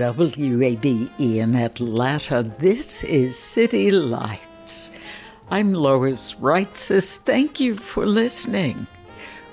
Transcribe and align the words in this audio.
WABE 0.00 1.10
in 1.18 1.54
Atlanta. 1.54 2.42
This 2.42 3.04
is 3.04 3.38
City 3.38 3.90
Lights. 3.90 4.90
I'm 5.50 5.74
Lois 5.74 6.36
Reitzes. 6.36 7.18
Thank 7.18 7.60
you 7.60 7.76
for 7.76 8.06
listening. 8.06 8.86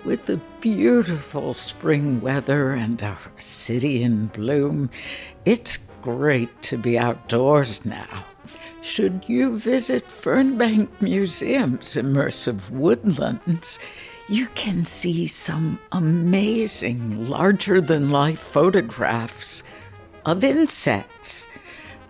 With 0.06 0.26
the 0.26 0.40
beautiful 0.62 1.54
spring 1.54 2.22
weather 2.22 2.72
and 2.72 3.04
our 3.04 3.20
city 3.36 4.04
in 4.04 4.28
bloom, 4.28 4.90
it's 5.44 5.80
great 6.02 6.62
to 6.62 6.78
be 6.78 6.98
outdoors 6.98 7.86
now. 7.86 8.24
Should 8.82 9.26
you 9.28 9.60
visit 9.60 10.08
Fernbank 10.08 11.02
Museum's 11.02 11.96
immersive 11.96 12.72
woodlands, 12.72 13.80
you 14.30 14.48
can 14.56 14.86
see 14.86 15.28
some 15.28 15.78
amazing 15.92 17.28
larger 17.28 17.82
than 17.82 18.12
life 18.12 18.40
photographs 18.40 19.64
of 20.28 20.44
insects. 20.44 21.48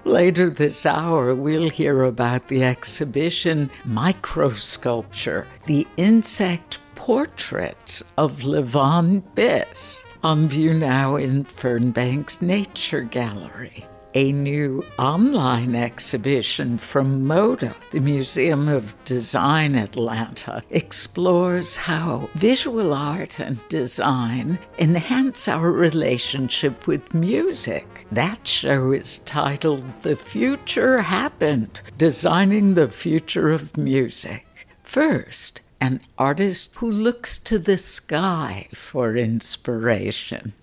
Later 0.03 0.49
this 0.49 0.85
hour, 0.85 1.33
we'll 1.35 1.69
hear 1.69 2.03
about 2.03 2.47
the 2.47 2.63
exhibition 2.63 3.69
Microsculpture, 3.85 5.45
the 5.65 5.87
insect 5.95 6.79
portraits 6.95 8.03
of 8.17 8.41
Levon 8.41 9.21
Biss, 9.35 10.03
on 10.23 10.49
view 10.49 10.73
now 10.73 11.15
in 11.15 11.45
Fernbank's 11.45 12.41
Nature 12.41 13.03
Gallery 13.03 13.85
a 14.17 14.31
new 14.31 14.83
online 14.97 15.75
exhibition 15.75 16.79
from 16.79 17.27
MODA, 17.27 17.75
the 17.91 17.99
Museum 17.99 18.67
of 18.67 18.95
Design 19.03 19.75
Atlanta, 19.75 20.63
explores 20.71 21.75
how 21.75 22.27
visual 22.33 22.95
art 22.95 23.39
and 23.39 23.59
design 23.69 24.57
enhance 24.79 25.47
our 25.47 25.71
relationship 25.71 26.87
with 26.87 27.13
music. 27.13 27.96
That 28.11 28.47
show 28.47 28.93
is 28.93 29.19
titled 29.19 29.83
The 30.01 30.15
Future 30.15 31.01
Happened 31.01 31.81
Designing 31.97 32.73
the 32.73 32.87
Future 32.87 33.51
of 33.51 33.75
Music. 33.75 34.45
First, 34.81 35.59
an 35.81 35.99
artist 36.17 36.73
who 36.75 36.89
looks 36.89 37.37
to 37.39 37.59
the 37.59 37.77
sky 37.77 38.69
for 38.73 39.17
inspiration. 39.17 40.53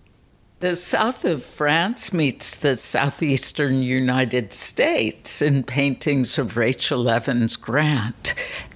The 0.60 0.74
south 0.74 1.26
of 1.26 1.44
France 1.44 2.14
meets 2.14 2.56
the 2.56 2.76
southeastern 2.76 3.82
United 3.82 4.54
States 4.54 5.42
in 5.42 5.64
paintings 5.64 6.38
of 6.38 6.56
Rachel 6.56 7.10
Evans 7.10 7.56
Grant. 7.56 8.34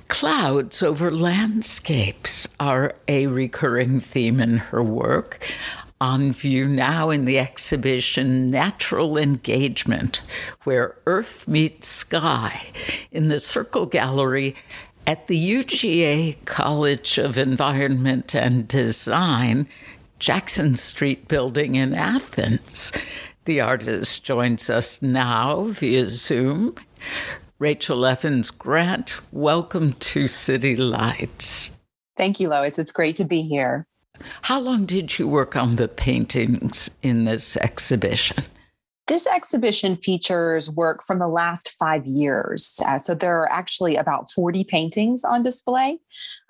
Clouds 0.09 0.83
over 0.83 1.11
landscapes 1.11 2.49
are 2.61 2.95
a 3.07 3.27
recurring 3.27 4.01
theme 4.01 4.41
in 4.41 4.59
her 4.59 4.83
work. 4.83 5.43
On 6.01 6.31
view 6.31 6.67
now 6.67 7.11
in 7.11 7.25
the 7.25 7.41
exhibition 7.41 8.53
Natural 8.53 9.19
Engagement, 9.19 10.23
where 10.63 10.95
Earth 11.07 11.49
Meets 11.49 11.89
Sky, 11.89 12.67
in 13.11 13.27
the 13.27 13.41
Circle 13.41 13.87
Gallery 13.87 14.55
at 15.09 15.27
the 15.27 15.37
UGA 15.37 16.37
College 16.45 17.19
of 17.19 17.37
Environment 17.37 18.33
and 18.33 18.69
Design 18.69 19.67
Jackson 20.21 20.77
Street 20.77 21.27
building 21.27 21.75
in 21.75 21.95
Athens. 21.95 22.93
The 23.45 23.61
artist 23.61 24.23
joins 24.23 24.71
us 24.71 25.03
now 25.03 25.65
via 25.65 26.05
Zoom. 26.11 26.77
Rachel 27.59 28.07
Evans 28.07 28.53
Grant, 28.53 29.21
welcome 29.33 29.95
to 29.95 30.29
City 30.29 30.77
Lights. 30.77 31.77
Thank 32.17 32.39
you, 32.39 32.49
Lois. 32.51 32.79
It's 32.79 32.93
great 32.93 33.17
to 33.17 33.25
be 33.25 33.43
here. 33.43 33.89
How 34.43 34.61
long 34.61 34.87
did 34.87 35.19
you 35.19 35.29
work 35.29 35.57
on 35.57 35.77
the 35.77 35.89
paintings 35.89 36.91
in 37.03 37.25
this 37.25 37.57
exhibition? 37.57 38.45
This 39.09 39.27
exhibition 39.27 39.97
features 39.97 40.71
work 40.71 41.03
from 41.07 41.19
the 41.19 41.29
last 41.29 41.71
five 41.79 42.05
years. 42.05 42.79
Uh, 42.85 42.99
so 42.99 43.15
there 43.15 43.39
are 43.41 43.51
actually 43.51 43.97
about 43.97 44.31
40 44.31 44.65
paintings 44.65 45.25
on 45.25 45.43
display 45.43 45.99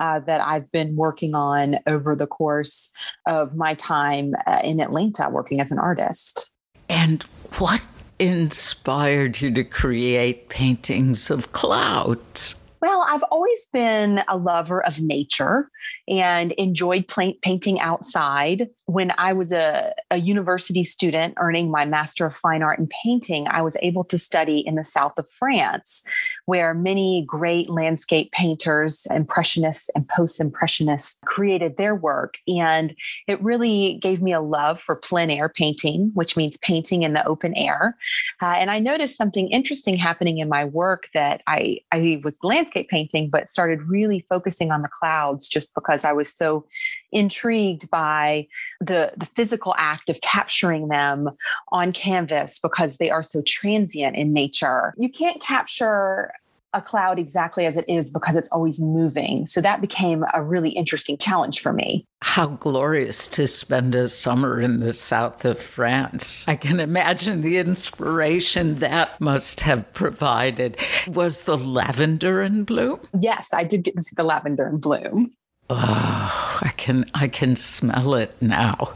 uh, 0.00 0.18
that 0.20 0.40
I've 0.40 0.70
been 0.72 0.96
working 0.96 1.36
on 1.36 1.78
over 1.86 2.16
the 2.16 2.26
course 2.26 2.90
of 3.26 3.54
my 3.54 3.74
time 3.74 4.34
uh, 4.44 4.60
in 4.64 4.80
Atlanta 4.80 5.30
working 5.30 5.60
as 5.60 5.70
an 5.70 5.78
artist. 5.78 6.52
And 6.88 7.22
what 7.58 7.86
inspired 8.18 9.40
you 9.40 9.52
to 9.52 9.62
create 9.62 10.48
paintings 10.48 11.30
of 11.30 11.52
clouds? 11.52 12.56
Well, 12.80 12.97
I've 13.06 13.22
always 13.24 13.66
been 13.72 14.22
a 14.28 14.36
lover 14.36 14.84
of 14.84 14.98
nature 14.98 15.70
and 16.08 16.52
enjoyed 16.52 17.06
painting 17.42 17.80
outside. 17.80 18.68
When 18.86 19.12
I 19.18 19.32
was 19.32 19.52
a, 19.52 19.92
a, 20.10 20.16
university 20.18 20.82
student 20.84 21.34
earning 21.36 21.70
my 21.70 21.84
Master 21.84 22.26
of 22.26 22.34
Fine 22.36 22.62
Art 22.62 22.78
in 22.78 22.88
Painting, 23.04 23.46
I 23.48 23.62
was 23.62 23.76
able 23.82 24.04
to 24.04 24.18
study 24.18 24.60
in 24.66 24.74
the 24.74 24.84
south 24.84 25.12
of 25.18 25.28
France, 25.28 26.02
where 26.46 26.72
many 26.74 27.24
great 27.26 27.68
landscape 27.68 28.32
painters, 28.32 29.06
Impressionists 29.10 29.90
and 29.94 30.08
Post 30.08 30.40
Impressionists, 30.40 31.20
created 31.24 31.76
their 31.76 31.94
work. 31.94 32.34
And 32.46 32.94
it 33.26 33.42
really 33.42 33.98
gave 34.02 34.22
me 34.22 34.32
a 34.32 34.40
love 34.40 34.80
for 34.80 34.96
plein 34.96 35.30
air 35.30 35.48
painting, 35.48 36.10
which 36.14 36.36
means 36.36 36.56
painting 36.58 37.02
in 37.02 37.12
the 37.12 37.26
open 37.26 37.54
air. 37.54 37.96
Uh, 38.40 38.54
and 38.56 38.70
I 38.70 38.78
noticed 38.78 39.16
something 39.16 39.48
interesting 39.48 39.96
happening 39.96 40.38
in 40.38 40.48
my 40.48 40.64
work 40.64 41.08
that 41.14 41.42
I, 41.46 41.80
I 41.92 42.20
was 42.24 42.36
landscape 42.42 42.87
landscape 42.88 42.98
painting, 42.98 43.30
but 43.30 43.48
started 43.48 43.82
really 43.82 44.24
focusing 44.28 44.70
on 44.70 44.82
the 44.82 44.88
clouds 44.88 45.48
just 45.48 45.74
because 45.74 46.04
I 46.04 46.12
was 46.12 46.28
so 46.28 46.66
intrigued 47.12 47.90
by 47.90 48.46
the, 48.80 49.12
the 49.16 49.28
physical 49.36 49.74
act 49.78 50.08
of 50.08 50.20
capturing 50.20 50.88
them 50.88 51.30
on 51.72 51.92
canvas 51.92 52.58
because 52.58 52.96
they 52.96 53.10
are 53.10 53.22
so 53.22 53.42
transient 53.46 54.16
in 54.16 54.32
nature. 54.32 54.94
You 54.98 55.08
can't 55.08 55.40
capture 55.40 56.32
a 56.74 56.82
cloud 56.82 57.18
exactly 57.18 57.66
as 57.66 57.76
it 57.76 57.84
is 57.88 58.12
because 58.12 58.36
it's 58.36 58.50
always 58.50 58.80
moving. 58.80 59.46
So 59.46 59.60
that 59.60 59.80
became 59.80 60.24
a 60.34 60.42
really 60.42 60.70
interesting 60.70 61.16
challenge 61.16 61.60
for 61.60 61.72
me. 61.72 62.06
How 62.22 62.48
glorious 62.48 63.26
to 63.28 63.46
spend 63.46 63.94
a 63.94 64.08
summer 64.08 64.60
in 64.60 64.80
the 64.80 64.92
south 64.92 65.44
of 65.44 65.58
France. 65.58 66.46
I 66.46 66.56
can 66.56 66.80
imagine 66.80 67.40
the 67.40 67.58
inspiration 67.58 68.76
that 68.76 69.20
must 69.20 69.60
have 69.62 69.92
provided. 69.92 70.76
Was 71.06 71.42
the 71.42 71.56
lavender 71.56 72.42
in 72.42 72.64
bloom? 72.64 73.00
Yes, 73.18 73.48
I 73.52 73.64
did 73.64 73.84
get 73.84 73.96
to 73.96 74.02
see 74.02 74.14
the 74.16 74.24
lavender 74.24 74.68
in 74.68 74.78
bloom. 74.78 75.32
Oh, 75.70 76.58
I 76.62 76.72
can 76.76 77.04
I 77.14 77.28
can 77.28 77.54
smell 77.54 78.14
it 78.14 78.34
now. 78.40 78.92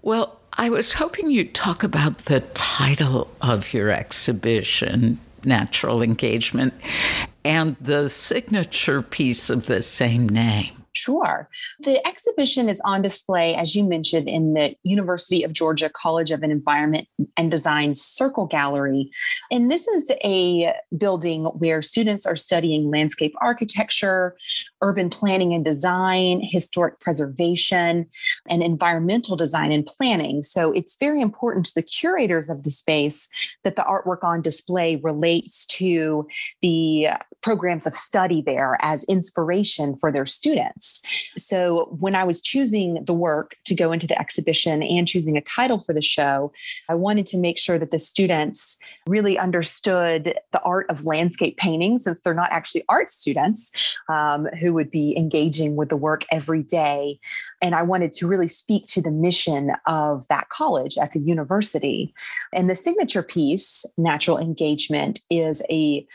Well, 0.00 0.40
I 0.54 0.70
was 0.70 0.94
hoping 0.94 1.30
you'd 1.30 1.54
talk 1.54 1.82
about 1.82 2.18
the 2.18 2.40
title 2.54 3.28
of 3.40 3.72
your 3.72 3.90
exhibition, 3.90 5.18
natural 5.44 6.02
engagement, 6.02 6.74
and 7.44 7.76
the 7.80 8.08
signature 8.08 9.02
piece 9.02 9.50
of 9.50 9.66
the 9.66 9.82
same 9.82 10.28
name. 10.28 10.81
Sure. 10.94 11.48
The 11.80 12.06
exhibition 12.06 12.68
is 12.68 12.80
on 12.84 13.00
display, 13.00 13.54
as 13.54 13.74
you 13.74 13.84
mentioned, 13.84 14.28
in 14.28 14.54
the 14.54 14.76
University 14.82 15.42
of 15.42 15.52
Georgia 15.52 15.88
College 15.88 16.30
of 16.30 16.42
Environment 16.42 17.08
and 17.36 17.50
Design 17.50 17.94
Circle 17.94 18.46
Gallery. 18.46 19.10
And 19.50 19.70
this 19.70 19.88
is 19.88 20.12
a 20.22 20.74
building 20.96 21.44
where 21.44 21.80
students 21.80 22.26
are 22.26 22.36
studying 22.36 22.90
landscape 22.90 23.32
architecture, 23.40 24.36
urban 24.82 25.08
planning 25.08 25.54
and 25.54 25.64
design, 25.64 26.40
historic 26.42 27.00
preservation, 27.00 28.06
and 28.48 28.62
environmental 28.62 29.36
design 29.36 29.72
and 29.72 29.86
planning. 29.86 30.42
So 30.42 30.72
it's 30.72 30.96
very 30.96 31.22
important 31.22 31.66
to 31.66 31.74
the 31.74 31.82
curators 31.82 32.50
of 32.50 32.64
the 32.64 32.70
space 32.70 33.28
that 33.64 33.76
the 33.76 33.82
artwork 33.82 34.22
on 34.22 34.42
display 34.42 34.96
relates 34.96 35.64
to 35.66 36.26
the 36.60 37.08
uh, 37.08 37.16
programs 37.40 37.86
of 37.86 37.94
study 37.94 38.42
there 38.42 38.76
as 38.80 39.04
inspiration 39.04 39.96
for 39.96 40.12
their 40.12 40.26
students. 40.26 40.81
So 41.36 41.96
when 41.98 42.14
I 42.14 42.24
was 42.24 42.40
choosing 42.40 43.04
the 43.04 43.12
work 43.12 43.56
to 43.64 43.74
go 43.74 43.92
into 43.92 44.06
the 44.06 44.18
exhibition 44.20 44.82
and 44.82 45.06
choosing 45.06 45.36
a 45.36 45.40
title 45.40 45.80
for 45.80 45.92
the 45.92 46.02
show, 46.02 46.52
I 46.88 46.94
wanted 46.94 47.26
to 47.26 47.38
make 47.38 47.58
sure 47.58 47.78
that 47.78 47.90
the 47.90 47.98
students 47.98 48.76
really 49.06 49.38
understood 49.38 50.38
the 50.52 50.62
art 50.62 50.86
of 50.90 51.04
landscape 51.04 51.56
painting 51.56 51.98
since 51.98 52.18
they're 52.20 52.34
not 52.34 52.50
actually 52.50 52.84
art 52.88 53.10
students 53.10 53.70
um, 54.08 54.46
who 54.60 54.72
would 54.74 54.90
be 54.90 55.16
engaging 55.16 55.76
with 55.76 55.88
the 55.88 55.96
work 55.96 56.24
every 56.30 56.62
day. 56.62 57.18
And 57.60 57.74
I 57.74 57.82
wanted 57.82 58.12
to 58.12 58.26
really 58.26 58.48
speak 58.48 58.86
to 58.86 59.02
the 59.02 59.10
mission 59.10 59.72
of 59.86 60.26
that 60.28 60.48
college 60.48 60.98
at 60.98 61.12
the 61.12 61.20
university. 61.20 62.14
And 62.52 62.68
the 62.68 62.74
signature 62.74 63.22
piece, 63.22 63.84
Natural 63.96 64.38
Engagement, 64.38 65.20
is 65.30 65.62
a 65.70 66.06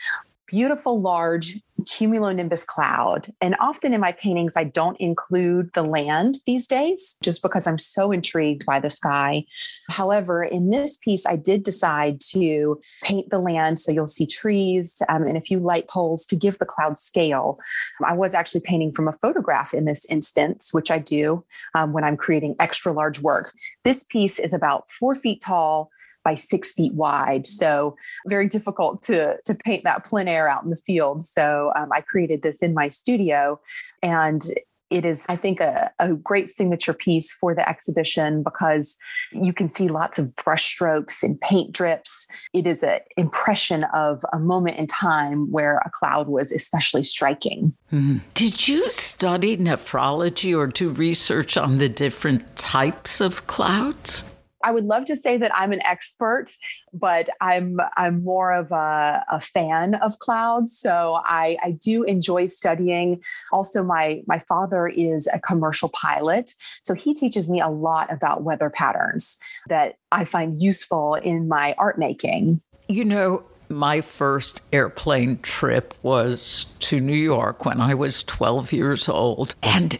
beautiful 0.48 1.00
large 1.00 1.60
cumulonimbus 1.82 2.66
cloud. 2.66 3.32
And 3.40 3.54
often 3.60 3.94
in 3.94 4.00
my 4.00 4.12
paintings, 4.12 4.56
I 4.56 4.64
don't 4.64 4.96
include 4.98 5.70
the 5.74 5.82
land 5.82 6.36
these 6.46 6.66
days 6.66 7.16
just 7.22 7.40
because 7.42 7.66
I'm 7.66 7.78
so 7.78 8.10
intrigued 8.10 8.66
by 8.66 8.80
the 8.80 8.90
sky. 8.90 9.44
However, 9.88 10.42
in 10.42 10.70
this 10.70 10.96
piece, 10.96 11.24
I 11.24 11.36
did 11.36 11.62
decide 11.62 12.20
to 12.32 12.80
paint 13.02 13.30
the 13.30 13.38
land. 13.38 13.78
So 13.78 13.92
you'll 13.92 14.06
see 14.06 14.26
trees 14.26 15.00
um, 15.08 15.22
and 15.22 15.36
a 15.36 15.40
few 15.40 15.58
light 15.58 15.88
poles 15.88 16.26
to 16.26 16.36
give 16.36 16.58
the 16.58 16.66
cloud 16.66 16.98
scale. 16.98 17.60
I 18.04 18.14
was 18.14 18.34
actually 18.34 18.62
painting 18.62 18.92
from 18.92 19.08
a 19.08 19.12
photograph 19.12 19.72
in 19.72 19.84
this 19.84 20.04
instance, 20.06 20.74
which 20.74 20.90
I 20.90 20.98
do 20.98 21.44
um, 21.74 21.92
when 21.92 22.04
I'm 22.04 22.16
creating 22.16 22.56
extra 22.58 22.92
large 22.92 23.20
work. 23.20 23.54
This 23.84 24.02
piece 24.02 24.38
is 24.38 24.52
about 24.52 24.90
four 24.90 25.14
feet 25.14 25.40
tall 25.40 25.90
by 26.24 26.34
six 26.34 26.72
feet 26.72 26.94
wide. 26.94 27.46
So 27.46 27.96
very 28.26 28.48
difficult 28.48 29.02
to, 29.04 29.38
to 29.44 29.54
paint 29.54 29.84
that 29.84 30.04
plein 30.04 30.28
air 30.28 30.48
out 30.48 30.64
in 30.64 30.70
the 30.70 30.76
field. 30.76 31.22
So 31.22 31.72
um, 31.76 31.90
I 31.92 32.00
created 32.00 32.42
this 32.42 32.62
in 32.62 32.74
my 32.74 32.88
studio 32.88 33.60
and 34.02 34.42
it 34.90 35.04
is, 35.04 35.24
I 35.28 35.36
think, 35.36 35.60
a, 35.60 35.90
a, 35.98 36.14
great 36.14 36.48
signature 36.48 36.94
piece 36.94 37.32
for 37.32 37.54
the 37.54 37.68
exhibition 37.68 38.42
because 38.42 38.96
you 39.32 39.52
can 39.52 39.68
see 39.68 39.88
lots 39.88 40.18
of 40.18 40.34
brushstrokes 40.36 41.22
and 41.22 41.40
paint 41.40 41.72
drips. 41.72 42.26
It 42.54 42.66
is 42.66 42.82
an 42.82 43.00
impression 43.16 43.84
of 43.94 44.24
a 44.32 44.38
moment 44.38 44.78
in 44.78 44.86
time 44.86 45.50
where 45.50 45.78
a 45.84 45.90
cloud 45.90 46.28
was 46.28 46.52
especially 46.52 47.02
striking. 47.02 47.74
Mm-hmm. 47.92 48.18
Did 48.34 48.68
you 48.68 48.88
study 48.90 49.56
nephology 49.56 50.54
or 50.54 50.66
do 50.66 50.90
research 50.90 51.56
on 51.56 51.78
the 51.78 51.88
different 51.88 52.56
types 52.56 53.20
of 53.20 53.46
clouds? 53.46 54.24
I 54.62 54.72
would 54.72 54.84
love 54.84 55.04
to 55.06 55.16
say 55.16 55.36
that 55.38 55.54
I'm 55.54 55.72
an 55.72 55.82
expert, 55.82 56.46
but 56.92 57.28
I'm 57.40 57.78
I'm 57.96 58.22
more 58.24 58.52
of 58.52 58.72
a, 58.72 59.24
a 59.30 59.40
fan 59.40 59.94
of 59.96 60.18
clouds. 60.18 60.76
So 60.76 61.20
I, 61.24 61.56
I 61.62 61.72
do 61.72 62.02
enjoy 62.02 62.46
studying. 62.46 63.22
Also, 63.52 63.82
my 63.82 64.22
my 64.26 64.38
father 64.40 64.88
is 64.88 65.28
a 65.32 65.38
commercial 65.38 65.90
pilot, 65.90 66.54
so 66.82 66.94
he 66.94 67.14
teaches 67.14 67.48
me 67.50 67.60
a 67.60 67.68
lot 67.68 68.12
about 68.12 68.42
weather 68.42 68.70
patterns 68.70 69.36
that 69.68 69.96
I 70.10 70.24
find 70.24 70.60
useful 70.60 71.14
in 71.14 71.48
my 71.48 71.74
art 71.78 71.98
making. 71.98 72.60
You 72.88 73.04
know, 73.04 73.44
my 73.68 74.00
first 74.00 74.62
airplane 74.72 75.38
trip 75.40 75.94
was 76.02 76.66
to 76.80 77.00
New 77.00 77.16
York 77.16 77.64
when 77.64 77.80
I 77.80 77.94
was 77.94 78.22
12 78.22 78.72
years 78.72 79.08
old. 79.08 79.54
And 79.62 79.98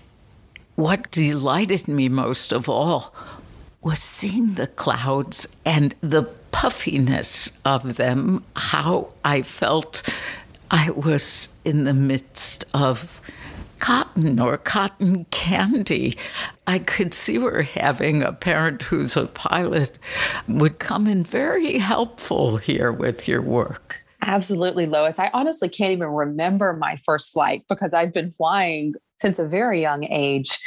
what 0.75 1.11
delighted 1.11 1.89
me 1.89 2.09
most 2.09 2.53
of 2.53 2.69
all 2.69 3.15
was 3.81 3.99
seeing 4.01 4.55
the 4.55 4.67
clouds 4.67 5.57
and 5.65 5.95
the 6.01 6.25
puffiness 6.51 7.53
of 7.65 7.97
them, 7.97 8.45
how 8.57 9.13
I 9.25 9.43
felt 9.43 10.03
I 10.71 10.91
was 10.91 11.57
in 11.65 11.85
the 11.85 11.95
midst 11.95 12.65
of 12.75 13.21
cotton 13.79 14.41
or 14.41 14.59
cotton 14.59 15.25
candy. 15.27 16.17
I 16.67 16.81
could 16.81 17.15
see 17.15 17.39
we're 17.39 17.63
having 17.63 18.23
a 18.23 18.33
parent 18.33 18.83
who's 18.83 19.17
a 19.17 19.27
pilot 19.27 19.99
would 20.49 20.79
come 20.79 21.07
in 21.07 21.23
very 21.23 21.79
helpful 21.79 22.57
here 22.57 22.91
with 22.91 23.29
your 23.29 23.41
work. 23.41 24.03
Absolutely, 24.21 24.87
Lois. 24.87 25.19
I 25.19 25.31
honestly 25.33 25.69
can't 25.69 25.93
even 25.93 26.09
remember 26.09 26.73
my 26.73 26.97
first 26.97 27.33
flight 27.33 27.65
because 27.69 27.95
I've 27.95 28.13
been 28.13 28.33
flying 28.33 28.95
since 29.21 29.39
a 29.39 29.47
very 29.47 29.81
young 29.81 30.05
age. 30.05 30.59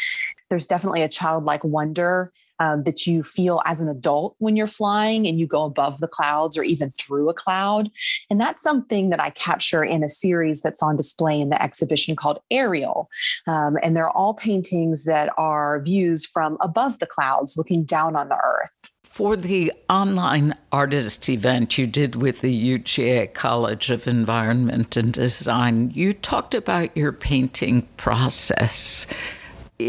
There's 0.51 0.67
definitely 0.67 1.01
a 1.01 1.07
childlike 1.07 1.63
wonder 1.63 2.33
um, 2.59 2.83
that 2.83 3.07
you 3.07 3.23
feel 3.23 3.61
as 3.65 3.79
an 3.79 3.87
adult 3.87 4.35
when 4.39 4.57
you're 4.57 4.67
flying 4.67 5.25
and 5.25 5.39
you 5.39 5.47
go 5.47 5.63
above 5.63 6.01
the 6.01 6.09
clouds 6.09 6.57
or 6.57 6.63
even 6.63 6.91
through 6.91 7.29
a 7.29 7.33
cloud. 7.33 7.89
And 8.29 8.39
that's 8.39 8.61
something 8.61 9.11
that 9.11 9.21
I 9.21 9.29
capture 9.29 9.81
in 9.81 10.03
a 10.03 10.09
series 10.09 10.61
that's 10.61 10.83
on 10.83 10.97
display 10.97 11.39
in 11.39 11.47
the 11.47 11.63
exhibition 11.63 12.17
called 12.17 12.39
Aerial. 12.51 13.09
Um, 13.47 13.77
and 13.81 13.95
they're 13.95 14.09
all 14.09 14.33
paintings 14.33 15.05
that 15.05 15.31
are 15.37 15.81
views 15.81 16.25
from 16.25 16.57
above 16.59 16.99
the 16.99 17.07
clouds 17.07 17.55
looking 17.57 17.85
down 17.85 18.17
on 18.17 18.27
the 18.27 18.35
earth. 18.35 18.69
For 19.03 19.35
the 19.35 19.73
online 19.89 20.53
artist 20.71 21.29
event 21.29 21.77
you 21.77 21.87
did 21.87 22.15
with 22.15 22.41
the 22.41 22.77
UGA 22.77 23.33
College 23.33 23.89
of 23.89 24.05
Environment 24.05 24.97
and 24.97 25.13
Design, 25.13 25.91
you 25.91 26.11
talked 26.11 26.53
about 26.53 26.95
your 26.95 27.11
painting 27.11 27.87
process 27.97 29.07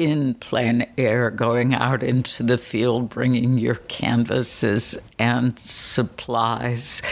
in 0.01 0.35
plein 0.35 0.87
air, 0.97 1.31
going 1.31 1.75
out 1.75 2.03
into 2.03 2.43
the 2.43 2.59
field, 2.59 3.09
bringing 3.09 3.59
your 3.59 3.75
canvases 3.75 4.99
and 5.19 5.59
supplies. 5.59 7.03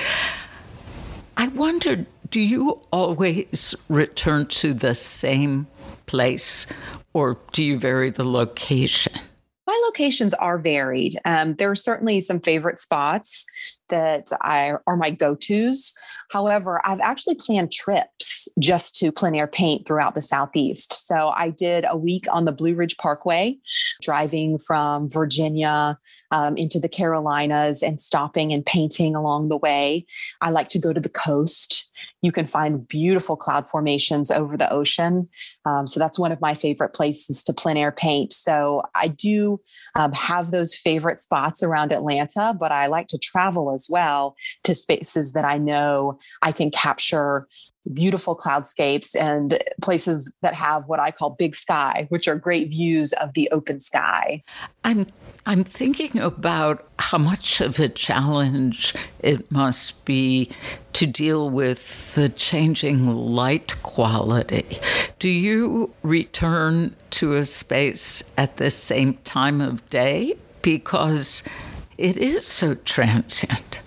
I 1.36 1.48
wondered 1.48 2.06
do 2.30 2.40
you 2.40 2.80
always 2.92 3.74
return 3.88 4.46
to 4.46 4.72
the 4.72 4.94
same 4.94 5.66
place 6.06 6.66
or 7.12 7.38
do 7.52 7.64
you 7.64 7.78
vary 7.78 8.10
the 8.10 8.24
location? 8.24 9.12
My 9.66 9.80
locations 9.86 10.32
are 10.34 10.58
varied. 10.58 11.14
Um, 11.24 11.54
there 11.54 11.70
are 11.70 11.76
certainly 11.76 12.20
some 12.20 12.40
favorite 12.40 12.78
spots 12.78 13.46
that 13.90 14.28
I 14.40 14.74
are 14.86 14.96
my 14.96 15.10
go-tos. 15.10 15.92
However, 16.30 16.80
I've 16.84 17.00
actually 17.00 17.34
planned 17.34 17.72
trips 17.72 18.48
just 18.58 18.94
to 18.96 19.12
plein 19.12 19.34
air 19.34 19.46
paint 19.46 19.86
throughout 19.86 20.14
the 20.14 20.22
southeast. 20.22 21.06
So 21.06 21.30
I 21.30 21.50
did 21.50 21.84
a 21.88 21.96
week 21.96 22.26
on 22.30 22.44
the 22.44 22.52
Blue 22.52 22.74
Ridge 22.74 22.96
Parkway, 22.96 23.58
driving 24.02 24.58
from 24.58 25.10
Virginia 25.10 25.98
um, 26.30 26.56
into 26.56 26.78
the 26.78 26.88
Carolinas 26.88 27.82
and 27.82 28.00
stopping 28.00 28.52
and 28.52 28.64
painting 28.64 29.14
along 29.14 29.48
the 29.48 29.56
way. 29.56 30.06
I 30.40 30.50
like 30.50 30.68
to 30.70 30.78
go 30.78 30.92
to 30.92 31.00
the 31.00 31.08
coast 31.08 31.90
you 32.22 32.32
can 32.32 32.46
find 32.46 32.86
beautiful 32.86 33.36
cloud 33.36 33.68
formations 33.68 34.30
over 34.30 34.56
the 34.56 34.70
ocean. 34.70 35.28
Um, 35.64 35.86
so 35.86 35.98
that's 35.98 36.18
one 36.18 36.32
of 36.32 36.40
my 36.40 36.54
favorite 36.54 36.90
places 36.90 37.42
to 37.44 37.52
plein 37.52 37.76
air 37.76 37.92
paint. 37.92 38.32
So 38.32 38.82
I 38.94 39.08
do 39.08 39.60
um, 39.94 40.12
have 40.12 40.50
those 40.50 40.74
favorite 40.74 41.20
spots 41.20 41.62
around 41.62 41.92
Atlanta, 41.92 42.54
but 42.58 42.72
I 42.72 42.86
like 42.86 43.06
to 43.08 43.18
travel 43.18 43.72
as 43.72 43.79
well 43.88 44.36
to 44.64 44.74
spaces 44.74 45.32
that 45.32 45.44
I 45.44 45.58
know 45.58 46.18
I 46.42 46.52
can 46.52 46.70
capture 46.70 47.46
beautiful 47.92 48.34
cloudscapes 48.34 49.14
and 49.14 49.62
places 49.80 50.32
that 50.42 50.54
have 50.54 50.86
what 50.86 51.00
I 51.00 51.10
call 51.10 51.30
big 51.30 51.56
sky, 51.56 52.06
which 52.10 52.28
are 52.28 52.36
great 52.36 52.68
views 52.68 53.12
of 53.14 53.32
the 53.34 53.48
open 53.50 53.80
sky. 53.80 54.42
I'm 54.84 55.06
I'm 55.46 55.64
thinking 55.64 56.20
about 56.20 56.86
how 56.98 57.18
much 57.18 57.60
of 57.60 57.80
a 57.80 57.88
challenge 57.88 58.94
it 59.20 59.50
must 59.50 60.04
be 60.04 60.50
to 60.92 61.06
deal 61.06 61.48
with 61.48 62.14
the 62.14 62.28
changing 62.28 63.06
light 63.16 63.82
quality. 63.82 64.78
Do 65.18 65.28
you 65.28 65.94
return 66.02 66.94
to 67.10 67.34
a 67.34 67.44
space 67.44 68.22
at 68.36 68.58
the 68.58 68.70
same 68.70 69.14
time 69.24 69.60
of 69.60 69.88
day 69.88 70.34
because 70.62 71.42
it 72.00 72.16
is 72.16 72.46
so 72.46 72.74
transient? 72.74 73.80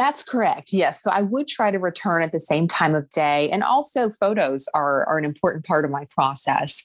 That's 0.00 0.22
correct. 0.22 0.72
Yes. 0.72 1.02
So 1.02 1.10
I 1.10 1.20
would 1.20 1.46
try 1.46 1.70
to 1.70 1.78
return 1.78 2.22
at 2.22 2.32
the 2.32 2.40
same 2.40 2.66
time 2.66 2.94
of 2.94 3.10
day. 3.10 3.50
And 3.50 3.62
also, 3.62 4.08
photos 4.08 4.66
are, 4.72 5.04
are 5.04 5.18
an 5.18 5.26
important 5.26 5.66
part 5.66 5.84
of 5.84 5.90
my 5.90 6.06
process. 6.06 6.82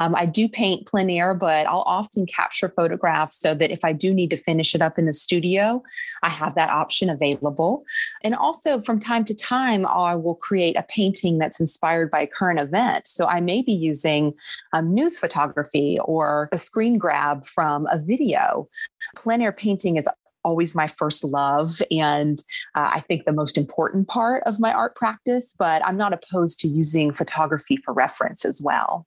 Um, 0.00 0.14
I 0.14 0.26
do 0.26 0.50
paint 0.50 0.86
plein 0.86 1.08
air, 1.08 1.32
but 1.32 1.66
I'll 1.66 1.84
often 1.86 2.26
capture 2.26 2.68
photographs 2.68 3.40
so 3.40 3.54
that 3.54 3.70
if 3.70 3.86
I 3.86 3.94
do 3.94 4.12
need 4.12 4.28
to 4.32 4.36
finish 4.36 4.74
it 4.74 4.82
up 4.82 4.98
in 4.98 5.06
the 5.06 5.14
studio, 5.14 5.82
I 6.22 6.28
have 6.28 6.56
that 6.56 6.68
option 6.68 7.08
available. 7.08 7.86
And 8.22 8.34
also, 8.34 8.82
from 8.82 8.98
time 8.98 9.24
to 9.24 9.34
time, 9.34 9.86
I 9.86 10.14
will 10.14 10.34
create 10.34 10.76
a 10.76 10.82
painting 10.82 11.38
that's 11.38 11.60
inspired 11.60 12.10
by 12.10 12.20
a 12.20 12.26
current 12.26 12.60
event. 12.60 13.06
So 13.06 13.24
I 13.24 13.40
may 13.40 13.62
be 13.62 13.72
using 13.72 14.34
um, 14.74 14.92
news 14.92 15.18
photography 15.18 15.98
or 16.04 16.50
a 16.52 16.58
screen 16.58 16.98
grab 16.98 17.46
from 17.46 17.86
a 17.86 17.98
video. 17.98 18.68
Plein 19.16 19.40
air 19.40 19.52
painting 19.52 19.96
is 19.96 20.06
always 20.48 20.74
my 20.74 20.86
first 20.86 21.22
love 21.22 21.82
and 21.90 22.38
uh, 22.74 22.90
I 22.94 23.00
think 23.00 23.26
the 23.26 23.32
most 23.32 23.58
important 23.58 24.08
part 24.08 24.42
of 24.46 24.58
my 24.58 24.72
art 24.72 24.96
practice, 24.96 25.54
but 25.58 25.84
I'm 25.84 25.98
not 25.98 26.14
opposed 26.14 26.58
to 26.60 26.68
using 26.68 27.12
photography 27.12 27.76
for 27.76 27.92
reference 27.92 28.46
as 28.46 28.62
well. 28.64 29.06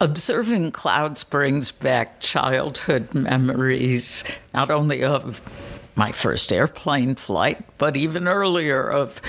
Observing 0.00 0.72
clouds 0.72 1.22
brings 1.22 1.70
back 1.70 2.18
childhood 2.18 3.14
memories, 3.14 4.24
not 4.52 4.68
only 4.68 5.04
of 5.04 5.40
my 5.94 6.10
first 6.10 6.52
airplane 6.52 7.14
flight, 7.14 7.64
but 7.78 7.96
even 7.96 8.26
earlier 8.26 8.82
of 8.82 9.22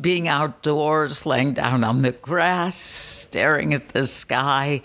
being 0.00 0.26
outdoors, 0.26 1.26
laying 1.26 1.52
down 1.52 1.84
on 1.84 2.00
the 2.00 2.12
grass, 2.12 2.76
staring 2.76 3.74
at 3.74 3.90
the 3.90 4.06
sky, 4.06 4.80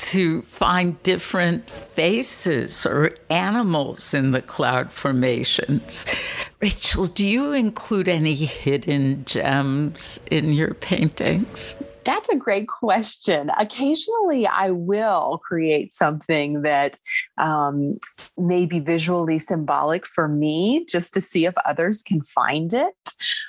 to 0.00 0.42
find 0.42 1.02
different 1.02 1.68
faces 1.68 2.86
or 2.86 3.14
animals 3.28 4.14
in 4.14 4.30
the 4.30 4.42
cloud 4.42 4.92
formations. 4.92 6.06
Rachel, 6.60 7.06
do 7.06 7.26
you 7.26 7.52
include 7.52 8.08
any 8.08 8.34
hidden 8.34 9.24
gems 9.24 10.20
in 10.30 10.52
your 10.52 10.74
paintings? 10.74 11.76
That's 12.04 12.28
a 12.30 12.36
great 12.36 12.66
question. 12.66 13.50
Occasionally, 13.58 14.46
I 14.46 14.70
will 14.70 15.40
create 15.46 15.92
something 15.92 16.62
that 16.62 16.98
um, 17.38 17.98
may 18.38 18.64
be 18.66 18.80
visually 18.80 19.38
symbolic 19.38 20.06
for 20.06 20.26
me 20.26 20.86
just 20.88 21.12
to 21.14 21.20
see 21.20 21.44
if 21.44 21.54
others 21.66 22.02
can 22.02 22.22
find 22.22 22.72
it. 22.72 22.94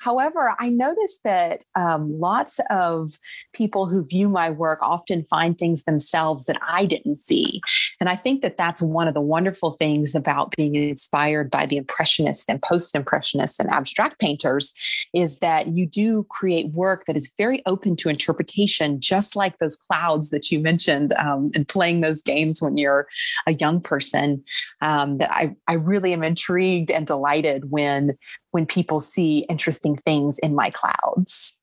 However, 0.01 0.55
I 0.59 0.69
noticed 0.69 1.23
that 1.23 1.63
um, 1.75 2.19
lots 2.19 2.59
of 2.69 3.17
people 3.53 3.87
who 3.87 4.03
view 4.03 4.29
my 4.29 4.49
work 4.49 4.79
often 4.81 5.23
find 5.23 5.57
things 5.57 5.83
themselves 5.83 6.45
that 6.45 6.59
I 6.65 6.85
didn't 6.85 7.15
see. 7.15 7.61
And 7.99 8.09
I 8.09 8.15
think 8.15 8.41
that 8.41 8.57
that's 8.57 8.81
one 8.81 9.07
of 9.07 9.13
the 9.13 9.21
wonderful 9.21 9.71
things 9.71 10.15
about 10.15 10.55
being 10.55 10.75
inspired 10.75 11.49
by 11.51 11.65
the 11.65 11.77
Impressionists 11.77 12.47
and 12.49 12.61
post 12.61 12.95
Impressionists 12.95 13.59
and 13.59 13.69
abstract 13.69 14.19
painters 14.19 14.73
is 15.13 15.39
that 15.39 15.67
you 15.67 15.85
do 15.85 16.25
create 16.29 16.71
work 16.71 17.05
that 17.05 17.15
is 17.15 17.31
very 17.37 17.61
open 17.65 17.95
to 17.97 18.09
interpretation, 18.09 18.99
just 18.99 19.35
like 19.35 19.57
those 19.59 19.75
clouds 19.75 20.29
that 20.29 20.51
you 20.51 20.59
mentioned 20.59 21.13
um, 21.13 21.51
and 21.53 21.67
playing 21.67 22.01
those 22.01 22.21
games 22.21 22.61
when 22.61 22.77
you're 22.77 23.07
a 23.47 23.53
young 23.53 23.81
person. 23.81 24.43
Um, 24.81 25.17
that 25.17 25.31
I, 25.31 25.55
I 25.67 25.73
really 25.73 26.13
am 26.13 26.23
intrigued 26.23 26.91
and 26.91 27.05
delighted 27.05 27.71
when 27.71 28.17
when 28.51 28.65
people 28.65 28.99
see 28.99 29.39
interesting 29.49 29.97
things 30.05 30.39
in 30.39 30.55
my 30.55 30.69
clouds. 30.69 31.59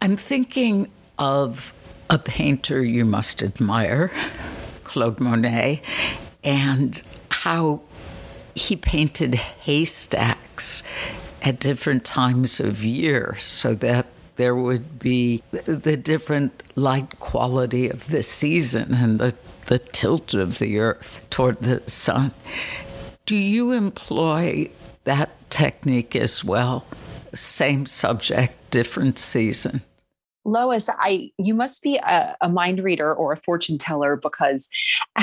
I'm 0.00 0.16
thinking 0.16 0.90
of 1.18 1.72
a 2.10 2.18
painter 2.18 2.82
you 2.82 3.04
must 3.04 3.42
admire, 3.42 4.10
Claude 4.84 5.20
Monet, 5.20 5.82
and 6.42 7.02
how 7.30 7.82
he 8.54 8.76
painted 8.76 9.34
haystacks 9.34 10.82
at 11.42 11.60
different 11.60 12.04
times 12.04 12.60
of 12.60 12.84
year 12.84 13.36
so 13.38 13.74
that 13.74 14.06
there 14.36 14.54
would 14.54 14.98
be 14.98 15.42
the 15.50 15.96
different 15.96 16.62
light 16.76 17.18
quality 17.18 17.88
of 17.88 18.08
the 18.08 18.22
season 18.22 18.94
and 18.94 19.18
the, 19.18 19.34
the 19.66 19.78
tilt 19.78 20.32
of 20.32 20.58
the 20.58 20.78
earth 20.78 21.24
toward 21.28 21.60
the 21.60 21.82
sun. 21.88 22.32
Do 23.26 23.36
you 23.36 23.72
employ 23.72 24.70
that 25.08 25.30
technique 25.48 26.14
as 26.14 26.44
well. 26.44 26.86
Same 27.32 27.86
subject, 27.86 28.70
different 28.70 29.18
season. 29.18 29.80
Lois, 30.44 30.88
I 30.88 31.30
you 31.38 31.54
must 31.54 31.82
be 31.82 31.96
a, 31.96 32.36
a, 32.40 32.48
mind 32.48 32.82
reader 32.82 33.14
or 33.14 33.32
a 33.32 33.36
fortune 33.36 33.76
teller 33.76 34.16
because 34.16 34.68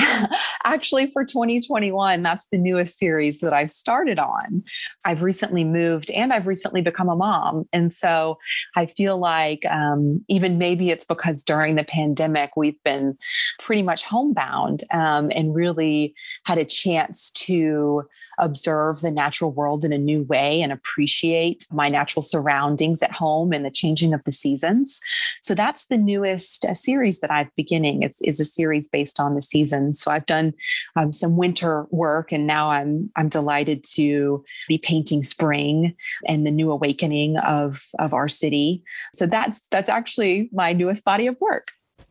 actually 0.64 1.10
for 1.12 1.24
2021, 1.24 2.20
that's 2.20 2.46
the 2.50 2.58
newest 2.58 2.98
series 2.98 3.40
that 3.40 3.52
I've 3.52 3.72
started 3.72 4.18
on. 4.20 4.62
I've 5.04 5.22
recently 5.22 5.64
moved 5.64 6.10
and 6.12 6.32
I've 6.32 6.46
recently 6.46 6.80
become 6.80 7.08
a 7.08 7.16
mom, 7.16 7.68
and 7.72 7.92
so 7.94 8.38
I 8.76 8.86
feel 8.86 9.18
like 9.18 9.64
um, 9.66 10.24
even 10.28 10.58
maybe 10.58 10.90
it's 10.90 11.04
because 11.04 11.42
during 11.42 11.74
the 11.74 11.84
pandemic 11.84 12.56
we've 12.56 12.82
been 12.84 13.16
pretty 13.58 13.82
much 13.82 14.04
homebound 14.04 14.84
um, 14.92 15.30
and 15.34 15.54
really 15.54 16.14
had 16.44 16.58
a 16.58 16.64
chance 16.64 17.30
to 17.30 18.04
observe 18.38 19.00
the 19.00 19.10
natural 19.10 19.52
world 19.52 19.84
in 19.84 19.92
a 19.92 19.98
new 19.98 20.22
way 20.24 20.62
and 20.62 20.72
appreciate 20.72 21.66
my 21.72 21.88
natural 21.88 22.22
surroundings 22.22 23.02
at 23.02 23.12
home 23.12 23.52
and 23.52 23.64
the 23.64 23.70
changing 23.70 24.12
of 24.14 24.22
the 24.24 24.32
seasons. 24.32 25.00
So 25.42 25.54
that's 25.54 25.86
the 25.86 25.98
newest 25.98 26.64
uh, 26.64 26.74
series 26.74 27.20
that 27.20 27.30
I've 27.30 27.54
beginning. 27.56 28.02
It's, 28.02 28.20
is 28.22 28.40
a 28.40 28.44
series 28.44 28.88
based 28.88 29.20
on 29.20 29.34
the 29.34 29.42
seasons. 29.42 30.00
So 30.00 30.10
I've 30.10 30.26
done 30.26 30.54
um, 30.96 31.12
some 31.12 31.36
winter 31.36 31.86
work, 31.90 32.32
and 32.32 32.46
now 32.46 32.70
I'm 32.70 33.10
I'm 33.16 33.28
delighted 33.28 33.84
to 33.94 34.44
be 34.68 34.78
painting 34.78 35.22
spring 35.22 35.94
and 36.26 36.46
the 36.46 36.50
new 36.50 36.70
awakening 36.70 37.38
of 37.38 37.82
of 37.98 38.14
our 38.14 38.28
city. 38.28 38.82
So 39.14 39.26
that's 39.26 39.66
that's 39.70 39.88
actually 39.88 40.50
my 40.52 40.72
newest 40.72 41.04
body 41.04 41.26
of 41.26 41.36
work. 41.40 41.64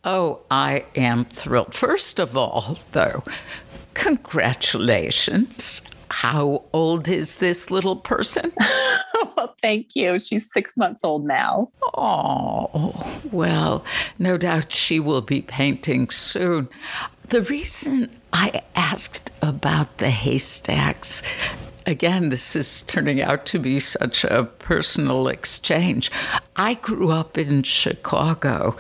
Oh, 0.06 0.42
I 0.52 0.86
am 0.96 1.26
thrilled. 1.26 1.74
First 1.74 2.20
of 2.20 2.38
all, 2.38 2.78
though, 2.92 3.24
congratulations. 3.96 5.82
How 6.12 6.66
old 6.72 7.08
is 7.08 7.38
this 7.38 7.72
little 7.72 7.96
person? 7.96 8.54
well, 9.36 9.56
thank 9.64 9.96
you. 9.96 10.20
She's 10.20 10.52
six 10.54 10.78
months 10.78 11.04
old 11.04 11.26
now. 11.26 11.72
Oh, 11.96 13.20
well, 13.32 13.84
no 14.20 14.38
doubt 14.38 14.72
she 14.72 15.00
will 15.00 15.22
be 15.22 15.42
painting 15.42 16.12
soon. 16.12 16.70
The 17.30 17.42
reason 17.42 18.12
I 18.32 18.62
asked 18.76 19.32
about 19.42 19.98
the 19.98 20.12
haystacks 20.12 21.24
again, 21.86 22.30
this 22.30 22.56
is 22.56 22.82
turning 22.84 23.22
out 23.22 23.46
to 23.48 23.60
be 23.60 23.80
such 23.80 24.24
a 24.24 24.44
personal 24.44 25.28
exchange. 25.28 26.12
I 26.56 26.76
grew 26.76 27.12
up 27.12 27.38
in 27.38 27.64
Chicago 27.64 28.76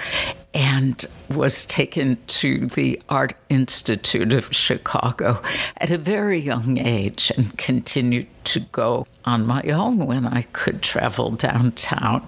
and 0.56 1.06
was 1.30 1.66
taken 1.66 2.18
to 2.28 2.68
the 2.68 3.00
Art 3.10 3.34
Institute 3.50 4.34
of 4.34 4.56
Chicago 4.56 5.42
at 5.78 5.92
a 5.92 5.98
very 5.98 6.40
young 6.40 6.78
age 6.78 7.30
and 7.36 7.58
continued 7.58 8.28
to 8.46 8.62
go 8.62 9.06
on 9.26 9.46
my 9.46 9.62
own 9.64 10.06
when 10.06 10.26
I 10.26 10.44
could 10.54 10.82
travel 10.82 11.32
downtown. 11.32 12.26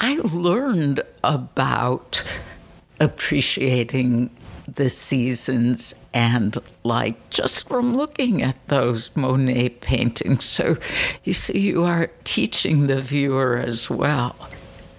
I 0.00 0.16
learned 0.24 1.02
about 1.22 2.24
appreciating 2.98 4.30
the 4.66 4.88
seasons 4.88 5.94
and 6.12 6.58
light 6.82 7.16
just 7.30 7.68
from 7.68 7.96
looking 7.96 8.42
at 8.42 8.58
those 8.66 9.14
Monet 9.14 9.68
paintings. 9.68 10.44
So 10.44 10.78
you 11.22 11.32
see, 11.32 11.60
you 11.60 11.84
are 11.84 12.10
teaching 12.24 12.88
the 12.88 13.00
viewer 13.00 13.56
as 13.56 13.88
well. 13.88 14.34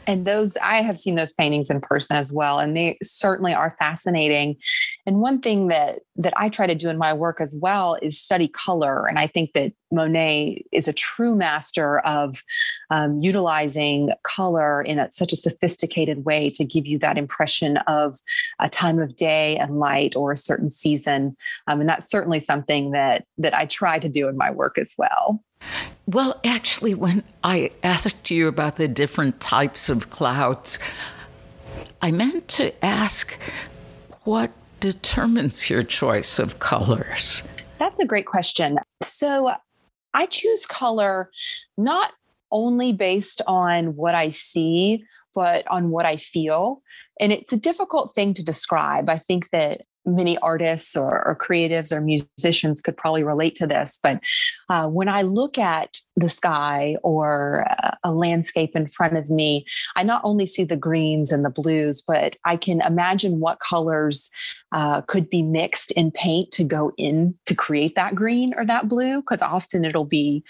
And 0.07 0.25
those, 0.25 0.57
I 0.57 0.81
have 0.81 0.99
seen 0.99 1.15
those 1.15 1.31
paintings 1.31 1.69
in 1.69 1.81
person 1.81 2.15
as 2.15 2.31
well, 2.31 2.59
and 2.59 2.75
they 2.75 2.97
certainly 3.01 3.53
are 3.53 3.75
fascinating. 3.79 4.57
And 5.05 5.19
one 5.21 5.41
thing 5.41 5.67
that 5.67 5.99
that 6.17 6.33
I 6.37 6.49
try 6.49 6.65
to 6.65 6.75
do 6.75 6.89
in 6.89 6.97
my 6.97 7.13
work 7.13 7.41
as 7.41 7.55
well 7.59 7.97
is 8.01 8.19
study 8.19 8.47
color. 8.47 9.05
And 9.05 9.19
I 9.19 9.27
think 9.27 9.53
that 9.53 9.73
Monet 9.91 10.63
is 10.71 10.87
a 10.87 10.93
true 10.93 11.35
master 11.35 11.99
of 11.99 12.41
um, 12.89 13.21
utilizing 13.21 14.11
color 14.23 14.81
in 14.81 14.99
a, 14.99 15.11
such 15.11 15.33
a 15.33 15.37
sophisticated 15.37 16.25
way 16.25 16.49
to 16.51 16.63
give 16.63 16.85
you 16.85 16.97
that 16.99 17.17
impression 17.17 17.77
of 17.87 18.19
a 18.59 18.69
time 18.69 18.99
of 18.99 19.15
day 19.15 19.57
and 19.57 19.79
light 19.79 20.15
or 20.15 20.31
a 20.31 20.37
certain 20.37 20.71
season. 20.71 21.35
Um, 21.67 21.81
and 21.81 21.89
that's 21.89 22.09
certainly 22.09 22.39
something 22.39 22.91
that 22.91 23.25
that 23.37 23.53
I 23.53 23.65
try 23.65 23.99
to 23.99 24.09
do 24.09 24.27
in 24.27 24.37
my 24.37 24.51
work 24.51 24.77
as 24.77 24.93
well. 24.97 25.43
Well, 26.05 26.39
actually, 26.43 26.93
when 26.93 27.23
I 27.43 27.71
asked 27.83 28.29
you 28.29 28.47
about 28.47 28.75
the 28.75 28.87
different 28.87 29.39
types 29.39 29.89
of 29.89 30.09
clouds, 30.09 30.79
I 32.01 32.11
meant 32.11 32.47
to 32.49 32.85
ask 32.85 33.37
what 34.23 34.51
determines 34.79 35.69
your 35.69 35.83
choice 35.83 36.37
of 36.37 36.59
colors? 36.59 37.41
That's 37.79 37.99
a 37.99 38.05
great 38.05 38.25
question. 38.25 38.77
So 39.01 39.51
I 40.13 40.25
choose 40.27 40.65
color 40.65 41.31
not 41.77 42.11
only 42.51 42.93
based 42.93 43.41
on 43.47 43.95
what 43.95 44.15
I 44.15 44.29
see, 44.29 45.03
but 45.33 45.67
on 45.67 45.89
what 45.89 46.05
I 46.05 46.17
feel. 46.17 46.81
And 47.19 47.31
it's 47.31 47.51
a 47.51 47.57
difficult 47.57 48.13
thing 48.13 48.33
to 48.35 48.43
describe. 48.43 49.09
I 49.09 49.17
think 49.17 49.49
that 49.51 49.81
many 50.05 50.37
artists 50.39 50.95
or, 50.95 51.25
or, 51.25 51.35
creatives 51.35 51.91
or 51.91 52.01
musicians 52.01 52.81
could 52.81 52.95
probably 52.95 53.23
relate 53.23 53.55
to 53.55 53.67
this. 53.67 53.99
But 54.01 54.19
uh, 54.69 54.87
when 54.87 55.09
I 55.09 55.23
look 55.23 55.57
at 55.57 55.97
the 56.15 56.29
sky 56.29 56.97
or 57.03 57.65
a 58.03 58.11
landscape 58.11 58.75
in 58.75 58.87
front 58.87 59.17
of 59.17 59.29
me, 59.29 59.65
I 59.95 60.03
not 60.03 60.21
only 60.23 60.45
see 60.45 60.63
the 60.63 60.77
greens 60.77 61.31
and 61.31 61.43
the 61.43 61.49
blues, 61.49 62.01
but 62.01 62.35
I 62.45 62.57
can 62.57 62.81
imagine 62.81 63.39
what 63.39 63.59
colors 63.59 64.29
uh, 64.75 64.99
could 65.03 65.29
be 65.29 65.41
mixed 65.41 65.91
in 65.93 66.11
paint 66.11 66.51
to 66.51 66.61
go 66.61 66.91
in 66.97 67.33
to 67.45 67.55
create 67.55 67.95
that 67.95 68.13
green 68.13 68.53
or 68.57 68.65
that 68.65 68.89
blue. 68.89 69.21
Because 69.21 69.41
often 69.41 69.85
it'll 69.85 70.03
be 70.03 70.43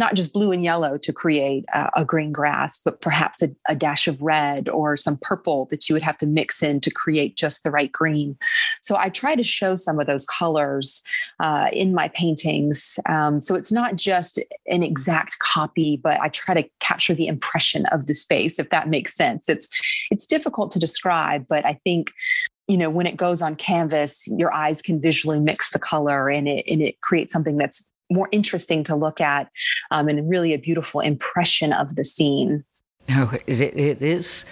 not 0.00 0.14
just 0.14 0.32
blue 0.32 0.50
and 0.50 0.64
yellow 0.64 0.98
to 0.98 1.12
create 1.12 1.64
a, 1.72 1.88
a 1.94 2.04
green 2.04 2.32
grass, 2.32 2.78
but 2.78 3.00
perhaps 3.00 3.40
a, 3.40 3.50
a 3.68 3.76
dash 3.76 4.08
of 4.08 4.20
red 4.20 4.68
or 4.68 4.96
some 4.96 5.16
purple 5.22 5.66
that 5.66 5.88
you 5.88 5.94
would 5.94 6.02
have 6.02 6.16
to 6.16 6.26
mix 6.26 6.60
in 6.60 6.80
to 6.80 6.90
create 6.90 7.36
just 7.36 7.62
the 7.62 7.70
right 7.70 7.92
green. 7.92 8.36
So 8.80 8.96
I 8.96 9.10
try 9.10 9.36
to 9.36 9.44
show 9.44 9.76
some 9.76 10.00
of 10.00 10.08
those 10.08 10.24
colors 10.24 11.00
uh, 11.38 11.68
in 11.72 11.94
my 11.94 12.08
paintings. 12.08 12.98
Um, 13.08 13.38
so 13.38 13.54
it's 13.54 13.70
not 13.70 13.94
just 13.94 14.40
an 14.66 14.82
exact 14.82 15.38
copy, 15.38 15.96
but 15.96 16.20
I 16.20 16.30
try 16.30 16.60
to 16.60 16.68
capture 16.80 17.14
the 17.14 17.28
impression 17.28 17.86
of 17.86 18.08
the 18.08 18.14
space, 18.14 18.58
if 18.58 18.70
that 18.70 18.88
makes 18.88 19.14
sense. 19.14 19.48
It's 19.48 19.68
it's 20.10 20.26
difficult 20.26 20.72
to 20.72 20.80
describe, 20.80 21.46
but 21.46 21.64
I 21.64 21.74
think 21.84 22.10
you 22.68 22.76
know 22.76 22.90
when 22.90 23.06
it 23.06 23.16
goes 23.16 23.42
on 23.42 23.56
canvas 23.56 24.22
your 24.28 24.52
eyes 24.52 24.80
can 24.80 25.00
visually 25.00 25.40
mix 25.40 25.70
the 25.70 25.78
color 25.78 26.28
and 26.28 26.46
it 26.46 26.64
and 26.68 26.82
it 26.82 27.00
creates 27.00 27.32
something 27.32 27.56
that's 27.56 27.90
more 28.10 28.28
interesting 28.32 28.82
to 28.84 28.96
look 28.96 29.20
at 29.20 29.50
um, 29.90 30.08
and 30.08 30.28
really 30.30 30.54
a 30.54 30.58
beautiful 30.58 31.00
impression 31.00 31.72
of 31.72 31.96
the 31.96 32.04
scene 32.04 32.64
no, 33.08 33.30
it, 33.46 33.60
it 33.60 34.02
is 34.02 34.44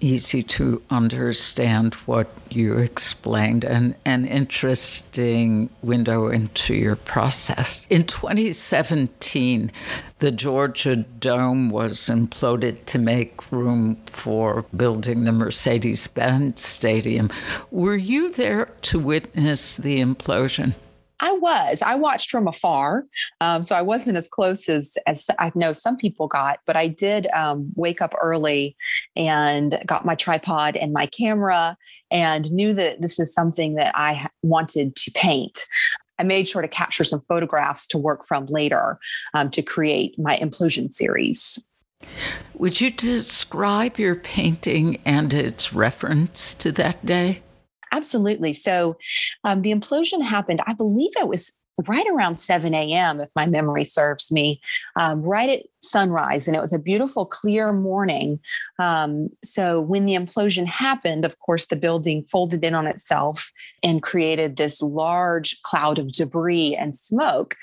easy 0.00 0.42
to 0.42 0.80
understand 0.90 1.94
what 2.06 2.28
you 2.48 2.74
explained 2.78 3.64
and 3.64 3.94
an 4.04 4.24
interesting 4.24 5.70
window 5.82 6.28
into 6.28 6.74
your 6.74 6.96
process. 6.96 7.86
In 7.90 8.04
2017, 8.04 9.72
the 10.20 10.30
Georgia 10.30 10.96
Dome 10.96 11.70
was 11.70 11.98
imploded 12.08 12.84
to 12.86 12.98
make 12.98 13.50
room 13.50 14.00
for 14.06 14.64
building 14.76 15.24
the 15.24 15.32
Mercedes 15.32 16.06
Benz 16.06 16.62
Stadium. 16.62 17.30
Were 17.70 17.96
you 17.96 18.30
there 18.30 18.66
to 18.82 18.98
witness 18.98 19.76
the 19.76 20.00
implosion? 20.00 20.74
I 21.20 21.32
was. 21.32 21.82
I 21.82 21.94
watched 21.94 22.30
from 22.30 22.46
afar, 22.46 23.04
um, 23.40 23.64
so 23.64 23.74
I 23.74 23.82
wasn't 23.82 24.16
as 24.16 24.28
close 24.28 24.68
as 24.68 24.96
as 25.06 25.26
I 25.38 25.50
know 25.54 25.72
some 25.72 25.96
people 25.96 26.28
got. 26.28 26.60
But 26.66 26.76
I 26.76 26.88
did 26.88 27.26
um, 27.34 27.72
wake 27.74 28.00
up 28.00 28.14
early 28.20 28.76
and 29.16 29.82
got 29.86 30.06
my 30.06 30.14
tripod 30.14 30.76
and 30.76 30.92
my 30.92 31.06
camera, 31.06 31.76
and 32.10 32.50
knew 32.52 32.74
that 32.74 33.00
this 33.00 33.18
is 33.18 33.34
something 33.34 33.74
that 33.74 33.92
I 33.96 34.28
wanted 34.42 34.96
to 34.96 35.10
paint. 35.12 35.66
I 36.18 36.24
made 36.24 36.48
sure 36.48 36.62
to 36.62 36.68
capture 36.68 37.04
some 37.04 37.20
photographs 37.22 37.86
to 37.88 37.98
work 37.98 38.26
from 38.26 38.46
later 38.46 38.98
um, 39.34 39.50
to 39.50 39.62
create 39.62 40.18
my 40.18 40.36
implosion 40.36 40.92
series. 40.92 41.64
Would 42.54 42.80
you 42.80 42.90
describe 42.90 43.98
your 43.98 44.16
painting 44.16 45.00
and 45.04 45.32
its 45.32 45.72
reference 45.72 46.54
to 46.54 46.72
that 46.72 47.04
day? 47.04 47.42
Absolutely. 47.92 48.52
So 48.52 48.96
um, 49.44 49.62
the 49.62 49.72
implosion 49.72 50.22
happened, 50.22 50.60
I 50.66 50.72
believe 50.74 51.10
it 51.18 51.28
was 51.28 51.52
right 51.86 52.06
around 52.08 52.34
7 52.34 52.74
a.m., 52.74 53.20
if 53.20 53.28
my 53.36 53.46
memory 53.46 53.84
serves 53.84 54.32
me, 54.32 54.60
um, 54.96 55.22
right 55.22 55.60
at 55.60 55.66
sunrise. 55.90 56.46
And 56.46 56.56
it 56.56 56.60
was 56.60 56.72
a 56.72 56.78
beautiful, 56.78 57.26
clear 57.26 57.72
morning. 57.72 58.40
Um, 58.78 59.28
so 59.42 59.80
when 59.80 60.06
the 60.06 60.14
implosion 60.14 60.66
happened, 60.66 61.24
of 61.24 61.38
course, 61.38 61.66
the 61.66 61.76
building 61.76 62.24
folded 62.30 62.64
in 62.64 62.74
on 62.74 62.86
itself 62.86 63.52
and 63.82 64.02
created 64.02 64.56
this 64.56 64.82
large 64.82 65.60
cloud 65.62 65.98
of 65.98 66.12
debris 66.12 66.76
and 66.76 66.96
smoke. 66.96 67.56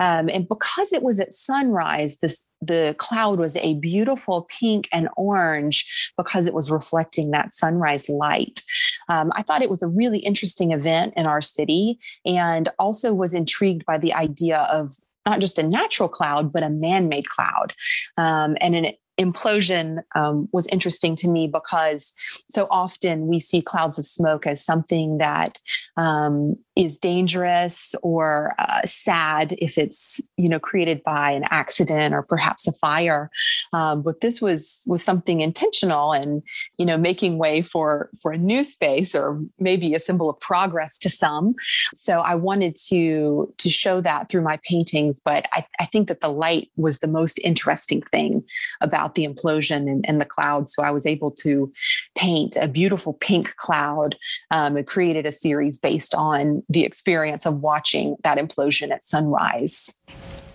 Um, 0.00 0.28
and 0.28 0.48
because 0.48 0.92
it 0.92 1.02
was 1.02 1.20
at 1.20 1.32
sunrise, 1.32 2.18
this 2.18 2.44
the 2.62 2.94
cloud 2.98 3.38
was 3.38 3.56
a 3.56 3.74
beautiful 3.74 4.48
pink 4.50 4.88
and 4.92 5.08
orange 5.16 6.12
because 6.16 6.46
it 6.46 6.54
was 6.54 6.70
reflecting 6.70 7.30
that 7.30 7.52
sunrise 7.52 8.08
light. 8.08 8.62
Um, 9.08 9.30
I 9.34 9.42
thought 9.42 9.62
it 9.62 9.70
was 9.70 9.82
a 9.82 9.88
really 9.88 10.20
interesting 10.20 10.72
event 10.72 11.14
in 11.16 11.26
our 11.26 11.42
city 11.42 11.98
and 12.24 12.70
also 12.78 13.12
was 13.12 13.34
intrigued 13.34 13.84
by 13.84 13.98
the 13.98 14.14
idea 14.14 14.58
of 14.70 14.96
not 15.26 15.40
just 15.40 15.58
a 15.58 15.62
natural 15.62 16.08
cloud, 16.08 16.52
but 16.52 16.62
a 16.62 16.70
man 16.70 17.08
made 17.08 17.28
cloud. 17.28 17.74
Um, 18.16 18.56
and 18.60 18.76
an 18.76 18.86
implosion 19.18 19.98
um, 20.14 20.48
was 20.52 20.66
interesting 20.68 21.16
to 21.16 21.28
me 21.28 21.46
because 21.46 22.12
so 22.50 22.66
often 22.70 23.26
we 23.26 23.40
see 23.40 23.60
clouds 23.60 23.98
of 23.98 24.06
smoke 24.06 24.46
as 24.46 24.64
something 24.64 25.18
that 25.18 25.58
um, 25.96 26.56
is 26.76 26.98
dangerous 26.98 27.94
or 28.02 28.54
uh, 28.58 28.82
sad 28.84 29.56
if 29.58 29.78
it's 29.78 30.20
you 30.36 30.48
know 30.48 30.60
created 30.60 31.02
by 31.02 31.30
an 31.30 31.44
accident 31.50 32.14
or 32.14 32.22
perhaps 32.22 32.68
a 32.68 32.72
fire. 32.72 33.30
Um, 33.72 34.02
but 34.02 34.20
this 34.20 34.40
was 34.40 34.82
was 34.86 35.02
something 35.02 35.40
intentional 35.40 36.12
and 36.12 36.42
you 36.78 36.86
know 36.86 36.98
making 36.98 37.38
way 37.38 37.62
for 37.62 38.10
for 38.20 38.32
a 38.32 38.38
new 38.38 38.62
space 38.62 39.14
or 39.14 39.40
maybe 39.58 39.94
a 39.94 40.00
symbol 40.00 40.28
of 40.28 40.38
progress 40.40 40.98
to 40.98 41.08
some. 41.10 41.54
So 41.94 42.20
i 42.20 42.34
wanted 42.34 42.76
to 42.88 43.52
to 43.58 43.70
show 43.70 44.00
that 44.00 44.28
through 44.28 44.42
my 44.42 44.58
paintings 44.64 45.20
but 45.24 45.46
i, 45.52 45.66
I 45.80 45.86
think 45.86 46.08
that 46.08 46.20
the 46.20 46.28
light 46.28 46.70
was 46.76 46.98
the 46.98 47.06
most 47.06 47.38
interesting 47.40 48.02
thing 48.12 48.44
about 48.80 49.14
the 49.14 49.26
implosion 49.26 49.90
and, 49.90 50.04
and 50.06 50.20
the 50.20 50.24
cloud. 50.24 50.68
So 50.68 50.82
i 50.82 50.90
was 50.90 51.06
able 51.06 51.30
to 51.42 51.72
paint 52.16 52.56
a 52.60 52.68
beautiful 52.68 53.14
pink 53.14 53.56
cloud. 53.56 54.16
Um, 54.50 54.76
and 54.76 54.86
created 54.86 55.26
a 55.26 55.32
series 55.32 55.78
based 55.78 56.14
on 56.14 56.62
the 56.68 56.84
experience 56.84 57.46
of 57.46 57.60
watching 57.60 58.16
that 58.24 58.38
implosion 58.38 58.90
at 58.90 59.06
sunrise. 59.06 60.00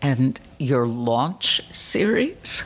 And 0.01 0.39
your 0.57 0.87
launch 0.87 1.61
series? 1.73 2.63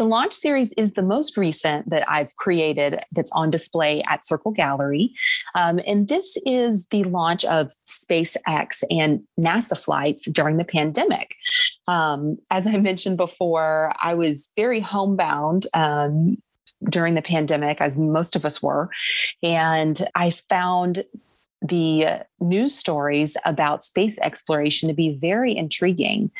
The 0.00 0.06
launch 0.06 0.32
series 0.32 0.72
is 0.78 0.94
the 0.94 1.02
most 1.02 1.36
recent 1.36 1.90
that 1.90 2.10
I've 2.10 2.34
created 2.36 3.00
that's 3.12 3.30
on 3.32 3.50
display 3.50 4.02
at 4.08 4.26
Circle 4.26 4.52
Gallery. 4.52 5.12
Um, 5.54 5.78
and 5.86 6.08
this 6.08 6.38
is 6.46 6.86
the 6.86 7.04
launch 7.04 7.44
of 7.44 7.70
SpaceX 7.86 8.82
and 8.90 9.20
NASA 9.38 9.78
flights 9.78 10.26
during 10.30 10.56
the 10.56 10.64
pandemic. 10.64 11.36
Um, 11.86 12.38
as 12.50 12.66
I 12.66 12.76
mentioned 12.78 13.18
before, 13.18 13.92
I 14.02 14.14
was 14.14 14.50
very 14.56 14.80
homebound 14.80 15.66
um, 15.74 16.38
during 16.88 17.14
the 17.14 17.20
pandemic, 17.20 17.82
as 17.82 17.98
most 17.98 18.36
of 18.36 18.46
us 18.46 18.62
were. 18.62 18.88
And 19.42 20.00
I 20.14 20.30
found 20.30 21.04
the 21.62 22.24
news 22.40 22.76
stories 22.76 23.36
about 23.44 23.84
space 23.84 24.18
exploration 24.20 24.88
to 24.88 24.94
be 24.94 25.16
very 25.16 25.56
intriguing. 25.56 26.30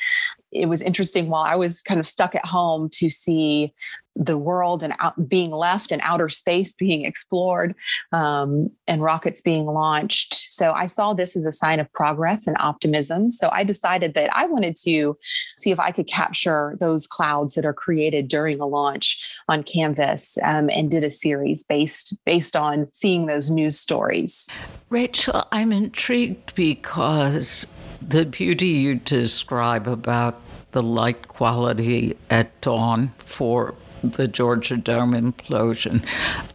It 0.53 0.67
was 0.67 0.83
interesting 0.83 1.29
while 1.29 1.45
I 1.45 1.57
was 1.57 1.83
kind 1.83 2.01
of 2.01 2.07
stuck 2.07 2.35
at 2.35 2.45
home 2.45 2.89
to 2.95 3.11
see 3.11 3.73
the 4.17 4.39
world 4.39 4.83
and 4.83 4.95
out, 4.99 5.29
being 5.29 5.51
left 5.51 5.93
and 5.93 6.01
outer 6.05 6.29
space 6.29 6.75
being 6.79 7.05
explored 7.05 7.75
um, 8.13 8.71
and 8.87 9.03
rockets 9.03 9.41
being 9.41 9.67
launched. 9.67 10.35
So 10.35 10.73
I 10.73 10.87
saw 10.87 11.15
this 11.15 11.37
as 11.37 11.47
a 11.47 11.53
sign 11.53 11.81
of 11.81 11.93
progress 11.93 12.47
and 12.47 12.57
optimism. 12.59 13.31
So 13.31 13.49
I 13.53 13.65
decided 13.65 14.15
that 14.15 14.35
I 14.37 14.47
wanted 14.47 14.77
to 14.85 15.17
see 15.59 15.71
if 15.71 15.79
I 15.79 15.91
could 15.91 16.09
capture 16.09 16.77
those 16.81 17.07
clouds 17.07 17.55
that 17.55 17.65
are 17.65 17.75
created 17.75 18.29
during 18.29 18.61
a 18.61 18.67
launch 18.67 19.23
on 19.49 19.63
canvas 19.63 20.39
um, 20.43 20.71
and 20.71 20.91
did 20.91 21.05
a 21.05 21.11
series 21.11 21.65
based 21.65 22.17
based 22.25 22.57
on 22.57 22.89
seeing 22.93 23.27
those 23.27 23.51
news 23.51 23.79
stories. 23.79 24.49
Rachel, 24.89 25.47
I'm 25.53 25.73
intrigued 25.73 26.55
because 26.55 27.67
the 28.01 28.25
beauty 28.25 28.69
you 28.69 28.97
describe 28.97 29.87
about 29.87 30.41
the 30.73 30.83
light 30.83 31.29
quality 31.29 32.17
at 32.29 32.61
dawn 32.61 33.13
for 33.19 33.75
the 34.03 34.29
Georgia 34.29 34.77
Dome 34.77 35.13
implosion 35.13 36.05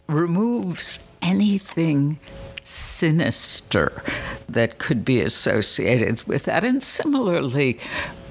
removes 0.06 1.04
anything 1.22 2.18
sinister 2.62 4.02
that 4.48 4.78
could 4.78 5.04
be 5.04 5.20
associated 5.20 6.22
with 6.24 6.44
that. 6.44 6.64
And 6.64 6.82
similarly, 6.82 7.78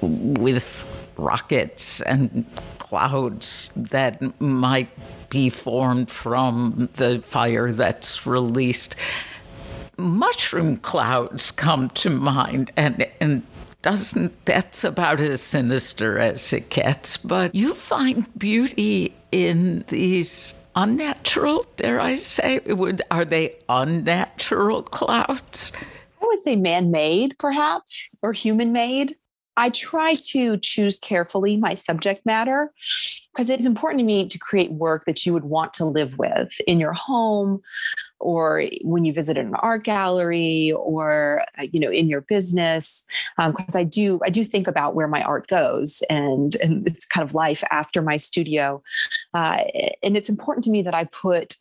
with 0.00 0.86
rockets 1.16 2.02
and 2.02 2.44
clouds 2.78 3.70
that 3.74 4.40
might 4.40 4.88
be 5.28 5.48
formed 5.50 6.10
from 6.10 6.88
the 6.94 7.20
fire 7.20 7.72
that's 7.72 8.26
released. 8.26 8.94
Mushroom 9.96 10.76
clouds 10.76 11.50
come 11.50 11.88
to 11.90 12.10
mind, 12.10 12.70
and, 12.76 13.06
and 13.20 13.42
doesn't 13.86 14.44
that's 14.44 14.82
about 14.82 15.20
as 15.20 15.40
sinister 15.40 16.18
as 16.18 16.52
it 16.52 16.68
gets 16.70 17.16
but 17.16 17.54
you 17.54 17.72
find 17.72 18.26
beauty 18.36 19.14
in 19.30 19.84
these 19.88 20.56
unnatural 20.74 21.64
dare 21.76 22.00
i 22.00 22.16
say 22.16 22.58
would 22.66 23.00
are 23.10 23.24
they 23.24 23.56
unnatural 23.68 24.82
clouds? 24.82 25.72
I 26.20 26.26
would 26.26 26.40
say 26.40 26.56
man-made 26.56 27.36
perhaps 27.38 28.16
or 28.22 28.32
human-made. 28.32 29.16
I 29.56 29.70
try 29.70 30.14
to 30.32 30.58
choose 30.58 30.98
carefully 30.98 31.56
my 31.56 31.74
subject 31.74 32.26
matter 32.26 32.72
because 33.36 33.50
it's 33.50 33.66
important 33.66 34.00
to 34.00 34.04
me 34.04 34.26
to 34.26 34.38
create 34.38 34.72
work 34.72 35.04
that 35.04 35.26
you 35.26 35.32
would 35.34 35.44
want 35.44 35.74
to 35.74 35.84
live 35.84 36.16
with 36.16 36.58
in 36.66 36.80
your 36.80 36.94
home 36.94 37.60
or 38.18 38.64
when 38.82 39.04
you 39.04 39.12
visit 39.12 39.36
an 39.36 39.54
art 39.56 39.84
gallery 39.84 40.72
or 40.72 41.44
uh, 41.58 41.66
you 41.70 41.78
know 41.78 41.90
in 41.90 42.08
your 42.08 42.22
business 42.22 43.04
because 43.36 43.74
um, 43.74 43.80
i 43.80 43.84
do 43.84 44.18
i 44.24 44.30
do 44.30 44.42
think 44.42 44.66
about 44.66 44.94
where 44.94 45.08
my 45.08 45.22
art 45.22 45.46
goes 45.48 46.02
and 46.08 46.56
and 46.56 46.86
it's 46.86 47.04
kind 47.04 47.28
of 47.28 47.34
life 47.34 47.62
after 47.70 48.00
my 48.00 48.16
studio 48.16 48.82
uh, 49.34 49.62
and 50.02 50.16
it's 50.16 50.30
important 50.30 50.64
to 50.64 50.70
me 50.70 50.80
that 50.80 50.94
i 50.94 51.04
put 51.04 51.56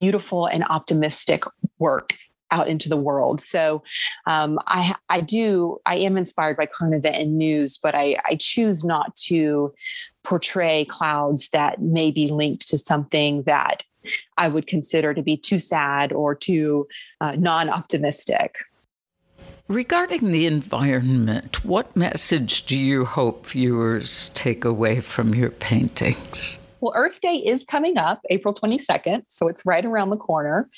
beautiful 0.00 0.46
and 0.46 0.64
optimistic 0.64 1.44
work 1.78 2.14
out 2.52 2.68
into 2.68 2.88
the 2.88 2.96
world. 2.98 3.40
So 3.40 3.82
um, 4.26 4.58
I 4.66 4.94
I 5.08 5.22
do 5.22 5.78
I 5.86 5.96
am 5.96 6.16
inspired 6.16 6.56
by 6.56 6.66
current 6.66 6.94
event 6.94 7.16
and 7.16 7.36
news, 7.36 7.78
but 7.82 7.94
I 7.94 8.16
I 8.26 8.36
choose 8.38 8.84
not 8.84 9.16
to 9.26 9.72
portray 10.24 10.84
clouds 10.86 11.48
that 11.50 11.80
may 11.80 12.10
be 12.10 12.28
linked 12.28 12.68
to 12.68 12.78
something 12.78 13.42
that 13.44 13.84
I 14.36 14.48
would 14.48 14.66
consider 14.66 15.14
to 15.14 15.22
be 15.22 15.36
too 15.36 15.58
sad 15.58 16.12
or 16.12 16.34
too 16.34 16.86
uh, 17.20 17.36
non 17.36 17.68
optimistic. 17.68 18.56
Regarding 19.68 20.32
the 20.32 20.46
environment, 20.46 21.64
what 21.64 21.96
message 21.96 22.66
do 22.66 22.78
you 22.78 23.04
hope 23.04 23.46
viewers 23.46 24.30
take 24.34 24.64
away 24.64 25.00
from 25.00 25.34
your 25.34 25.50
paintings? 25.50 26.58
Well, 26.82 26.92
Earth 26.96 27.20
Day 27.20 27.36
is 27.36 27.64
coming 27.64 27.96
up 27.96 28.20
April 28.28 28.52
22nd, 28.52 29.22
so 29.28 29.46
it's 29.46 29.64
right 29.64 29.84
around 29.84 30.10
the 30.10 30.16
corner. 30.16 30.68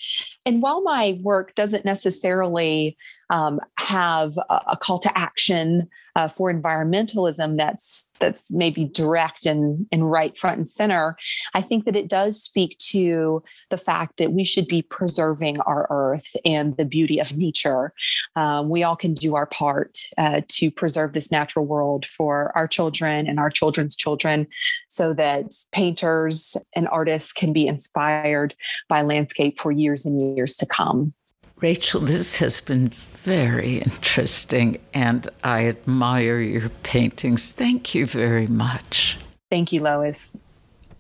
And 0.44 0.61
while 0.61 0.83
my 0.83 1.18
work 1.22 1.54
doesn't 1.54 1.87
necessarily 1.87 2.98
um, 3.30 3.59
have 3.78 4.37
a, 4.37 4.61
a, 4.72 4.76
call 4.76 4.98
to 4.98 5.18
action 5.18 5.88
uh, 6.16 6.29
for 6.29 6.53
environmentalism 6.53 7.57
that's 7.57 8.11
that's 8.20 8.50
maybe 8.50 8.85
direct 8.85 9.46
and 9.46 9.87
and 9.90 10.11
right 10.11 10.37
front 10.38 10.59
and 10.59 10.68
center, 10.68 11.16
I 11.55 11.62
think 11.62 11.85
that 11.85 11.96
it 11.96 12.09
does 12.09 12.42
speak 12.42 12.79
to 12.90 13.42
the 13.70 13.79
fact 13.79 14.18
that 14.18 14.33
we 14.33 14.44
should 14.44 14.68
be 14.68 14.83
preserving 14.83 15.61
our 15.61 15.87
earth 15.90 16.37
and 16.44 16.77
the 16.77 16.85
beauty 16.85 17.20
of 17.20 17.37
nature. 17.37 17.92
Um, 18.37 18.68
we 18.68 18.83
all 18.83 18.96
can 18.96 19.14
do 19.14 19.35
our 19.35 19.46
part 19.46 19.98
uh, 20.18 20.42
to 20.48 20.70
preserve 20.70 21.12
this 21.12 21.31
natural 21.31 21.66
world 21.66 22.07
for 22.07 22.53
our 22.57 22.68
children 22.68 23.27
and 23.27 23.40
our 23.40 23.50
children's 23.50 23.96
children, 23.96 24.46
so 24.88 25.14
that 25.14 25.53
painters 25.72 26.57
and 26.74 26.88
artists 26.88 27.33
can 27.33 27.53
be 27.53 27.66
inspired 27.66 28.55
by 28.88 29.03
landscape 29.03 29.59
for 29.59 29.72
years 29.72 30.07
and 30.07 30.37
years 30.37 30.55
to 30.57 30.66
come. 30.66 31.12
Rachel, 31.61 32.01
this 32.01 32.38
has 32.38 32.61
been 32.61 32.88
very 32.88 33.79
interesting, 33.79 34.79
and 34.93 35.29
I 35.43 35.67
admire 35.67 36.40
your 36.40 36.69
paintings. 36.83 37.53
Thank 37.53 37.95
you 37.95 38.07
very 38.07 38.47
much. 38.47 39.19
Thank 39.51 39.73
you, 39.73 39.81
Lois. 39.81 40.38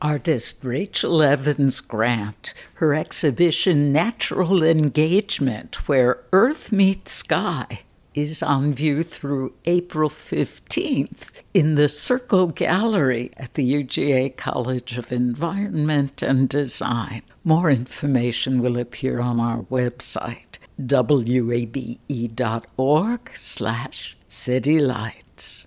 Artist 0.00 0.62
Rachel 0.62 1.22
Evans 1.22 1.80
Grant, 1.80 2.54
her 2.74 2.94
exhibition 2.94 3.92
Natural 3.92 4.62
Engagement, 4.62 5.88
where 5.88 6.20
Earth 6.32 6.72
Meets 6.72 7.12
Sky, 7.12 7.82
is 8.14 8.42
on 8.42 8.72
view 8.72 9.02
through 9.02 9.54
April 9.64 10.08
15th 10.08 11.42
in 11.52 11.74
the 11.74 11.88
Circle 11.88 12.48
Gallery 12.48 13.32
at 13.36 13.54
the 13.54 13.72
UGA 13.72 14.36
College 14.36 14.96
of 14.96 15.12
Environment 15.12 16.22
and 16.22 16.48
Design. 16.48 17.22
More 17.42 17.70
information 17.70 18.62
will 18.62 18.78
appear 18.78 19.20
on 19.20 19.40
our 19.40 19.62
website, 19.62 20.58
wabe.org 20.78 22.00
slash 23.34 24.16
citylights. 24.28 25.66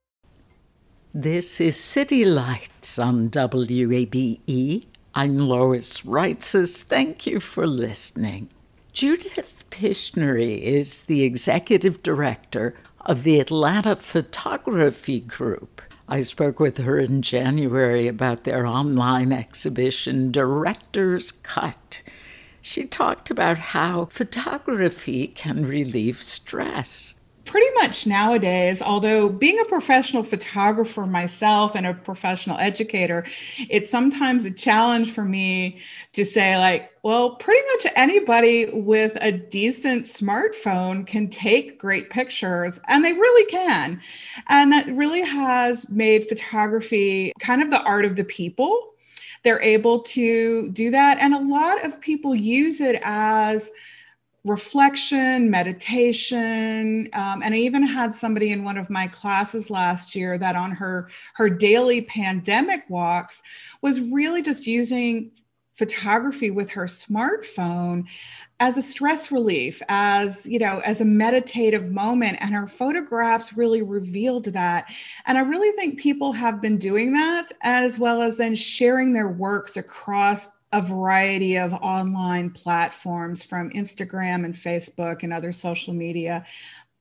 This 1.13 1.59
is 1.59 1.77
City 1.77 2.23
Lights 2.23 2.97
on 2.97 3.29
WABE. 3.29 4.85
I'm 5.13 5.39
Lois 5.39 6.03
Reitzes. 6.03 6.83
Thank 6.83 7.27
you 7.27 7.41
for 7.41 7.67
listening. 7.67 8.47
Judith 8.93 9.65
Pishnery 9.69 10.61
is 10.61 11.01
the 11.01 11.23
executive 11.23 12.01
director 12.01 12.75
of 13.01 13.23
the 13.23 13.41
Atlanta 13.41 13.97
Photography 13.97 15.19
Group. 15.19 15.81
I 16.07 16.21
spoke 16.21 16.61
with 16.61 16.77
her 16.77 16.97
in 16.97 17.21
January 17.21 18.07
about 18.07 18.45
their 18.45 18.65
online 18.65 19.33
exhibition, 19.33 20.31
Director's 20.31 21.33
Cut. 21.33 22.03
She 22.61 22.85
talked 22.85 23.29
about 23.29 23.57
how 23.57 24.05
photography 24.05 25.27
can 25.27 25.65
relieve 25.65 26.23
stress 26.23 27.15
pretty 27.51 27.69
much 27.81 28.07
nowadays, 28.07 28.81
although 28.81 29.27
being 29.27 29.59
a 29.59 29.65
professional 29.65 30.23
photographer 30.23 31.05
myself 31.05 31.75
and 31.75 31.85
a 31.85 31.93
professional 31.93 32.57
educator, 32.59 33.25
it's 33.69 33.89
sometimes 33.89 34.45
a 34.45 34.51
challenge 34.51 35.11
for 35.11 35.25
me 35.25 35.77
to 36.13 36.23
say, 36.23 36.57
like, 36.57 36.89
well, 37.03 37.35
pretty 37.35 37.61
much 37.73 37.91
anybody 37.97 38.69
with 38.71 39.17
a 39.19 39.33
decent 39.33 40.05
smartphone 40.05 41.05
can 41.05 41.27
take 41.27 41.77
great 41.77 42.09
pictures, 42.09 42.79
and 42.87 43.03
they 43.03 43.11
really 43.11 43.45
can. 43.51 44.01
And 44.47 44.71
that 44.71 44.87
really 44.87 45.21
has 45.21 45.89
made 45.89 46.29
photography 46.29 47.33
kind 47.41 47.61
of 47.61 47.69
the 47.69 47.81
art 47.81 48.05
of 48.05 48.15
the 48.15 48.23
people. 48.23 48.93
They're 49.43 49.61
able 49.61 49.99
to 50.03 50.69
do 50.69 50.89
that. 50.91 51.17
And 51.19 51.33
a 51.33 51.39
lot 51.39 51.83
of 51.83 51.99
people 51.99 52.33
use 52.33 52.79
it 52.79 52.97
as 53.03 53.69
reflection, 54.43 55.51
meditation, 55.51 57.07
um, 57.13 57.43
and 57.43 57.53
I 57.53 57.57
even 57.57 57.83
had 57.83 58.15
somebody 58.15 58.51
in 58.51 58.63
one 58.63 58.77
of 58.77 58.89
my 58.89 59.07
classes 59.07 59.69
last 59.69 60.15
year 60.15 60.37
that 60.37 60.55
on 60.55 60.71
her 60.71 61.09
her 61.35 61.49
daily 61.49 62.01
pandemic 62.01 62.83
walks 62.89 63.43
was 63.81 64.01
really 64.01 64.41
just 64.41 64.65
using 64.65 65.31
photography 65.75 66.51
with 66.51 66.69
her 66.71 66.85
smartphone 66.85 68.05
as 68.59 68.77
a 68.77 68.81
stress 68.81 69.31
relief 69.31 69.81
as 69.89 70.45
you 70.45 70.59
know 70.59 70.79
as 70.85 71.01
a 71.01 71.05
meditative 71.05 71.91
moment 71.91 72.37
and 72.41 72.53
her 72.53 72.67
photographs 72.67 73.53
really 73.53 73.81
revealed 73.81 74.45
that. 74.45 74.85
And 75.25 75.37
i 75.37 75.41
really 75.41 75.75
think 75.75 75.99
people 75.99 76.33
have 76.33 76.61
been 76.61 76.77
doing 76.77 77.13
that 77.13 77.51
as 77.61 77.99
well 77.99 78.21
as 78.21 78.37
then 78.37 78.55
sharing 78.55 79.13
their 79.13 79.29
works 79.29 79.77
across 79.77 80.49
a 80.71 80.81
variety 80.81 81.57
of 81.57 81.73
online 81.73 82.49
platforms 82.49 83.43
from 83.43 83.69
Instagram 83.71 84.45
and 84.45 84.55
Facebook 84.55 85.23
and 85.23 85.33
other 85.33 85.51
social 85.51 85.93
media. 85.93 86.45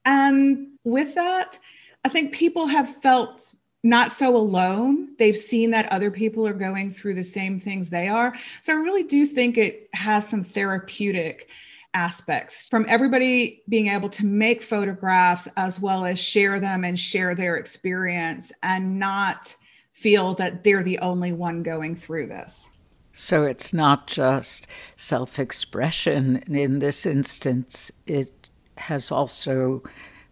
And 0.05 0.69
with 0.85 1.15
that, 1.15 1.59
I 2.05 2.09
think 2.09 2.33
people 2.33 2.67
have 2.67 2.97
felt 2.97 3.55
not 3.83 4.13
so 4.13 4.37
alone. 4.37 5.15
They've 5.19 5.37
seen 5.37 5.71
that 5.71 5.91
other 5.91 6.11
people 6.11 6.47
are 6.47 6.53
going 6.53 6.91
through 6.91 7.15
the 7.15 7.25
same 7.25 7.61
things 7.61 7.89
they 7.89 8.09
are. 8.09 8.35
So 8.63 8.73
I 8.73 8.77
really 8.77 9.05
do 9.05 9.25
think 9.25 9.57
it 9.57 9.89
has 9.95 10.29
some 10.29 10.45
therapeutic 10.45 11.49
aspects 11.95 12.69
from 12.69 12.87
everybody 12.89 13.63
being 13.69 13.89
able 13.89 14.09
to 14.09 14.25
make 14.25 14.63
photographs 14.63 15.49
as 15.57 15.81
well 15.81 16.05
as 16.05 16.21
share 16.21 16.61
them 16.61 16.85
and 16.85 16.99
share 16.99 17.35
their 17.35 17.57
experience 17.57 18.53
and 18.63 18.99
not 18.99 19.57
feel 19.93 20.35
that 20.35 20.63
they're 20.63 20.83
the 20.85 20.99
only 21.01 21.33
one 21.33 21.63
going 21.63 21.97
through 21.97 22.27
this. 22.27 22.69
So 23.13 23.45
it's 23.45 23.73
not 23.73 24.07
just 24.07 24.67
self 24.97 25.39
expression 25.39 26.39
in 26.49 26.79
this 26.79 27.07
instance, 27.07 27.91
it 28.07 28.51
has 28.79 29.11
also 29.11 29.83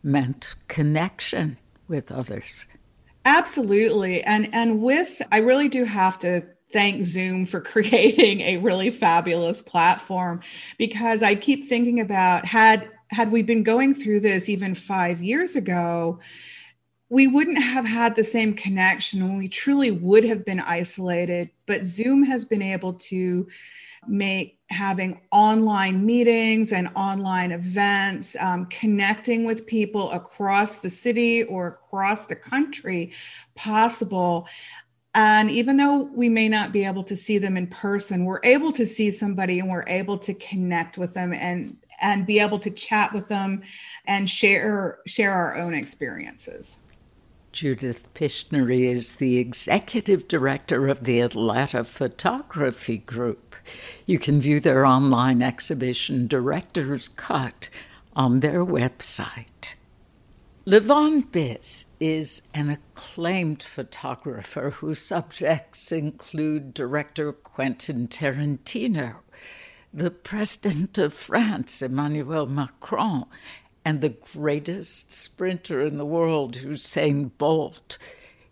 meant 0.03 0.55
connection 0.69 1.59
with 1.89 2.11
others. 2.11 2.67
Absolutely. 3.25 4.23
And 4.25 4.49
and 4.55 4.81
with 4.81 5.21
I 5.33 5.39
really 5.39 5.69
do 5.69 5.85
have 5.85 6.19
to 6.21 6.43
thank 6.73 7.05
Zoom 7.05 7.47
for 7.47 7.61
creating 7.75 8.41
a 8.43 8.59
really 8.59 8.91
fabulous 8.91 9.61
platform 9.61 10.41
because 10.79 11.23
I 11.23 11.35
keep 11.35 11.69
thinking 11.69 12.01
about 12.01 12.45
had 12.47 12.89
had 13.11 13.33
we 13.33 13.43
been 13.43 13.63
going 13.63 13.95
through 13.95 14.21
this 14.21 14.49
even 14.51 14.75
5 14.75 15.23
years 15.23 15.57
ago 15.57 16.21
we 17.11 17.27
wouldn't 17.27 17.59
have 17.59 17.85
had 17.85 18.15
the 18.15 18.25
same 18.25 18.53
connection 18.55 19.23
and 19.23 19.39
we 19.39 19.49
truly 19.49 19.91
would 19.91 20.25
have 20.25 20.45
been 20.45 20.61
isolated 20.61 21.51
but 21.67 21.85
Zoom 21.85 22.23
has 22.25 22.45
been 22.45 22.63
able 22.63 22.95
to 22.95 23.47
make 24.07 24.59
having 24.71 25.21
online 25.31 26.05
meetings 26.05 26.73
and 26.73 26.91
online 26.95 27.53
events, 27.53 28.37
um, 28.41 28.67
connecting 28.67 29.45
with 29.45 29.67
people 29.67 30.11
across 30.13 30.79
the 30.79 30.91
city 30.91 31.43
or 31.45 31.67
across 31.69 32.27
the 32.27 32.37
country 32.37 33.13
possible. 33.55 34.47
And 35.15 35.51
even 35.51 35.77
though 35.77 36.03
we 36.03 36.29
may 36.29 36.49
not 36.49 36.73
be 36.73 36.85
able 36.85 37.03
to 37.05 37.17
see 37.17 37.39
them 37.39 37.57
in 37.57 37.67
person, 37.67 38.25
we're 38.25 38.41
able 38.45 38.73
to 38.73 38.85
see 38.85 39.11
somebody 39.11 39.59
and 39.59 39.71
we're 39.71 39.85
able 39.87 40.19
to 40.19 40.35
connect 40.35 40.99
with 40.99 41.15
them 41.15 41.33
and 41.33 41.77
and 42.01 42.27
be 42.27 42.39
able 42.39 42.61
to 42.61 42.71
chat 42.71 43.13
with 43.13 43.27
them 43.27 43.63
and 44.07 44.31
share 44.31 45.01
share 45.07 45.33
our 45.33 45.57
own 45.57 45.75
experiences. 45.75 46.79
Judith 47.59 48.15
Pishnery 48.15 48.89
is 48.89 49.15
the 49.15 49.39
executive 49.39 50.29
director 50.29 50.87
of 50.87 51.03
the 51.03 51.19
Atlanta 51.19 51.83
Photography 51.83 52.99
Group. 52.99 53.57
You 54.07 54.21
can 54.21 54.41
view 54.41 54.61
their 54.61 54.87
online 54.87 55.43
exhibition, 55.43 56.29
Director's 56.29 57.09
Cut, 57.09 57.69
on 58.15 58.39
their 58.39 58.65
website. 58.65 59.75
Levon 60.69 61.27
Biss 61.33 61.87
is 61.99 62.43
an 62.55 62.71
acclaimed 62.71 63.65
photographer 63.65 64.71
whose 64.77 65.01
subjects 65.01 65.91
include 65.91 66.73
director 66.73 67.33
Quentin 67.33 68.07
Tarantino, 68.07 69.17
the 69.93 70.13
President 70.13 70.97
of 70.97 71.13
France, 71.13 71.83
Emmanuel 71.83 72.47
Macron, 72.47 73.25
and 73.89 74.03
the 74.03 74.11
greatest 74.35 75.11
sprinter 75.11 75.81
in 75.81 75.97
the 75.97 76.05
world, 76.05 76.57
Usain 76.57 77.31
Bolt. 77.39 77.97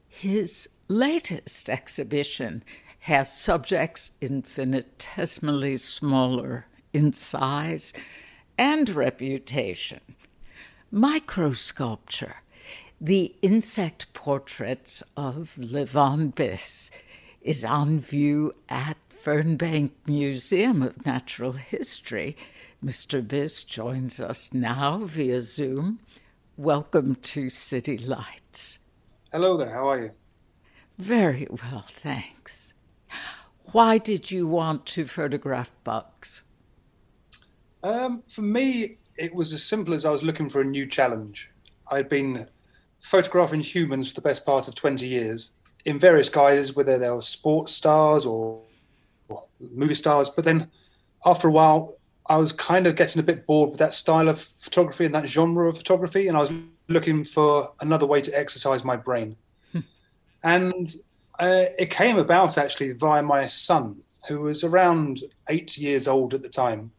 His 0.09 0.66
latest 0.88 1.68
exhibition 1.68 2.64
has 3.01 3.38
subjects 3.38 4.12
infinitesimally 4.22 5.77
smaller 5.77 6.64
in 6.94 7.12
size 7.12 7.92
and 8.57 8.88
reputation. 8.88 10.01
Microsculpture, 10.90 12.37
the 12.99 13.35
insect 13.42 14.11
portraits 14.14 15.03
of 15.18 15.55
Levon 15.59 16.33
Biss, 16.33 16.90
is 17.42 17.62
on 17.62 18.01
view 18.01 18.55
at 18.70 18.96
Fernbank 19.11 19.90
Museum 20.07 20.81
of 20.81 21.05
Natural 21.05 21.53
History 21.53 22.38
Mr. 22.87 23.20
Biss 23.20 23.66
joins 23.66 24.20
us 24.20 24.55
now 24.55 24.99
via 24.99 25.40
Zoom. 25.40 25.99
Welcome 26.57 27.16
to 27.16 27.49
City 27.49 27.99
Lights. 27.99 28.79
Hello 29.33 29.57
there, 29.57 29.70
how 29.70 29.88
are 29.88 30.01
you? 30.01 30.11
Very 30.96 31.49
well, 31.51 31.85
thanks. 31.88 32.75
Why 33.72 33.99
did 33.99 34.31
you 34.31 34.46
want 34.46 34.87
to 34.87 35.05
photograph 35.05 35.72
bugs? 35.83 36.44
Um, 37.83 38.22
for 38.29 38.42
me, 38.42 38.99
it 39.16 39.35
was 39.35 39.53
as 39.53 39.64
simple 39.64 39.92
as 39.92 40.05
I 40.05 40.11
was 40.11 40.22
looking 40.22 40.49
for 40.49 40.61
a 40.61 40.64
new 40.64 40.87
challenge. 40.87 41.51
I'd 41.90 42.09
been 42.09 42.46
photographing 43.01 43.62
humans 43.62 44.11
for 44.11 44.14
the 44.14 44.29
best 44.29 44.46
part 44.46 44.68
of 44.68 44.77
20 44.77 45.09
years 45.09 45.55
in 45.85 45.99
various 45.99 46.29
guises, 46.29 46.77
whether 46.77 46.99
they 46.99 47.11
were 47.11 47.20
sports 47.20 47.72
stars 47.72 48.27
or, 48.27 48.62
or 49.29 49.42
movie 49.59 49.94
stars. 49.94 50.31
But 50.31 50.44
then 50.44 50.70
after 51.25 51.49
a 51.49 51.53
while, 51.53 51.96
I 52.29 52.37
was 52.37 52.53
kind 52.53 52.87
of 52.87 52.97
getting 52.97 53.21
a 53.21 53.23
bit 53.23 53.47
bored 53.47 53.71
with 53.71 53.79
that 53.79 53.95
style 53.95 54.29
of 54.29 54.41
photography 54.59 55.05
and 55.05 55.15
that 55.15 55.29
genre 55.29 55.69
of 55.69 55.79
photography, 55.79 56.29
and 56.29 56.37
I 56.37 56.41
was 56.41 56.53
looking 56.89 57.25
for 57.25 57.73
another 57.81 58.07
way 58.07 58.21
to 58.21 58.39
exercise 58.39 58.85
my 58.85 58.97
brain. 58.97 59.37
Hmm. 59.73 59.81
and 60.43 60.95
uh, 61.39 61.67
it 61.79 61.91
came 61.91 62.17
about 62.19 62.59
actually 62.59 62.93
via 62.93 63.23
my 63.23 63.47
son, 63.47 64.03
who 64.29 64.41
was 64.41 64.65
around 64.65 65.21
eight 65.49 65.77
years 65.79 66.09
old 66.09 66.35
at 66.35 66.43
the 66.43 66.49
time, 66.49 66.93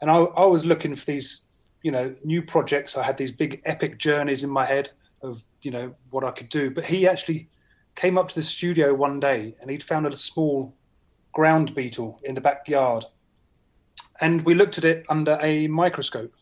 and 0.00 0.10
I, 0.10 0.16
I 0.16 0.44
was 0.46 0.64
looking 0.64 0.96
for 0.96 1.04
these, 1.04 1.46
you 1.82 1.90
know, 1.90 2.14
new 2.24 2.42
projects. 2.42 2.96
I 2.96 3.02
had 3.02 3.18
these 3.18 3.32
big 3.32 3.60
epic 3.64 3.98
journeys 3.98 4.44
in 4.44 4.50
my 4.50 4.64
head 4.64 4.90
of, 5.22 5.46
you 5.62 5.70
know, 5.70 5.94
what 6.10 6.24
I 6.24 6.30
could 6.30 6.48
do. 6.48 6.70
But 6.70 6.84
he 6.84 7.08
actually 7.08 7.48
came 7.94 8.18
up 8.18 8.28
to 8.28 8.34
the 8.34 8.42
studio 8.42 8.94
one 8.94 9.20
day, 9.20 9.56
and 9.60 9.70
he'd 9.70 9.82
found 9.82 10.06
a 10.06 10.16
small 10.16 10.74
ground 11.32 11.74
beetle 11.74 12.20
in 12.22 12.34
the 12.34 12.40
backyard 12.40 13.04
and 14.20 14.44
we 14.44 14.54
looked 14.54 14.78
at 14.78 14.84
it 14.84 15.04
under 15.08 15.38
a 15.42 15.66
microscope. 15.68 16.34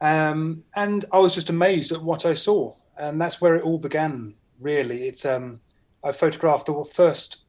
Um, 0.00 0.64
and 0.76 1.04
I 1.12 1.18
was 1.18 1.34
just 1.34 1.50
amazed 1.50 1.92
at 1.92 2.02
what 2.02 2.24
I 2.24 2.34
saw, 2.34 2.74
and 2.96 3.20
that's 3.20 3.40
where 3.40 3.56
it 3.56 3.64
all 3.64 3.78
began. 3.78 4.34
Really, 4.60 5.08
it's 5.08 5.24
um, 5.24 5.60
I 6.04 6.12
photographed 6.12 6.66
the 6.66 6.84
first 6.92 7.44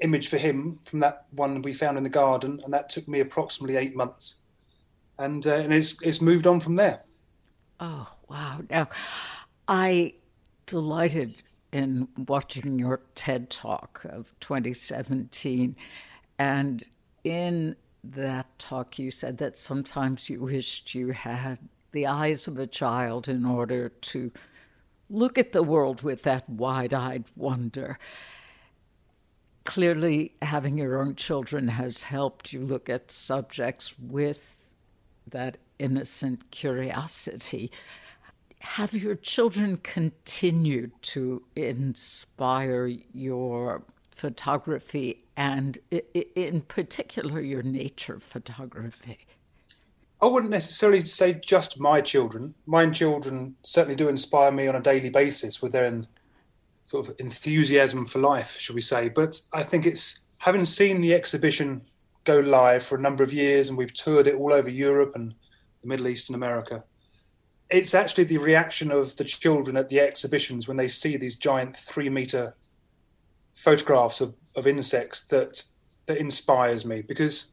image 0.00 0.28
for 0.28 0.38
him 0.38 0.78
from 0.84 1.00
that 1.00 1.26
one 1.30 1.62
we 1.62 1.72
found 1.72 1.98
in 1.98 2.04
the 2.04 2.10
garden, 2.10 2.60
and 2.64 2.72
that 2.72 2.88
took 2.88 3.08
me 3.08 3.20
approximately 3.20 3.76
eight 3.76 3.96
months, 3.96 4.40
and 5.18 5.46
uh, 5.46 5.54
and 5.54 5.72
it's 5.72 6.00
it's 6.02 6.20
moved 6.20 6.46
on 6.46 6.60
from 6.60 6.76
there. 6.76 7.02
Oh 7.80 8.08
wow! 8.28 8.60
Now, 8.70 8.88
I 9.66 10.14
delighted 10.66 11.42
in 11.72 12.08
watching 12.16 12.78
your 12.78 13.00
TED 13.14 13.50
Talk 13.50 14.04
of 14.08 14.32
2017, 14.40 15.76
and 16.38 16.84
in 17.24 17.76
that 18.04 18.46
talk, 18.58 18.98
you 18.98 19.10
said 19.10 19.38
that 19.38 19.56
sometimes 19.56 20.28
you 20.28 20.42
wished 20.42 20.94
you 20.94 21.10
had 21.10 21.58
the 21.92 22.06
eyes 22.06 22.46
of 22.46 22.58
a 22.58 22.66
child 22.66 23.28
in 23.28 23.44
order 23.44 23.88
to 23.88 24.30
look 25.10 25.38
at 25.38 25.52
the 25.52 25.62
world 25.62 26.02
with 26.02 26.22
that 26.24 26.48
wide 26.48 26.92
eyed 26.92 27.24
wonder. 27.34 27.98
Clearly, 29.64 30.34
having 30.42 30.76
your 30.76 31.00
own 31.00 31.14
children 31.14 31.68
has 31.68 32.02
helped 32.02 32.52
you 32.52 32.60
look 32.60 32.88
at 32.88 33.10
subjects 33.10 33.94
with 33.98 34.56
that 35.26 35.58
innocent 35.78 36.50
curiosity. 36.50 37.70
Have 38.60 38.94
your 38.94 39.14
children 39.14 39.76
continued 39.78 40.92
to 41.02 41.42
inspire 41.54 42.86
your 43.12 43.82
photography 44.18 45.24
and 45.36 45.78
in 45.90 46.60
particular 46.62 47.40
your 47.40 47.62
nature 47.62 48.18
photography? 48.18 49.18
I 50.20 50.26
wouldn't 50.26 50.50
necessarily 50.50 51.00
say 51.00 51.34
just 51.34 51.78
my 51.78 52.00
children. 52.00 52.54
My 52.66 52.90
children 52.90 53.54
certainly 53.62 53.94
do 53.94 54.08
inspire 54.08 54.50
me 54.50 54.66
on 54.66 54.74
a 54.74 54.80
daily 54.80 55.08
basis 55.08 55.62
with 55.62 55.70
their 55.70 56.02
sort 56.84 57.08
of 57.08 57.14
enthusiasm 57.20 58.06
for 58.06 58.18
life, 58.18 58.58
shall 58.58 58.74
we 58.74 58.80
say. 58.80 59.08
But 59.08 59.40
I 59.52 59.62
think 59.62 59.86
it's 59.86 60.18
having 60.38 60.64
seen 60.64 61.00
the 61.00 61.14
exhibition 61.14 61.82
go 62.24 62.40
live 62.40 62.82
for 62.82 62.98
a 62.98 63.00
number 63.00 63.22
of 63.22 63.32
years 63.32 63.68
and 63.68 63.78
we've 63.78 63.94
toured 63.94 64.26
it 64.26 64.34
all 64.34 64.52
over 64.52 64.68
Europe 64.68 65.12
and 65.14 65.32
the 65.82 65.88
Middle 65.88 66.08
East 66.08 66.28
and 66.28 66.34
America. 66.34 66.82
It's 67.70 67.94
actually 67.94 68.24
the 68.24 68.38
reaction 68.38 68.90
of 68.90 69.14
the 69.14 69.24
children 69.24 69.76
at 69.76 69.88
the 69.88 70.00
exhibitions 70.00 70.66
when 70.66 70.76
they 70.76 70.88
see 70.88 71.16
these 71.16 71.36
giant 71.36 71.76
three 71.76 72.08
meter 72.08 72.56
photographs 73.58 74.20
of, 74.20 74.34
of 74.54 74.68
insects 74.68 75.26
that 75.26 75.64
that 76.06 76.16
inspires 76.16 76.84
me 76.84 77.02
because 77.02 77.52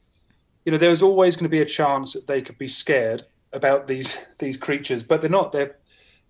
you 0.63 0.71
know 0.71 0.77
there's 0.77 1.01
always 1.01 1.35
going 1.35 1.45
to 1.45 1.49
be 1.49 1.61
a 1.61 1.65
chance 1.65 2.13
that 2.13 2.27
they 2.27 2.41
could 2.43 2.59
be 2.59 2.67
scared 2.67 3.23
about 3.51 3.87
these 3.87 4.27
these 4.39 4.55
creatures 4.55 5.01
but 5.01 5.19
they're 5.19 5.29
not 5.29 5.51
they're 5.51 5.77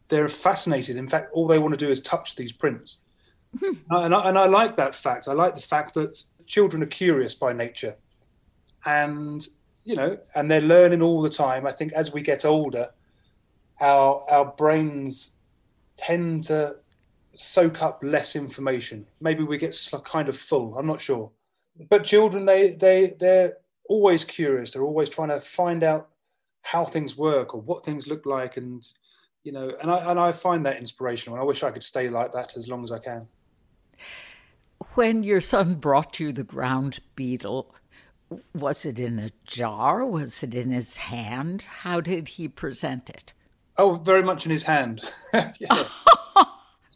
they're 0.07 0.29
fascinated. 0.29 0.97
In 0.97 1.07
fact 1.07 1.31
all 1.33 1.47
they 1.47 1.59
want 1.59 1.73
to 1.73 1.85
do 1.85 1.91
is 1.91 1.99
touch 1.99 2.35
these 2.35 2.51
prints. 2.51 2.99
Hmm. 3.59 3.73
and, 3.89 4.13
I, 4.13 4.29
and 4.29 4.37
I 4.37 4.45
like 4.45 4.75
that 4.75 4.95
fact. 4.95 5.27
I 5.27 5.33
like 5.33 5.55
the 5.55 5.61
fact 5.61 5.93
that 5.95 6.21
children 6.45 6.83
are 6.83 6.87
curious 6.87 7.33
by 7.33 7.53
nature. 7.53 7.95
And 8.85 9.45
you 9.83 9.95
know 9.95 10.17
and 10.35 10.49
they're 10.49 10.61
learning 10.61 11.01
all 11.01 11.21
the 11.21 11.29
time. 11.29 11.67
I 11.67 11.73
think 11.73 11.91
as 11.93 12.13
we 12.13 12.21
get 12.21 12.45
older 12.45 12.91
our 13.81 14.23
our 14.29 14.45
brains 14.45 15.35
tend 15.97 16.45
to 16.45 16.77
soak 17.35 17.81
up 17.81 17.99
less 18.03 18.35
information. 18.35 19.05
Maybe 19.21 19.43
we 19.43 19.57
get 19.57 19.77
kind 20.03 20.29
of 20.29 20.37
full. 20.37 20.77
I'm 20.77 20.87
not 20.87 21.01
sure. 21.01 21.31
But 21.89 22.05
children, 22.05 22.45
they 22.45 22.69
they 22.69 23.15
they're 23.19 23.57
always 23.87 24.23
curious. 24.23 24.73
They're 24.73 24.83
always 24.83 25.09
trying 25.09 25.29
to 25.29 25.41
find 25.41 25.83
out 25.83 26.09
how 26.61 26.85
things 26.85 27.17
work 27.17 27.53
or 27.53 27.61
what 27.61 27.85
things 27.85 28.07
look 28.07 28.25
like, 28.25 28.57
and 28.57 28.87
you 29.43 29.51
know, 29.51 29.71
and 29.81 29.91
I 29.91 30.11
and 30.11 30.19
I 30.19 30.31
find 30.31 30.65
that 30.65 30.77
inspirational. 30.77 31.35
And 31.35 31.43
I 31.43 31.45
wish 31.45 31.63
I 31.63 31.71
could 31.71 31.83
stay 31.83 32.09
like 32.09 32.31
that 32.31 32.55
as 32.57 32.67
long 32.67 32.83
as 32.83 32.91
I 32.91 32.99
can. 32.99 33.27
When 34.95 35.23
your 35.23 35.41
son 35.41 35.75
brought 35.75 36.19
you 36.19 36.31
the 36.31 36.43
ground 36.43 36.99
beetle, 37.15 37.75
was 38.53 38.85
it 38.85 38.99
in 38.99 39.19
a 39.19 39.29
jar? 39.45 40.05
Was 40.05 40.43
it 40.43 40.53
in 40.53 40.71
his 40.71 40.97
hand? 40.97 41.61
How 41.61 42.01
did 42.01 42.29
he 42.29 42.47
present 42.47 43.09
it? 43.09 43.33
Oh, 43.77 43.95
very 43.95 44.23
much 44.23 44.45
in 44.45 44.51
his 44.51 44.63
hand. 44.63 45.01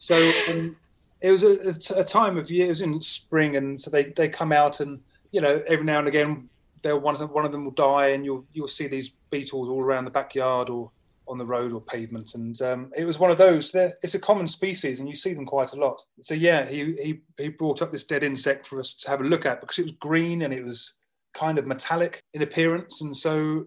So 0.00 0.32
um, 0.48 0.76
it 1.20 1.30
was 1.30 1.42
a, 1.42 2.00
a, 2.00 2.04
time 2.04 2.38
of 2.38 2.50
year. 2.50 2.66
It 2.66 2.70
was 2.70 2.80
in 2.80 3.02
spring, 3.02 3.54
and 3.54 3.78
so 3.78 3.90
they 3.90 4.04
they 4.04 4.30
come 4.30 4.50
out 4.50 4.80
and 4.80 5.00
you 5.30 5.42
know 5.42 5.62
every 5.68 5.84
now 5.84 5.98
and 5.98 6.08
again 6.08 6.48
they'll 6.82 6.98
one 6.98 7.14
of 7.14 7.20
them, 7.20 7.28
one 7.34 7.44
of 7.44 7.52
them 7.52 7.64
will 7.64 7.72
die, 7.72 8.08
and 8.08 8.24
you'll 8.24 8.46
you'll 8.54 8.66
see 8.66 8.86
these 8.86 9.10
beetles 9.30 9.68
all 9.68 9.82
around 9.82 10.06
the 10.06 10.10
backyard 10.10 10.70
or 10.70 10.90
on 11.28 11.36
the 11.36 11.44
road 11.44 11.72
or 11.72 11.82
pavement. 11.82 12.34
And 12.34 12.60
um, 12.62 12.92
it 12.96 13.04
was 13.04 13.18
one 13.18 13.30
of 13.30 13.36
those. 13.36 13.74
It's 13.74 14.14
a 14.14 14.18
common 14.18 14.48
species, 14.48 15.00
and 15.00 15.08
you 15.08 15.14
see 15.14 15.34
them 15.34 15.44
quite 15.44 15.74
a 15.74 15.76
lot. 15.76 16.02
So 16.22 16.32
yeah, 16.32 16.66
he 16.66 16.96
he 16.96 17.20
he 17.36 17.48
brought 17.50 17.82
up 17.82 17.92
this 17.92 18.04
dead 18.04 18.24
insect 18.24 18.66
for 18.66 18.80
us 18.80 18.94
to 18.94 19.10
have 19.10 19.20
a 19.20 19.24
look 19.24 19.44
at 19.44 19.60
because 19.60 19.78
it 19.78 19.84
was 19.84 19.92
green 19.92 20.40
and 20.40 20.54
it 20.54 20.64
was 20.64 20.94
kind 21.34 21.58
of 21.58 21.66
metallic 21.66 22.24
in 22.32 22.40
appearance, 22.42 23.02
and 23.02 23.14
so. 23.14 23.66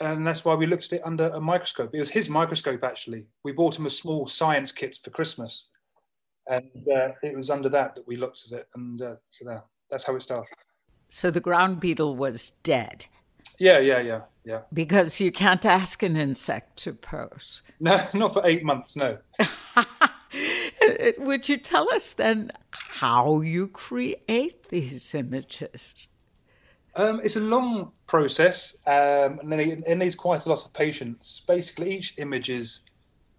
And 0.00 0.26
that's 0.26 0.44
why 0.44 0.54
we 0.54 0.66
looked 0.66 0.86
at 0.86 0.92
it 0.92 1.02
under 1.04 1.28
a 1.28 1.40
microscope. 1.40 1.94
It 1.94 1.98
was 1.98 2.10
his 2.10 2.28
microscope, 2.28 2.84
actually. 2.84 3.26
We 3.42 3.52
bought 3.52 3.78
him 3.78 3.86
a 3.86 3.90
small 3.90 4.26
science 4.26 4.70
kit 4.72 4.98
for 5.02 5.10
Christmas, 5.10 5.70
and 6.46 6.86
uh, 6.88 7.12
it 7.22 7.36
was 7.36 7.50
under 7.50 7.68
that 7.70 7.94
that 7.94 8.06
we 8.06 8.16
looked 8.16 8.44
at 8.50 8.58
it, 8.58 8.68
and 8.74 9.00
uh, 9.00 9.16
so 9.30 9.46
there, 9.46 9.62
that's 9.90 10.04
how 10.04 10.14
it 10.14 10.22
started. 10.22 10.54
So 11.08 11.30
the 11.30 11.40
ground 11.40 11.80
beetle 11.80 12.14
was 12.14 12.50
dead. 12.62 13.06
Yeah, 13.58 13.78
yeah, 13.78 14.00
yeah, 14.00 14.20
yeah. 14.44 14.60
Because 14.72 15.20
you 15.20 15.32
can't 15.32 15.64
ask 15.64 16.02
an 16.02 16.16
insect 16.16 16.76
to 16.78 16.92
pose. 16.92 17.62
No, 17.80 18.00
not 18.14 18.34
for 18.34 18.46
eight 18.46 18.64
months, 18.64 18.96
no. 18.96 19.18
Would 21.18 21.48
you 21.48 21.56
tell 21.56 21.90
us 21.90 22.12
then 22.12 22.52
how 22.70 23.40
you 23.40 23.68
create 23.68 24.68
these 24.68 25.14
images? 25.14 26.08
Um, 26.96 27.20
it's 27.22 27.36
a 27.36 27.40
long 27.40 27.92
process, 28.06 28.74
um, 28.86 29.38
and 29.40 29.60
it, 29.60 29.98
needs 29.98 30.16
quite 30.16 30.46
a 30.46 30.48
lot 30.48 30.64
of 30.64 30.72
patience. 30.72 31.42
Basically, 31.46 31.94
each 31.94 32.18
image 32.18 32.48
is 32.48 32.86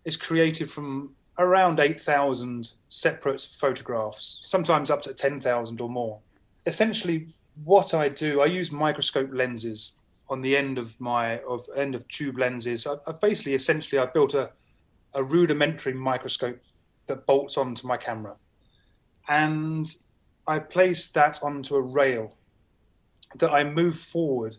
is 0.06 0.15
created 0.15 0.70
from 0.70 1.15
around 1.39 1.80
eight 1.80 2.00
thousand 2.00 2.74
separate 2.88 3.41
photographs, 3.58 4.39
sometimes 4.43 4.91
up 4.91 5.02
to 5.04 5.13
ten 5.13 5.39
thousand 5.39 5.82
or 5.82 5.89
more. 5.89 6.20
Essentially, 6.67 7.34
what 7.63 7.96
I 7.96 8.10
do, 8.10 8.41
I 8.41 8.46
use 8.46 8.72
microscope 8.72 9.32
lenses 9.34 9.93
on 10.30 10.43
the 10.43 10.56
end 10.56 10.78
of 10.78 11.00
my 11.02 11.39
of 11.39 11.67
end 11.76 11.96
of 11.96 12.08
tube 12.10 12.38
lenses. 12.38 12.86
I, 12.86 12.98
I 13.08 13.12
basically, 13.12 13.56
essentially, 13.56 13.98
I 13.98 14.06
built 14.06 14.36
a, 14.36 14.52
a 15.15 15.24
rudimentary 15.24 15.93
microscope 15.93 16.60
that 17.08 17.26
bolts 17.26 17.58
onto 17.58 17.88
my 17.88 17.98
camera, 17.98 18.36
and 19.28 19.88
I 20.46 20.60
place 20.60 21.10
that 21.12 21.39
onto 21.41 21.76
a 21.76 21.82
rail 21.82 22.38
that 23.39 23.52
I 23.52 23.63
move 23.63 23.97
forward 23.97 24.56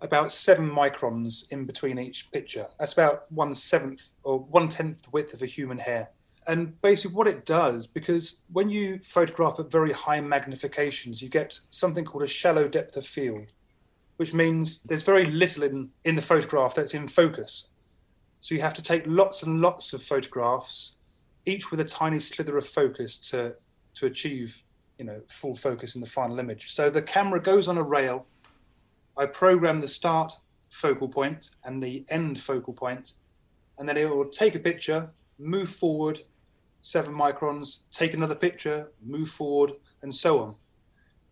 about 0.00 0.32
seven 0.32 0.68
microns 0.68 1.50
in 1.50 1.64
between 1.64 1.98
each 1.98 2.30
picture. 2.32 2.66
That's 2.78 2.92
about 2.92 3.30
one 3.30 3.54
seventh 3.54 4.10
or 4.22 4.40
one 4.40 4.68
tenth 4.68 5.12
width 5.12 5.32
of 5.32 5.42
a 5.42 5.46
human 5.46 5.78
hair. 5.78 6.10
And 6.46 6.80
basically, 6.82 7.14
what 7.14 7.28
it 7.28 7.46
does, 7.46 7.86
because 7.86 8.42
when 8.52 8.68
you 8.68 8.98
photograph 8.98 9.60
at 9.60 9.70
very 9.70 9.92
high 9.92 10.18
magnifications, 10.18 11.22
you 11.22 11.28
get 11.28 11.60
something 11.70 12.04
called 12.04 12.24
a 12.24 12.28
shallow 12.28 12.66
depth 12.66 12.96
of 12.96 13.06
field 13.06 13.52
which 14.22 14.32
means 14.32 14.84
there's 14.84 15.02
very 15.02 15.24
little 15.24 15.64
in, 15.64 15.90
in 16.04 16.14
the 16.14 16.22
photograph 16.22 16.76
that's 16.76 16.94
in 16.94 17.08
focus. 17.08 17.66
So 18.40 18.54
you 18.54 18.60
have 18.60 18.74
to 18.74 18.82
take 18.82 19.02
lots 19.04 19.42
and 19.42 19.60
lots 19.60 19.92
of 19.92 20.00
photographs, 20.00 20.94
each 21.44 21.72
with 21.72 21.80
a 21.80 21.84
tiny 21.84 22.20
slither 22.20 22.56
of 22.56 22.64
focus 22.64 23.18
to, 23.30 23.56
to 23.96 24.06
achieve 24.06 24.62
you 24.98 25.04
know, 25.04 25.20
full 25.28 25.54
focus 25.54 25.94
in 25.94 26.00
the 26.00 26.06
final 26.06 26.38
image. 26.38 26.72
So 26.72 26.90
the 26.90 27.02
camera 27.02 27.40
goes 27.40 27.68
on 27.68 27.78
a 27.78 27.82
rail. 27.82 28.26
I 29.16 29.26
program 29.26 29.80
the 29.80 29.88
start 29.88 30.34
focal 30.70 31.08
point 31.08 31.50
and 31.64 31.82
the 31.82 32.04
end 32.08 32.40
focal 32.40 32.72
point, 32.72 33.12
and 33.78 33.88
then 33.88 33.96
it 33.96 34.08
will 34.08 34.26
take 34.26 34.54
a 34.54 34.58
picture, 34.58 35.10
move 35.38 35.68
forward 35.68 36.20
seven 36.82 37.14
microns, 37.14 37.82
take 37.90 38.12
another 38.12 38.34
picture, 38.34 38.90
move 39.02 39.28
forward, 39.28 39.72
and 40.02 40.14
so 40.14 40.40
on. 40.42 40.56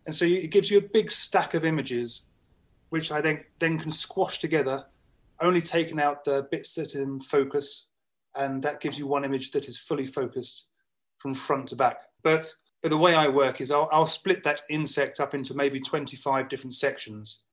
And 0.05 0.15
so 0.15 0.25
it 0.25 0.49
gives 0.49 0.71
you 0.71 0.79
a 0.79 0.81
big 0.81 1.11
stack 1.11 1.53
of 1.53 1.63
images 1.63 2.29
which 2.89 3.11
I 3.11 3.21
then, 3.21 3.45
then 3.59 3.77
can 3.77 3.91
squash 3.91 4.39
together, 4.39 4.85
only 5.39 5.61
taking 5.61 5.99
out 5.99 6.25
the 6.25 6.47
bits 6.51 6.75
that 6.75 6.93
are 6.95 7.01
in 7.01 7.21
focus, 7.21 7.87
and 8.35 8.61
that 8.63 8.81
gives 8.81 8.99
you 8.99 9.07
one 9.07 9.23
image 9.23 9.51
that 9.51 9.69
is 9.69 9.77
fully 9.77 10.05
focused 10.05 10.67
from 11.17 11.33
front 11.33 11.69
to 11.69 11.75
back. 11.75 12.01
But, 12.21 12.51
but 12.51 12.53
the 12.89 12.97
way 12.97 13.13
I 13.13 13.27
work 13.27 13.61
is 13.61 13.69
I'll, 13.69 13.89
I'll 13.91 14.07
split 14.07 14.43
that 14.43 14.61
insect 14.69 15.19
up 15.19 15.33
into 15.33 15.53
maybe 15.53 15.79
25 15.79 16.49
different 16.49 16.75
sections, 16.75 17.43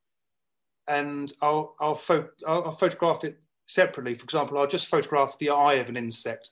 and 0.86 1.30
I'll, 1.42 1.74
I'll, 1.80 2.00
I'll, 2.46 2.64
I'll 2.64 2.70
photograph 2.72 3.24
it 3.24 3.38
separately. 3.66 4.14
For 4.14 4.24
example, 4.24 4.58
I'll 4.58 4.66
just 4.66 4.88
photograph 4.88 5.36
the 5.38 5.50
eye 5.50 5.74
of 5.74 5.90
an 5.90 5.96
insect, 5.96 6.50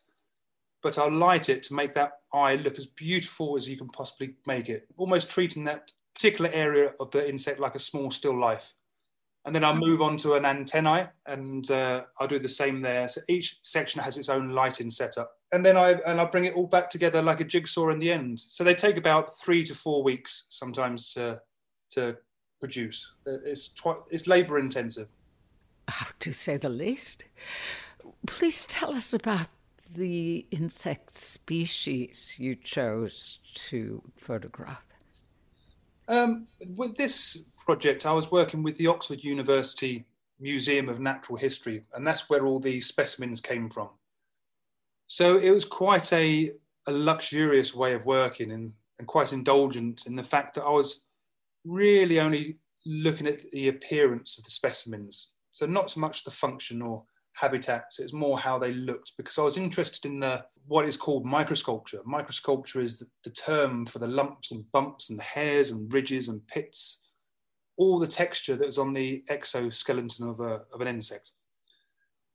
but 0.82 0.98
I'll 0.98 1.10
light 1.10 1.48
it 1.48 1.62
to 1.64 1.74
make 1.74 1.94
that 1.94 2.12
eye 2.32 2.56
look 2.56 2.76
as 2.76 2.86
beautiful 2.86 3.56
as 3.56 3.68
you 3.68 3.78
can 3.78 3.88
possibly 3.88 4.34
make 4.46 4.68
it, 4.68 4.86
almost 4.98 5.30
treating 5.30 5.64
that 5.64 5.92
particular 6.14 6.50
area 6.52 6.92
of 7.00 7.10
the 7.10 7.28
insect 7.28 7.60
like 7.60 7.74
a 7.74 7.80
small 7.80 8.10
still 8.10 8.38
life. 8.38 8.74
And 9.44 9.54
then 9.54 9.62
I'll 9.62 9.76
move 9.76 10.02
on 10.02 10.18
to 10.18 10.34
an 10.34 10.44
antennae 10.44 11.06
and 11.24 11.70
uh, 11.70 12.02
I'll 12.18 12.26
do 12.26 12.40
the 12.40 12.48
same 12.48 12.82
there. 12.82 13.06
So 13.06 13.20
each 13.28 13.58
section 13.62 14.02
has 14.02 14.18
its 14.18 14.28
own 14.28 14.50
lighting 14.50 14.90
setup. 14.90 15.35
And 15.56 15.64
then 15.64 15.78
I 15.78 15.92
and 16.06 16.20
I 16.20 16.26
bring 16.26 16.44
it 16.44 16.54
all 16.54 16.66
back 16.66 16.90
together 16.90 17.22
like 17.22 17.40
a 17.40 17.44
jigsaw 17.44 17.88
in 17.88 17.98
the 17.98 18.12
end. 18.12 18.38
So 18.40 18.62
they 18.62 18.74
take 18.74 18.98
about 18.98 19.40
three 19.42 19.64
to 19.64 19.74
four 19.74 20.02
weeks 20.02 20.48
sometimes 20.50 21.14
to 21.14 21.40
to 21.92 22.18
produce. 22.60 23.14
It's 23.24 23.68
twi- 23.68 24.02
it's 24.10 24.26
labor 24.26 24.58
intensive. 24.58 25.08
to 26.20 26.32
say 26.34 26.58
the 26.58 26.68
least. 26.68 27.24
Please 28.26 28.66
tell 28.66 28.92
us 28.92 29.14
about 29.14 29.48
the 29.90 30.44
insect 30.50 31.10
species 31.10 32.34
you 32.36 32.54
chose 32.54 33.38
to 33.54 34.02
photograph. 34.18 34.84
Um, 36.06 36.48
with 36.76 36.98
this 36.98 37.50
project, 37.64 38.04
I 38.04 38.12
was 38.12 38.30
working 38.30 38.62
with 38.62 38.76
the 38.76 38.88
Oxford 38.88 39.24
University 39.24 40.04
Museum 40.38 40.90
of 40.90 41.00
Natural 41.00 41.38
History, 41.38 41.80
and 41.94 42.06
that's 42.06 42.28
where 42.28 42.44
all 42.44 42.60
the 42.60 42.78
specimens 42.82 43.40
came 43.40 43.70
from. 43.70 43.88
So 45.08 45.36
it 45.38 45.50
was 45.50 45.64
quite 45.64 46.12
a, 46.12 46.52
a 46.86 46.92
luxurious 46.92 47.74
way 47.74 47.94
of 47.94 48.06
working 48.06 48.50
and, 48.50 48.72
and 48.98 49.06
quite 49.06 49.32
indulgent 49.32 50.06
in 50.06 50.16
the 50.16 50.24
fact 50.24 50.54
that 50.54 50.64
I 50.64 50.70
was 50.70 51.06
really 51.64 52.20
only 52.20 52.58
looking 52.84 53.26
at 53.26 53.50
the 53.50 53.68
appearance 53.68 54.38
of 54.38 54.44
the 54.44 54.50
specimens. 54.50 55.32
So 55.52 55.66
not 55.66 55.90
so 55.90 56.00
much 56.00 56.24
the 56.24 56.30
function 56.30 56.82
or 56.82 57.04
habitats, 57.34 57.98
it's 57.98 58.12
more 58.12 58.38
how 58.38 58.58
they 58.58 58.72
looked 58.72 59.12
because 59.16 59.38
I 59.38 59.42
was 59.42 59.56
interested 59.56 60.06
in 60.06 60.20
the 60.20 60.44
what 60.66 60.86
is 60.86 60.96
called 60.96 61.24
microsculpture. 61.24 62.02
Microsculpture 62.04 62.82
is 62.82 62.98
the, 62.98 63.06
the 63.24 63.30
term 63.30 63.86
for 63.86 63.98
the 63.98 64.06
lumps 64.06 64.50
and 64.50 64.70
bumps 64.72 65.10
and 65.10 65.20
hairs 65.20 65.70
and 65.70 65.92
ridges 65.92 66.28
and 66.28 66.46
pits, 66.48 67.04
all 67.76 67.98
the 67.98 68.06
texture 68.06 68.56
that 68.56 68.66
is 68.66 68.78
on 68.78 68.92
the 68.92 69.22
exoskeleton 69.28 70.28
of, 70.28 70.40
a, 70.40 70.62
of 70.72 70.80
an 70.80 70.88
insect. 70.88 71.32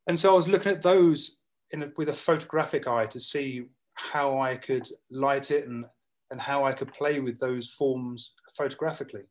And 0.07 0.19
so 0.19 0.31
I 0.31 0.35
was 0.35 0.47
looking 0.47 0.71
at 0.71 0.81
those 0.81 1.40
a, 1.73 1.87
with 1.97 2.09
a 2.09 2.13
photographic 2.13 2.87
eye 2.87 3.05
to 3.07 3.19
see 3.19 3.65
how 3.95 4.39
I 4.39 4.55
could 4.55 4.87
light 5.09 5.51
it 5.51 5.67
and, 5.67 5.85
and 6.31 6.39
how 6.39 6.65
I 6.65 6.73
could 6.73 6.93
play 6.93 7.19
with 7.19 7.39
those 7.39 7.69
forms 7.69 8.33
photographically. 8.57 9.23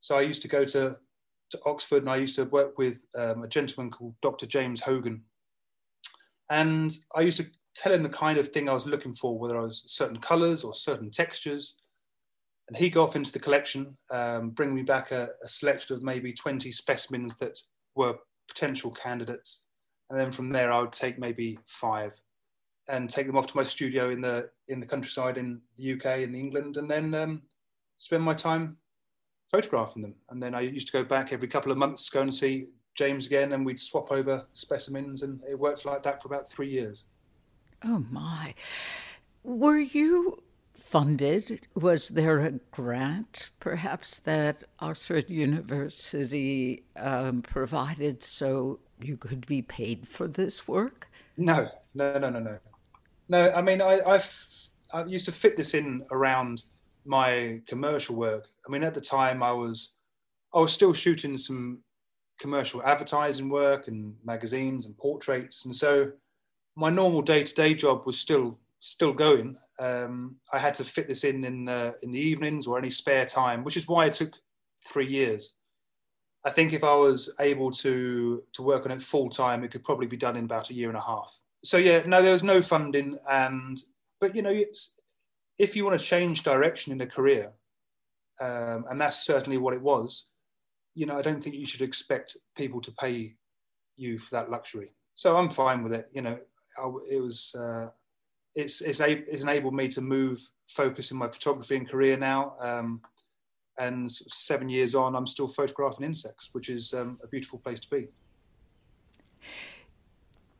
So 0.00 0.18
I 0.18 0.22
used 0.22 0.42
to 0.42 0.48
go 0.48 0.64
to, 0.64 0.96
to 1.50 1.60
Oxford 1.66 2.02
and 2.02 2.10
I 2.10 2.16
used 2.16 2.36
to 2.36 2.44
work 2.44 2.78
with 2.78 3.04
um, 3.16 3.42
a 3.42 3.48
gentleman 3.48 3.90
called 3.90 4.14
Dr. 4.22 4.46
James 4.46 4.80
Hogan. 4.80 5.22
And 6.50 6.94
I 7.14 7.22
used 7.22 7.38
to 7.38 7.46
tell 7.74 7.92
him 7.92 8.02
the 8.02 8.08
kind 8.08 8.38
of 8.38 8.48
thing 8.48 8.68
I 8.68 8.74
was 8.74 8.86
looking 8.86 9.14
for, 9.14 9.38
whether 9.38 9.58
I 9.58 9.62
was 9.62 9.82
certain 9.86 10.18
colors 10.18 10.64
or 10.64 10.74
certain 10.74 11.10
textures. 11.10 11.76
And 12.68 12.76
he'd 12.76 12.90
go 12.90 13.02
off 13.02 13.16
into 13.16 13.32
the 13.32 13.40
collection, 13.40 13.96
um, 14.10 14.50
bring 14.50 14.74
me 14.74 14.82
back 14.82 15.10
a, 15.10 15.28
a, 15.42 15.48
selection 15.48 15.96
of 15.96 16.02
maybe 16.02 16.32
20 16.32 16.72
specimens 16.72 17.36
that 17.36 17.58
were 17.94 18.16
potential 18.48 18.90
candidates. 18.90 19.64
And 20.10 20.20
then 20.20 20.32
from 20.32 20.50
there, 20.50 20.72
I 20.72 20.80
would 20.80 20.92
take 20.92 21.18
maybe 21.18 21.58
five 21.66 22.20
and 22.88 23.08
take 23.08 23.26
them 23.26 23.36
off 23.36 23.46
to 23.48 23.56
my 23.56 23.64
studio 23.64 24.10
in 24.10 24.20
the 24.20 24.50
in 24.68 24.80
the 24.80 24.86
countryside 24.86 25.38
in 25.38 25.60
the 25.76 25.94
UK 25.94 26.20
in 26.20 26.34
England, 26.34 26.76
and 26.76 26.90
then 26.90 27.14
um, 27.14 27.42
spend 27.98 28.22
my 28.22 28.34
time 28.34 28.76
photographing 29.50 30.02
them. 30.02 30.14
And 30.30 30.42
then 30.42 30.54
I 30.54 30.60
used 30.60 30.88
to 30.88 30.92
go 30.92 31.04
back 31.04 31.32
every 31.32 31.48
couple 31.48 31.70
of 31.70 31.78
months, 31.78 32.10
go 32.10 32.22
and 32.22 32.34
see 32.34 32.68
James 32.94 33.26
again, 33.26 33.52
and 33.52 33.64
we'd 33.64 33.80
swap 33.80 34.10
over 34.10 34.46
specimens, 34.52 35.22
and 35.22 35.40
it 35.48 35.58
worked 35.58 35.84
like 35.84 36.02
that 36.02 36.20
for 36.20 36.28
about 36.28 36.48
three 36.48 36.68
years. 36.68 37.04
Oh, 37.84 38.04
my. 38.10 38.54
Were 39.42 39.78
you 39.78 40.42
funded? 40.76 41.68
Was 41.74 42.08
there 42.08 42.38
a 42.40 42.52
grant, 42.70 43.50
perhaps, 43.60 44.18
that 44.18 44.64
Oxford 44.80 45.28
University 45.28 46.84
um, 46.96 47.42
provided 47.42 48.22
so 48.22 48.80
you 49.00 49.16
could 49.16 49.46
be 49.46 49.62
paid 49.62 50.08
for 50.08 50.26
this 50.26 50.68
work? 50.68 51.08
No, 51.36 51.68
no, 51.94 52.18
no, 52.18 52.30
no, 52.30 52.40
no. 52.40 52.58
No, 53.28 53.50
I 53.52 53.62
mean, 53.62 53.80
I, 53.80 54.00
I've, 54.06 54.44
I 54.92 55.04
used 55.04 55.24
to 55.26 55.32
fit 55.32 55.56
this 55.56 55.74
in 55.74 56.06
around 56.10 56.64
my 57.04 57.60
commercial 57.66 58.16
work. 58.16 58.46
I 58.66 58.70
mean, 58.70 58.84
at 58.84 58.94
the 58.94 59.00
time, 59.00 59.42
I 59.42 59.52
was 59.52 59.96
I 60.54 60.58
was 60.58 60.72
still 60.72 60.92
shooting 60.92 61.36
some 61.36 61.80
commercial 62.38 62.82
advertising 62.82 63.48
work 63.48 63.88
and 63.88 64.14
magazines 64.24 64.86
and 64.86 64.96
portraits, 64.96 65.64
and 65.64 65.74
so 65.74 66.12
my 66.76 66.90
normal 66.90 67.22
day 67.22 67.42
to 67.42 67.54
day 67.54 67.74
job 67.74 68.06
was 68.06 68.18
still 68.18 68.58
still 68.80 69.14
going, 69.14 69.56
um, 69.78 70.36
I 70.52 70.58
had 70.58 70.74
to 70.74 70.84
fit 70.84 71.08
this 71.08 71.24
in 71.24 71.44
in 71.44 71.64
the, 71.64 71.96
in 72.02 72.10
the 72.12 72.20
evenings 72.20 72.66
or 72.66 72.78
any 72.78 72.90
spare 72.90 73.24
time, 73.24 73.64
which 73.64 73.76
is 73.76 73.88
why 73.88 74.06
it 74.06 74.14
took 74.14 74.34
three 74.86 75.06
years. 75.06 75.56
I 76.44 76.50
think 76.50 76.72
if 76.72 76.84
I 76.84 76.94
was 76.94 77.34
able 77.40 77.70
to 77.72 78.42
to 78.52 78.62
work 78.62 78.84
on 78.84 78.92
it 78.92 79.02
full 79.02 79.30
time, 79.30 79.64
it 79.64 79.70
could 79.70 79.84
probably 79.84 80.06
be 80.06 80.16
done 80.16 80.36
in 80.36 80.44
about 80.44 80.70
a 80.70 80.74
year 80.74 80.88
and 80.88 80.98
a 80.98 81.00
half. 81.00 81.34
So 81.64 81.78
yeah, 81.78 82.02
no, 82.06 82.22
there 82.22 82.32
was 82.32 82.42
no 82.42 82.60
funding, 82.60 83.18
and 83.28 83.78
but 84.20 84.34
you 84.34 84.42
know, 84.42 84.62
if 85.58 85.76
you 85.76 85.84
want 85.84 85.98
to 85.98 86.04
change 86.04 86.42
direction 86.42 86.92
in 86.92 87.00
a 87.00 87.06
career, 87.06 87.52
um, 88.40 88.84
and 88.90 89.00
that's 89.00 89.24
certainly 89.24 89.56
what 89.56 89.74
it 89.74 89.80
was, 89.80 90.30
you 90.94 91.06
know, 91.06 91.18
I 91.18 91.22
don't 91.22 91.42
think 91.42 91.56
you 91.56 91.66
should 91.66 91.80
expect 91.80 92.36
people 92.56 92.80
to 92.82 92.92
pay 92.92 93.36
you 93.96 94.18
for 94.18 94.36
that 94.36 94.50
luxury. 94.50 94.90
So 95.14 95.36
I'm 95.36 95.48
fine 95.50 95.82
with 95.82 95.92
it. 95.92 96.08
You 96.12 96.22
know, 96.22 96.38
I, 96.78 96.90
it 97.10 97.20
was. 97.20 97.54
Uh, 97.58 97.88
it's 98.54 98.82
it's, 98.82 99.00
it's 99.00 99.42
enabled 99.42 99.74
me 99.74 99.88
to 99.88 100.00
move 100.00 100.38
focus 100.68 101.10
in 101.10 101.16
my 101.16 101.28
photography 101.28 101.76
and 101.76 101.88
career 101.88 102.16
now. 102.16 102.54
Um, 102.60 103.00
and 103.78 104.10
seven 104.10 104.68
years 104.68 104.94
on, 104.94 105.14
I'm 105.16 105.26
still 105.26 105.48
photographing 105.48 106.04
insects, 106.04 106.50
which 106.52 106.68
is 106.68 106.94
um, 106.94 107.18
a 107.22 107.26
beautiful 107.26 107.58
place 107.58 107.80
to 107.80 107.90
be. 107.90 108.08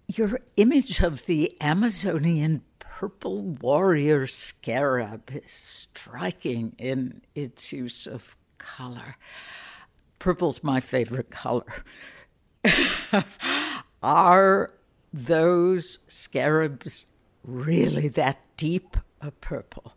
Your 0.09 0.41
image 0.57 1.01
of 1.01 1.27
the 1.27 1.57
Amazonian 1.61 2.63
purple 2.79 3.43
warrior 3.43 4.27
scarab 4.27 5.31
is 5.33 5.51
striking 5.51 6.75
in 6.79 7.23
its 7.35 7.73
use 7.73 8.07
of 8.07 8.37
color. 8.59 9.17
Purple's 10.19 10.63
my 10.63 10.81
favorite 10.81 11.31
color. 11.31 11.85
Are 14.03 14.73
those 15.13 15.99
scarabs 16.09 17.07
really 17.43 18.09
that 18.09 18.39
deep 18.57 18.97
a 19.21 19.31
purple? 19.31 19.95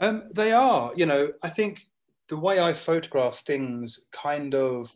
Um, 0.00 0.24
they 0.32 0.52
are. 0.52 0.92
You 0.96 1.06
know, 1.06 1.32
I 1.42 1.48
think 1.48 1.86
the 2.28 2.36
way 2.36 2.60
I 2.60 2.72
photograph 2.72 3.42
things 3.46 4.06
kind 4.12 4.54
of 4.54 4.92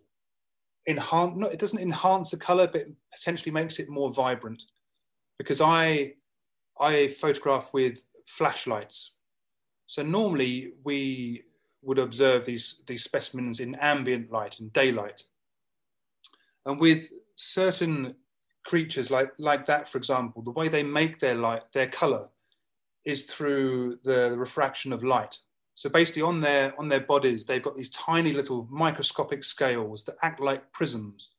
enhance. 0.87 1.37
No, 1.37 1.49
it 1.49 1.59
doesn't 1.59 1.81
enhance 1.81 2.31
the 2.31 2.37
color, 2.37 2.67
but 2.67 2.87
potentially 3.13 3.53
makes 3.53 3.79
it 3.79 3.89
more 3.89 4.11
vibrant. 4.13 4.65
Because 5.39 5.61
I 5.61 6.15
I 6.81 7.09
photograph 7.09 7.73
with 7.73 8.05
flashlights. 8.27 9.17
So 9.87 10.03
normally 10.03 10.73
we 10.85 11.43
would 11.83 11.99
observe 11.99 12.45
these 12.45 12.83
these 12.87 13.05
specimens 13.05 13.61
in 13.61 13.75
ambient 13.77 14.31
light 14.31 14.61
and 14.61 14.73
daylight. 14.73 15.25
And 16.65 16.79
with 16.81 17.11
certain 17.37 18.15
creatures 18.65 19.11
like 19.11 19.33
like 19.39 19.67
that, 19.67 19.89
for 19.89 19.99
example, 19.99 20.43
the 20.43 20.53
way 20.53 20.69
they 20.69 20.83
make 20.83 21.19
their 21.19 21.35
light, 21.35 21.73
their 21.73 21.89
color, 21.89 22.29
is 23.05 23.25
through 23.25 23.99
the 24.05 24.37
refraction 24.37 24.93
of 24.93 25.03
light. 25.03 25.39
So 25.83 25.91
basically, 25.91 26.23
on 26.23 26.43
their 26.43 26.79
on 26.79 26.89
their 26.89 27.01
bodies, 27.01 27.45
they've 27.45 27.61
got 27.61 27.77
these 27.77 27.91
tiny 27.91 28.33
little 28.33 28.69
microscopic 28.71 29.43
scales 29.43 30.05
that 30.05 30.15
act 30.23 30.39
like 30.39 30.73
prisms, 30.73 31.33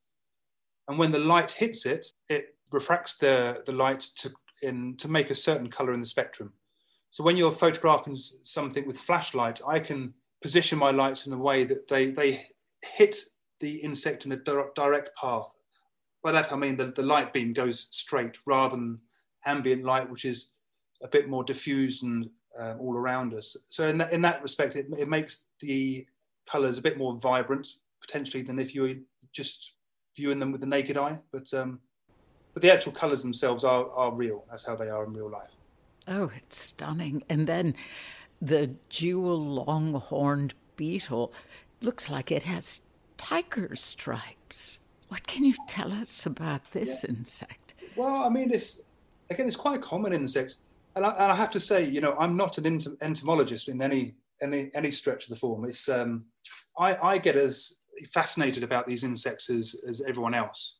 and 0.85 0.99
when 0.99 1.13
the 1.13 1.19
light 1.19 1.51
hits 1.51 1.85
it, 1.85 2.07
it 2.27 2.57
refracts 2.69 3.15
the 3.15 3.63
the 3.65 3.71
light 3.71 4.01
to 4.17 4.33
in 4.61 4.97
to 4.97 5.07
make 5.07 5.29
a 5.29 5.35
certain 5.35 5.69
color 5.69 5.93
in 5.93 6.01
the 6.01 6.05
spectrum. 6.05 6.51
So 7.09 7.23
when 7.23 7.37
you're 7.37 7.53
photographing 7.53 8.17
something 8.43 8.85
with 8.85 8.97
flashlight, 8.97 9.61
I 9.65 9.79
can 9.79 10.13
position 10.41 10.77
my 10.77 10.91
lights 10.91 11.25
in 11.25 11.31
a 11.31 11.37
way 11.37 11.63
that 11.63 11.87
they 11.87 12.11
they 12.11 12.47
hit 12.81 13.15
the 13.61 13.75
insect 13.75 14.25
in 14.25 14.33
a 14.33 14.43
direct 14.75 15.15
path. 15.15 15.55
By 16.21 16.33
that 16.33 16.51
I 16.51 16.57
mean 16.57 16.75
the, 16.75 16.87
the 16.87 17.03
light 17.03 17.31
beam 17.31 17.53
goes 17.53 17.87
straight 17.91 18.39
rather 18.45 18.75
than 18.75 18.97
ambient 19.45 19.85
light, 19.85 20.09
which 20.09 20.25
is 20.25 20.51
a 21.01 21.07
bit 21.07 21.29
more 21.29 21.45
diffused 21.45 22.03
and 22.03 22.29
um, 22.59 22.79
all 22.79 22.95
around 22.95 23.33
us. 23.33 23.57
So 23.69 23.87
in 23.87 23.97
that, 23.99 24.13
in 24.13 24.21
that 24.21 24.41
respect, 24.41 24.75
it, 24.75 24.87
it 24.97 25.07
makes 25.09 25.45
the 25.59 26.05
colours 26.45 26.77
a 26.77 26.81
bit 26.81 26.97
more 26.97 27.17
vibrant 27.17 27.67
potentially 28.01 28.43
than 28.43 28.59
if 28.59 28.75
you 28.75 28.81
were 28.81 28.95
just 29.31 29.75
viewing 30.15 30.39
them 30.39 30.51
with 30.51 30.61
the 30.61 30.67
naked 30.67 30.97
eye. 30.97 31.17
But 31.31 31.53
um, 31.53 31.79
but 32.53 32.61
the 32.61 32.71
actual 32.71 32.91
colours 32.91 33.23
themselves 33.23 33.63
are 33.63 33.89
are 33.91 34.13
real. 34.13 34.45
That's 34.49 34.65
how 34.65 34.75
they 34.75 34.89
are 34.89 35.03
in 35.05 35.13
real 35.13 35.29
life. 35.29 35.51
Oh, 36.07 36.31
it's 36.35 36.57
stunning! 36.57 37.23
And 37.29 37.47
then 37.47 37.75
the 38.41 38.71
jewel 38.89 39.37
long-horned 39.37 40.53
beetle 40.75 41.33
looks 41.81 42.09
like 42.09 42.31
it 42.31 42.43
has 42.43 42.81
tiger 43.17 43.75
stripes. 43.75 44.79
What 45.07 45.25
can 45.27 45.45
you 45.45 45.53
tell 45.67 45.91
us 45.91 46.25
about 46.25 46.71
this 46.71 47.03
yeah. 47.03 47.15
insect? 47.15 47.73
Well, 47.95 48.23
I 48.23 48.29
mean, 48.29 48.51
it's 48.51 48.83
again, 49.29 49.47
it's 49.47 49.55
quite 49.55 49.79
a 49.79 49.81
common 49.81 50.13
insect 50.13 50.57
and 50.95 51.05
I, 51.05 51.09
and 51.11 51.31
I, 51.31 51.35
have 51.35 51.51
to 51.51 51.59
say, 51.59 51.83
you 51.83 52.01
know, 52.01 52.15
I'm 52.19 52.37
not 52.37 52.57
an 52.57 52.79
entomologist 53.01 53.69
in 53.69 53.81
any 53.81 54.15
any 54.41 54.71
any 54.73 54.91
stretch 54.91 55.23
of 55.23 55.29
the 55.29 55.35
form. 55.35 55.65
It's 55.65 55.89
um, 55.89 56.25
I, 56.77 56.95
I 56.95 57.17
get 57.17 57.35
as 57.35 57.81
fascinated 58.13 58.63
about 58.63 58.87
these 58.87 59.03
insects 59.03 59.49
as, 59.49 59.75
as 59.87 60.01
everyone 60.07 60.33
else. 60.33 60.79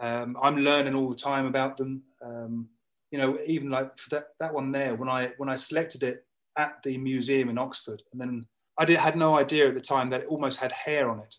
Um, 0.00 0.36
I'm 0.42 0.56
learning 0.56 0.94
all 0.94 1.08
the 1.08 1.16
time 1.16 1.46
about 1.46 1.76
them. 1.76 2.02
Um, 2.24 2.68
you 3.10 3.18
know, 3.18 3.38
even 3.46 3.70
like 3.70 3.96
for 3.98 4.10
that, 4.10 4.28
that 4.40 4.54
one 4.54 4.72
there, 4.72 4.94
when 4.96 5.08
I 5.08 5.32
when 5.36 5.48
I 5.48 5.56
selected 5.56 6.02
it 6.02 6.24
at 6.56 6.82
the 6.82 6.98
museum 6.98 7.48
in 7.48 7.58
Oxford, 7.58 8.02
and 8.12 8.20
then 8.20 8.46
I 8.78 8.84
did, 8.84 8.98
had 8.98 9.16
no 9.16 9.38
idea 9.38 9.68
at 9.68 9.74
the 9.74 9.80
time 9.80 10.10
that 10.10 10.22
it 10.22 10.28
almost 10.28 10.60
had 10.60 10.72
hair 10.72 11.10
on 11.10 11.20
it. 11.20 11.36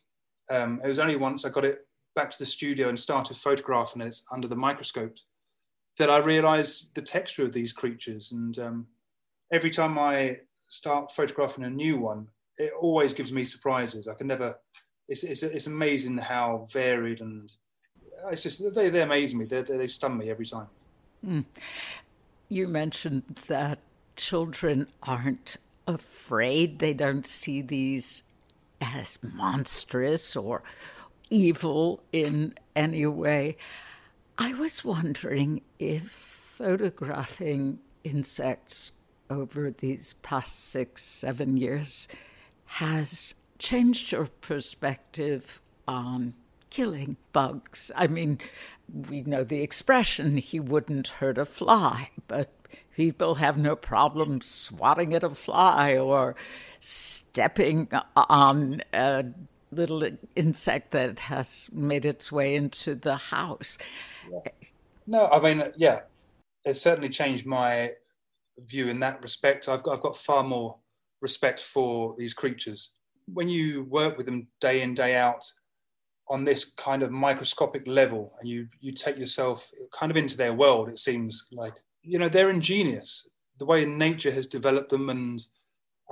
Um, 0.50 0.80
it 0.84 0.88
was 0.88 1.00
only 1.00 1.16
once 1.16 1.44
I 1.44 1.50
got 1.50 1.66
it 1.66 1.80
back 2.16 2.32
to 2.32 2.40
the 2.40 2.46
studio 2.46 2.88
and 2.88 3.00
started 3.00 3.36
photographing 3.36 4.02
it 4.02 4.18
under 4.32 4.48
the 4.48 4.56
microscope 4.56 5.18
that 5.98 6.10
I 6.10 6.18
realise 6.18 6.92
the 6.94 7.02
texture 7.02 7.46
of 7.46 7.54
these 7.54 7.74
creatures. 7.74 8.32
And 8.32 8.58
um, 8.60 8.88
every 9.52 9.72
time 9.72 9.98
I 9.98 10.40
start 10.68 11.12
photographing 11.12 11.64
a 11.64 11.70
new 11.70 11.98
one, 11.98 12.28
it 12.58 12.72
always 12.80 13.14
gives 13.14 13.32
me 13.32 13.46
surprises. 13.46 14.08
I 14.08 14.14
can 14.14 14.28
never. 14.28 14.56
It's 15.08 15.24
it's, 15.24 15.44
it's 15.44 15.68
amazing 15.68 16.18
how 16.18 16.68
varied 16.72 17.22
and 17.22 17.52
it's 18.32 18.44
just 18.44 18.74
they 18.74 18.90
they 18.90 19.02
amaze 19.02 19.36
me. 19.36 19.46
They 19.46 19.62
they, 19.62 19.78
they 19.78 19.88
stun 19.88 20.18
me 20.18 20.30
every 20.30 20.46
time. 20.46 20.68
Mm. 21.26 21.46
You 22.50 22.68
mentioned 22.68 23.24
that 23.48 23.80
children 24.16 24.88
aren't 25.04 25.58
afraid. 25.88 26.80
They 26.80 26.94
don't 26.94 27.26
see 27.26 27.62
these 27.62 28.24
as 28.82 29.20
monstrous 29.22 30.36
or 30.36 30.64
evil 31.30 32.04
in 32.12 32.54
any 32.76 33.06
way. 33.06 33.58
I 34.38 34.54
was 34.54 34.84
wondering 34.84 35.62
if 35.80 36.10
photographing 36.10 37.80
insects 38.04 38.92
over 39.30 39.72
these 39.72 40.14
past 40.14 40.60
six, 40.72 41.04
seven 41.04 41.56
years 41.56 42.08
has 42.66 43.34
changed 43.60 44.12
your 44.12 44.28
perspective 44.42 45.62
on 45.88 46.34
killing 46.70 47.16
bugs. 47.32 47.92
I 47.96 48.08
mean, 48.08 48.40
we 49.10 49.22
know 49.22 49.46
the 49.46 49.62
expression, 49.62 50.38
he 50.38 50.60
wouldn't 50.60 51.08
hurt 51.08 51.38
a 51.38 51.46
fly, 51.46 52.10
but 52.28 52.52
people 52.96 53.36
have 53.36 53.58
no 53.58 53.76
problem 53.78 54.42
swatting 54.42 55.14
at 55.14 55.24
a 55.24 55.30
fly 55.30 55.98
or 55.98 56.36
stepping 56.80 57.88
on 58.16 58.82
a 58.92 59.26
little 59.76 60.04
insect 60.36 60.92
that 60.92 61.20
has 61.20 61.70
made 61.72 62.06
its 62.06 62.32
way 62.32 62.56
into 62.56 62.96
the 62.96 63.16
house. 63.16 63.78
No, 65.08 65.28
I 65.28 65.40
mean, 65.40 65.62
uh, 65.62 65.72
yeah, 65.76 66.02
it's 66.64 66.82
certainly 66.82 67.10
changed 67.10 67.46
my 67.46 67.92
view 68.58 68.88
in 68.88 69.00
that 69.02 69.22
respect. 69.22 69.70
I've 69.70 69.84
got, 69.84 69.94
I've 69.94 70.02
got 70.02 70.18
far 70.18 70.44
more 70.44 70.78
respect 71.22 71.60
for 71.60 72.16
these 72.18 72.34
creatures. 72.34 72.92
When 73.28 73.50
you 73.50 73.84
work 73.84 74.18
with 74.18 74.26
them 74.26 74.48
day 74.62 74.82
in, 74.82 74.94
day 74.94 75.16
out 75.16 75.46
on 76.28 76.44
this 76.44 76.66
kind 76.66 77.04
of 77.04 77.12
microscopic 77.12 77.84
level 77.86 78.36
and 78.40 78.50
you, 78.50 78.68
you 78.80 78.92
take 78.92 79.18
yourself 79.18 79.70
kind 79.92 80.12
of 80.12 80.18
into 80.18 80.38
their 80.38 80.54
world, 80.54 80.90
it 80.90 81.00
seems 81.00 81.48
like, 81.52 81.76
you 82.02 82.18
know, 82.18 82.30
they're 82.30 82.50
ingenious. 82.50 83.30
The 83.60 83.66
way 83.66 83.86
nature 83.86 84.32
has 84.32 84.48
developed 84.48 84.90
them 84.90 85.10
and 85.10 85.40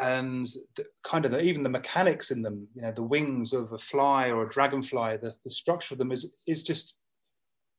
and 0.02 0.48
the, 0.76 0.86
kind 1.04 1.26
of 1.26 1.32
the, 1.32 1.41
even 1.41 1.64
the 1.64 1.70
mechanics 1.70 2.32
in 2.32 2.41
them, 2.41 2.68
you 2.74 2.82
know, 2.82 2.91
the 2.91 3.04
wings 3.04 3.54
of 3.54 3.72
a 3.72 3.78
fly 3.78 4.30
or 4.30 4.44
a 4.44 4.50
dragonfly, 4.50 5.18
the, 5.18 5.34
the 5.44 5.52
structure 5.52 5.94
of 5.94 6.00
them 6.00 6.12
is 6.12 6.36
is 6.48 6.64
just 6.64 6.96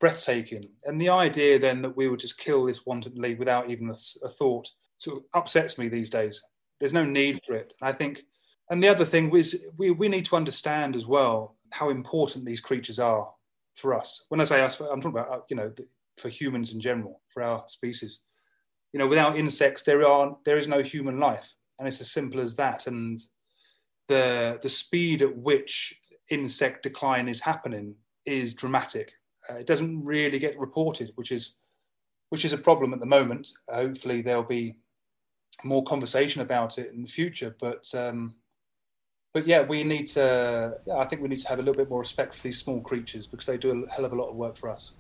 breathtaking. 0.01 0.69
And 0.85 1.01
the 1.01 1.09
idea 1.09 1.59
then 1.59 1.83
that 1.83 1.97
we 1.97 2.09
would 2.09 2.21
just 2.21 2.39
kill 2.39 2.67
this 2.67 2.85
wantonly 2.87 3.35
without 3.35 3.71
even 3.71 3.91
a, 3.91 3.97
a 4.25 4.29
thought 4.29 4.71
sort 4.99 5.19
of 5.19 5.25
upsets 5.35 5.79
me 5.79 5.89
these 5.89 6.11
days. 6.11 6.43
There's 6.79 6.93
no 6.93 7.05
need 7.05 7.41
for 7.47 7.55
it. 7.55 7.73
I 7.81 7.93
think, 7.93 8.23
and 8.71 8.83
the 8.83 8.89
other 8.89 9.05
thing 9.05 9.35
is 9.35 9.67
we, 9.77 9.91
we 9.91 10.09
need 10.09 10.27
to 10.27 10.37
understand 10.37 10.97
as 10.97 11.07
well 11.07 11.57
how 11.71 11.91
important 11.91 12.45
these 12.45 12.61
creatures 12.61 12.99
are 12.99 13.31
for 13.77 13.99
us. 13.99 14.25
When 14.29 14.41
I 14.41 14.45
say 14.45 14.63
us, 14.63 14.81
I'm 14.81 15.01
talking 15.01 15.19
about, 15.19 15.33
uh, 15.33 15.41
you 15.49 15.57
know, 15.57 15.73
for 16.19 16.29
humans 16.29 16.73
in 16.73 16.81
general, 16.81 17.21
for 17.29 17.43
our 17.43 17.65
species. 17.67 18.21
You 18.93 18.99
know, 19.01 19.09
without 19.09 19.37
insects, 19.37 19.83
there 19.83 20.07
are 20.07 20.37
there 20.45 20.59
is 20.59 20.69
no 20.69 20.83
human 20.83 21.19
life, 21.19 21.55
and 21.79 21.89
it's 21.89 22.01
as 22.01 22.11
simple 22.11 22.41
as 22.41 22.57
that. 22.57 22.87
And 22.87 23.19
the 24.09 24.59
the 24.63 24.69
speed 24.69 25.23
at 25.23 25.37
which 25.37 26.01
insect 26.31 26.83
decline 26.83 27.29
is 27.29 27.43
happening 27.43 27.97
is 28.25 28.55
dramatic 28.55 29.13
uh, 29.49 29.55
it 29.55 29.67
doesn't 29.67 30.05
really 30.05 30.39
get 30.39 30.59
reported, 30.59 31.13
which 31.15 31.33
is 31.33 31.57
which 32.31 32.45
is 32.45 32.53
a 32.53 32.59
problem 32.59 32.93
at 32.93 33.01
the 33.01 33.07
moment. 33.07 33.49
Uh, 33.71 33.77
hopefully, 33.77 34.23
there'll 34.23 34.43
be 34.43 34.77
more 35.63 35.85
conversation 35.85 36.43
about 36.43 36.79
it 36.79 36.93
in 36.93 37.03
the 37.03 37.09
future. 37.09 37.55
But 37.61 37.93
um, 37.95 38.35
but 39.33 39.47
yeah, 39.47 39.63
we 39.63 39.85
need 39.85 40.07
to. 40.09 40.75
Yeah, 40.87 40.97
I 40.97 41.07
think 41.07 41.23
we 41.23 41.29
need 41.29 41.41
to 41.41 41.49
have 41.49 41.59
a 41.59 41.63
little 41.63 41.77
bit 41.77 41.91
more 41.91 42.01
respect 42.01 42.35
for 42.35 42.43
these 42.43 42.61
small 42.61 42.81
creatures 42.81 43.27
because 43.27 43.47
they 43.47 43.59
do 43.59 43.85
a 43.85 43.91
hell 43.91 44.05
of 44.05 44.13
a 44.13 44.17
lot 44.17 44.31
of 44.31 44.37
work 44.37 44.57
for 44.57 44.71
us. 44.71 44.93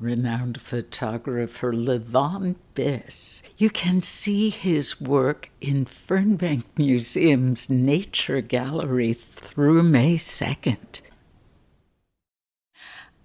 Renowned 0.00 0.58
photographer 0.62 1.74
Levon 1.74 2.56
Biss. 2.74 3.42
You 3.58 3.68
can 3.68 4.00
see 4.00 4.48
his 4.48 4.98
work 4.98 5.50
in 5.60 5.84
Fernbank 5.84 6.64
Museum's 6.78 7.68
Nature 7.68 8.40
Gallery 8.40 9.12
through 9.12 9.82
May 9.82 10.14
2nd. 10.14 11.02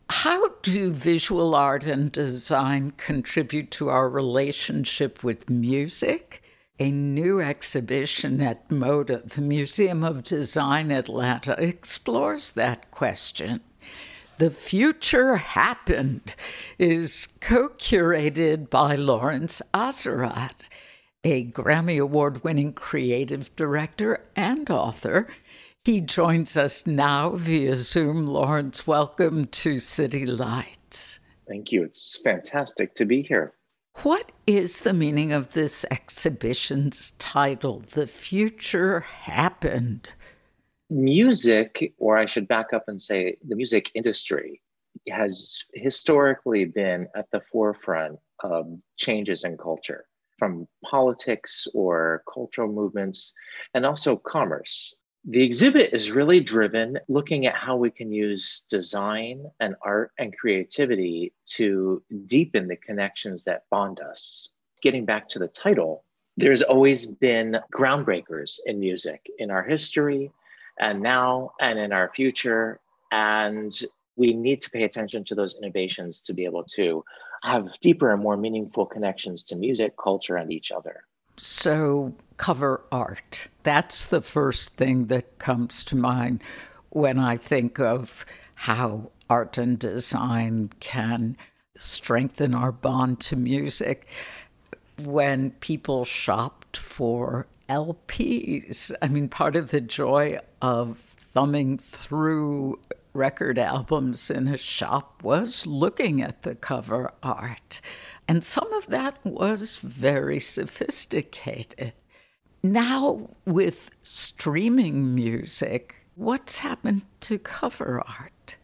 How 0.10 0.50
do 0.64 0.92
visual 0.92 1.56
art 1.56 1.84
and 1.84 2.12
design 2.12 2.92
contribute 2.98 3.72
to 3.72 3.88
our 3.88 4.10
relationship 4.10 5.24
with 5.24 5.50
music? 5.50 6.44
A 6.78 6.92
new 6.92 7.40
exhibition 7.40 8.42
at 8.42 8.70
MODA, 8.70 9.24
the 9.34 9.40
Museum 9.40 10.04
of 10.04 10.26
Design 10.26 10.92
Atlanta, 10.92 11.56
explores 11.58 12.52
that 12.52 12.92
question. 12.92 13.62
The 14.38 14.50
Future 14.50 15.38
Happened 15.38 16.36
is 16.78 17.28
co 17.40 17.70
curated 17.70 18.70
by 18.70 18.96
Lawrence 18.96 19.62
Azerrad, 19.74 20.56
a 21.24 21.46
Grammy 21.46 22.02
Award 22.02 22.44
winning 22.44 22.74
creative 22.74 23.56
director 23.56 24.26
and 24.36 24.70
author 24.70 25.28
he 25.86 26.02
joins 26.02 26.58
us 26.58 26.88
now 26.88 27.30
via 27.36 27.76
Zoom. 27.76 28.26
Lawrence, 28.26 28.88
welcome 28.88 29.46
to 29.46 29.78
City 29.78 30.26
Lights. 30.26 31.20
Thank 31.48 31.72
you. 31.72 31.84
It's 31.84 32.20
fantastic 32.24 32.96
to 32.96 33.06
be 33.06 33.22
here. 33.22 33.54
What 34.02 34.32
is 34.48 34.80
the 34.80 34.94
meaning 34.94 35.32
of 35.32 35.54
this 35.54 35.86
exhibition's 35.92 37.12
title, 37.20 37.84
The 37.92 38.08
Future 38.08 39.02
Happened? 39.02 40.10
Music, 40.96 41.94
or 41.98 42.18
I 42.18 42.26
should 42.26 42.48
back 42.48 42.72
up 42.72 42.86
and 42.88 43.02
say 43.02 43.38
the 43.46 43.56
music 43.58 43.92
industry, 43.96 44.62
has 45.10 45.66
historically 45.74 46.64
been 46.64 47.10
at 47.18 47.30
the 47.32 47.42
forefront 47.52 48.18
of 48.40 48.80
changes 48.96 49.44
in 49.44 49.58
culture 49.58 50.06
from 50.40 50.70
politics 50.86 51.68
or 51.74 52.24
cultural 52.34 52.72
movements 52.72 53.34
and 53.74 53.86
also 53.86 54.16
commerce. 54.16 54.96
The 55.26 55.44
exhibit 55.44 55.92
is 55.92 56.12
really 56.12 56.40
driven 56.40 56.98
looking 57.10 57.46
at 57.46 57.56
how 57.56 57.76
we 57.76 57.92
can 57.92 58.14
use 58.14 58.64
design 58.70 59.52
and 59.60 59.76
art 59.82 60.14
and 60.18 60.38
creativity 60.38 61.34
to 61.58 62.02
deepen 62.26 62.70
the 62.70 62.78
connections 62.78 63.44
that 63.44 63.64
bond 63.70 64.00
us. 64.00 64.54
Getting 64.82 65.04
back 65.04 65.28
to 65.30 65.40
the 65.40 65.50
title, 65.50 66.06
there's 66.38 66.62
always 66.62 67.06
been 67.06 67.58
groundbreakers 67.74 68.60
in 68.66 68.80
music 68.80 69.26
in 69.40 69.52
our 69.52 69.64
history 69.64 70.32
and 70.80 71.02
now 71.02 71.52
and 71.60 71.80
in 71.80 71.92
our 71.92 72.12
future. 72.16 72.80
And 73.12 73.72
we 74.16 74.34
need 74.34 74.62
to 74.62 74.70
pay 74.70 74.84
attention 74.84 75.24
to 75.26 75.36
those 75.36 75.56
innovations 75.56 76.22
to 76.22 76.34
be 76.34 76.46
able 76.46 76.64
to 76.64 77.04
have 77.44 77.78
deeper 77.82 78.12
and 78.12 78.22
more 78.22 78.38
meaningful 78.38 78.86
connections 78.86 79.44
to 79.44 79.56
music, 79.56 79.94
culture, 80.02 80.38
and 80.38 80.52
each 80.52 80.72
other. 80.72 81.04
So, 81.38 82.16
cover 82.38 82.82
art. 82.92 83.50
That's 83.64 84.06
the 84.06 84.22
first 84.22 84.76
thing 84.78 85.08
that 85.08 85.38
comes 85.38 85.84
to 85.86 85.96
mind 85.96 86.42
when 86.90 87.20
I 87.20 87.36
think 87.38 87.80
of 87.80 88.26
how 88.56 89.12
art 89.30 89.58
and 89.58 89.78
design 89.78 90.72
can 90.80 91.36
strengthen 91.78 92.56
our 92.56 92.72
bond 92.72 93.20
to 93.20 93.36
music. 93.36 94.08
When 94.98 95.52
people 95.52 96.06
shopped 96.06 96.78
for 96.78 97.48
LPs, 97.70 98.92
I 99.02 99.08
mean, 99.08 99.30
part 99.30 99.56
of 99.56 99.72
the 99.72 99.82
joy 99.82 100.40
of 100.62 100.98
thumbing 101.34 101.78
through 101.78 102.80
record 103.14 103.58
albums 103.58 104.30
in 104.30 104.48
a 104.48 104.58
shop 104.58 105.24
was 105.24 105.66
looking 105.66 106.22
at 106.22 106.44
the 106.44 106.56
cover 106.56 107.12
art. 107.24 107.82
And 108.28 108.44
some 108.44 108.72
of 108.74 108.88
that 108.88 109.18
was 109.26 109.78
very 109.78 110.40
sophisticated. 110.40 111.94
Now, 112.62 113.30
with 113.46 113.92
streaming 114.04 115.14
music, 115.14 115.96
what's 116.16 116.60
happened 116.60 117.04
to 117.22 117.38
cover 117.38 118.02
art? 118.02 118.58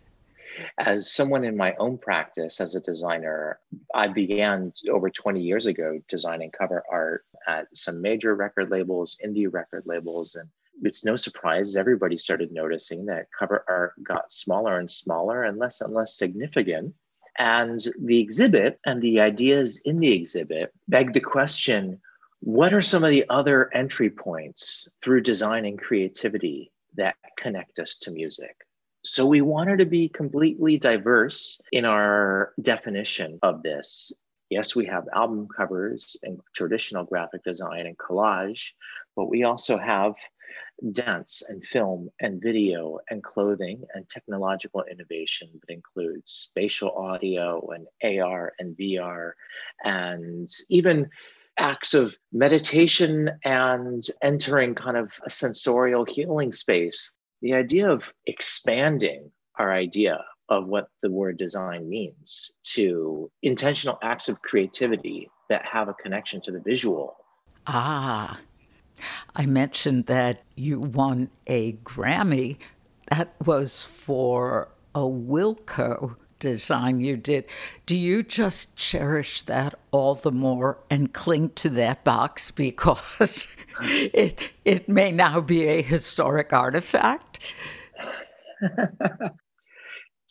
As 0.78 1.12
someone 1.12 1.44
in 1.44 1.56
my 1.56 1.76
own 1.76 1.98
practice 1.98 2.60
as 2.60 2.76
a 2.76 2.82
designer, 2.82 3.60
I 3.96 4.08
began 4.08 4.74
over 4.92 5.10
20 5.10 5.42
years 5.42 5.66
ago 5.66 6.00
designing 6.08 6.52
cover 6.52 6.84
art 6.92 7.26
at 7.48 7.68
some 7.74 8.02
major 8.02 8.36
record 8.36 8.70
labels, 8.70 9.18
indie 9.26 9.52
record 9.52 9.84
labels, 9.86 10.36
and 10.36 10.50
it's 10.84 11.06
no 11.06 11.16
surprise 11.16 11.76
everybody 11.76 12.18
started 12.18 12.52
noticing 12.52 13.06
that 13.06 13.28
cover 13.38 13.64
art 13.68 13.94
got 14.04 14.32
smaller 14.32 14.80
and 14.80 14.90
smaller 14.90 15.44
and 15.44 15.60
less 15.60 15.82
and 15.82 15.94
less 15.94 16.18
significant 16.18 16.94
and 17.38 17.86
the 18.02 18.20
exhibit 18.20 18.80
and 18.86 19.02
the 19.02 19.20
ideas 19.20 19.82
in 19.86 20.00
the 20.00 20.12
exhibit 20.12 20.74
beg 20.88 21.14
the 21.14 21.20
question 21.20 22.00
what 22.42 22.74
are 22.74 22.82
some 22.82 23.04
of 23.04 23.12
the 23.12 23.24
other 23.30 23.70
entry 23.74 24.10
points 24.10 24.90
through 25.04 25.22
design 25.22 25.64
and 25.66 25.80
creativity 25.80 26.72
that 26.96 27.16
connect 27.38 27.78
us 27.78 27.98
to 28.00 28.12
music? 28.12 28.56
So 29.04 29.28
we 29.28 29.42
wanted 29.42 29.78
to 29.78 29.86
be 29.86 30.10
completely 30.10 30.78
diverse 30.78 31.62
in 31.72 31.86
our 31.86 32.54
definition 32.60 33.38
of 33.44 33.62
this. 33.62 34.12
Yes, 34.52 34.76
we 34.76 34.86
have 34.88 35.08
album 35.16 35.48
covers 35.48 36.18
and 36.24 36.38
traditional 36.54 37.06
graphic 37.06 37.42
design 37.46 37.86
and 37.88 37.98
collage, 37.98 38.74
but 39.16 39.30
we 39.30 39.44
also 39.44 39.78
have 39.78 40.14
dance 40.92 41.42
and 41.48 41.64
film 41.64 42.10
and 42.20 42.42
video 42.42 43.00
and 43.10 43.24
clothing 43.24 43.82
and 43.94 44.10
technological 44.10 44.84
innovation 44.92 45.48
that 45.54 45.74
includes 45.74 46.32
spatial 46.32 46.92
audio 46.92 47.66
and 47.70 47.88
AR 48.20 48.52
and 48.60 48.76
VR 48.76 49.32
and 49.86 50.50
even 50.68 51.10
acts 51.58 51.94
of 51.94 52.18
meditation 52.34 53.32
and 53.46 54.04
entering 54.22 54.76
kind 54.76 54.98
of 54.98 55.12
a 55.26 55.30
sensorial 55.30 56.04
healing 56.04 56.52
space. 56.52 57.14
The 57.42 57.54
idea 57.54 57.90
of 57.90 58.04
expanding 58.28 59.32
our 59.58 59.72
idea 59.72 60.26
of 60.52 60.68
what 60.68 60.90
the 61.02 61.10
word 61.10 61.38
design 61.38 61.90
means 61.90 62.54
to 62.62 63.32
intentional 63.42 63.98
acts 64.04 64.28
of 64.28 64.42
creativity 64.42 65.32
that 65.50 65.66
have 65.66 65.88
a 65.88 65.94
connection 65.94 66.42
to 66.42 66.52
the 66.52 66.60
visual. 66.60 67.16
Ah, 67.66 68.38
I 69.34 69.46
mentioned 69.46 70.08
that 70.08 70.42
you 70.56 70.82
won 70.82 71.30
a 71.48 71.74
Grammy. 71.74 72.58
That 73.10 73.34
was 73.46 73.86
for 73.86 74.68
a 74.94 75.00
Wilco 75.00 76.18
design 76.40 77.00
you 77.00 77.16
did. 77.16 77.46
Do 77.86 77.98
you 77.98 78.22
just 78.22 78.76
cherish 78.76 79.44
that 79.44 79.76
all 79.92 80.16
the 80.16 80.34
more 80.34 80.80
and 80.90 81.14
cling 81.14 81.52
to 81.52 81.70
that 81.70 82.04
box 82.04 82.52
because 82.66 83.48
it 83.82 84.52
it 84.66 84.90
may 84.90 85.14
now 85.14 85.40
be 85.40 85.64
a 85.64 85.82
historic 85.82 86.52
artifact? 86.52 87.54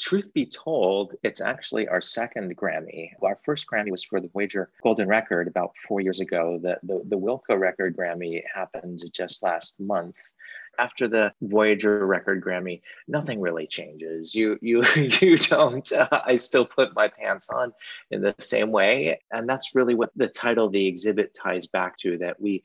Truth 0.01 0.33
be 0.33 0.47
told, 0.47 1.15
it's 1.23 1.41
actually 1.41 1.87
our 1.87 2.01
second 2.01 2.57
Grammy. 2.57 3.11
Our 3.23 3.39
first 3.45 3.67
Grammy 3.67 3.91
was 3.91 4.03
for 4.03 4.21
the 4.21 4.29
Voyager 4.29 4.71
Golden 4.83 5.09
Record 5.09 5.47
about 5.47 5.73
four 5.87 6.01
years 6.01 6.21
ago. 6.21 6.59
The, 6.61 6.79
the, 6.83 7.03
the 7.05 7.19
Wilco 7.19 7.59
Record 7.59 7.97
Grammy 7.97 8.43
happened 8.53 9.03
just 9.13 9.43
last 9.43 9.79
month 9.79 10.17
after 10.79 11.09
the 11.09 11.33
Voyager 11.43 12.07
record 12.07 12.43
Grammy, 12.43 12.81
nothing 13.07 13.41
really 13.41 13.67
changes. 13.67 14.35
You 14.35 14.59
you 14.63 14.83
you 14.97 15.37
don't. 15.37 15.91
Uh, 15.93 16.09
I 16.11 16.37
still 16.37 16.65
put 16.65 16.95
my 16.95 17.09
pants 17.09 17.51
on 17.51 17.73
in 18.11 18.23
the 18.23 18.35
same 18.39 18.73
way, 18.73 19.21
and 19.31 19.49
that's 19.49 19.75
really 19.75 19.95
what 19.95 20.11
the 20.17 20.29
title 20.29 20.69
the 20.71 20.87
exhibit 20.87 21.35
ties 21.35 21.67
back 21.67 21.97
to. 21.99 22.19
That 22.19 22.41
we 22.41 22.63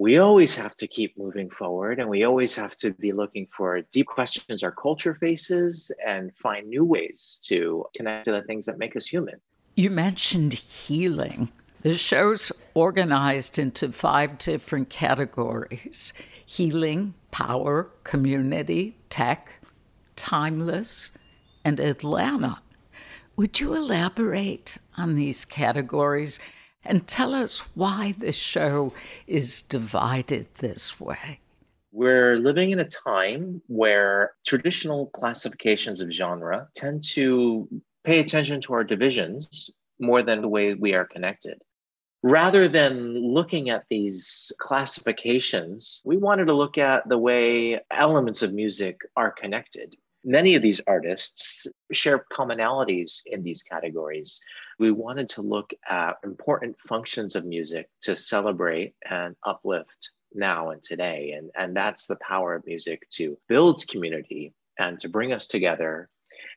we 0.00 0.16
always 0.16 0.56
have 0.56 0.74
to 0.78 0.88
keep 0.88 1.18
moving 1.18 1.50
forward, 1.50 1.98
and 1.98 2.08
we 2.08 2.24
always 2.24 2.54
have 2.56 2.74
to 2.74 2.90
be 2.94 3.12
looking 3.12 3.46
for 3.54 3.82
deep 3.92 4.06
questions 4.06 4.62
our 4.62 4.72
culture 4.72 5.14
faces, 5.14 5.92
and 6.06 6.34
find 6.42 6.66
new 6.68 6.86
ways 6.86 7.38
to 7.44 7.84
connect 7.94 8.24
to 8.24 8.32
the 8.32 8.42
things 8.44 8.64
that 8.64 8.78
make 8.78 8.96
us 8.96 9.06
human. 9.06 9.34
You 9.76 9.90
mentioned 9.90 10.54
healing. 10.54 11.50
The 11.82 11.98
show's 11.98 12.50
organized 12.72 13.58
into 13.58 13.92
five 13.92 14.38
different 14.38 14.88
categories 14.88 16.14
healing, 16.46 17.12
power, 17.30 17.90
community, 18.02 18.96
tech, 19.10 19.60
timeless, 20.16 21.12
and 21.62 21.78
Atlanta. 21.78 22.62
Would 23.36 23.60
you 23.60 23.74
elaborate 23.74 24.78
on 24.96 25.14
these 25.14 25.44
categories 25.44 26.40
and 26.84 27.06
tell 27.06 27.34
us 27.34 27.60
why 27.74 28.14
the 28.18 28.32
show 28.32 28.92
is 29.26 29.62
divided 29.62 30.46
this 30.56 31.00
way? 31.00 31.40
We're 31.92 32.36
living 32.36 32.70
in 32.70 32.78
a 32.78 32.84
time 32.84 33.62
where 33.66 34.32
traditional 34.46 35.06
classifications 35.06 36.00
of 36.00 36.10
genre 36.12 36.68
tend 36.74 37.02
to 37.14 37.68
pay 38.04 38.20
attention 38.20 38.60
to 38.62 38.74
our 38.74 38.84
divisions 38.84 39.70
more 39.98 40.22
than 40.22 40.40
the 40.40 40.48
way 40.48 40.74
we 40.74 40.94
are 40.94 41.04
connected 41.04 41.60
rather 42.22 42.68
than 42.68 43.14
looking 43.14 43.70
at 43.70 43.84
these 43.88 44.52
classifications, 44.58 46.02
we 46.04 46.16
wanted 46.16 46.46
to 46.46 46.54
look 46.54 46.78
at 46.78 47.08
the 47.08 47.18
way 47.18 47.80
elements 47.90 48.42
of 48.42 48.52
music 48.52 49.00
are 49.16 49.30
connected. 49.30 49.96
Many 50.24 50.54
of 50.54 50.62
these 50.62 50.82
artists 50.86 51.66
share 51.92 52.26
commonalities 52.30 53.22
in 53.26 53.42
these 53.42 53.62
categories. 53.62 54.44
We 54.78 54.90
wanted 54.90 55.30
to 55.30 55.42
look 55.42 55.72
at 55.88 56.18
important 56.24 56.76
functions 56.86 57.36
of 57.36 57.46
music 57.46 57.88
to 58.02 58.16
celebrate 58.16 58.94
and 59.08 59.34
uplift 59.46 60.10
now 60.34 60.70
and 60.70 60.82
today. 60.82 61.32
And, 61.32 61.50
and 61.56 61.74
that's 61.74 62.06
the 62.06 62.16
power 62.16 62.54
of 62.54 62.66
music 62.66 63.08
to 63.12 63.38
build 63.48 63.88
community 63.88 64.52
and 64.78 64.98
to 65.00 65.08
bring 65.08 65.32
us 65.32 65.48
together. 65.48 66.10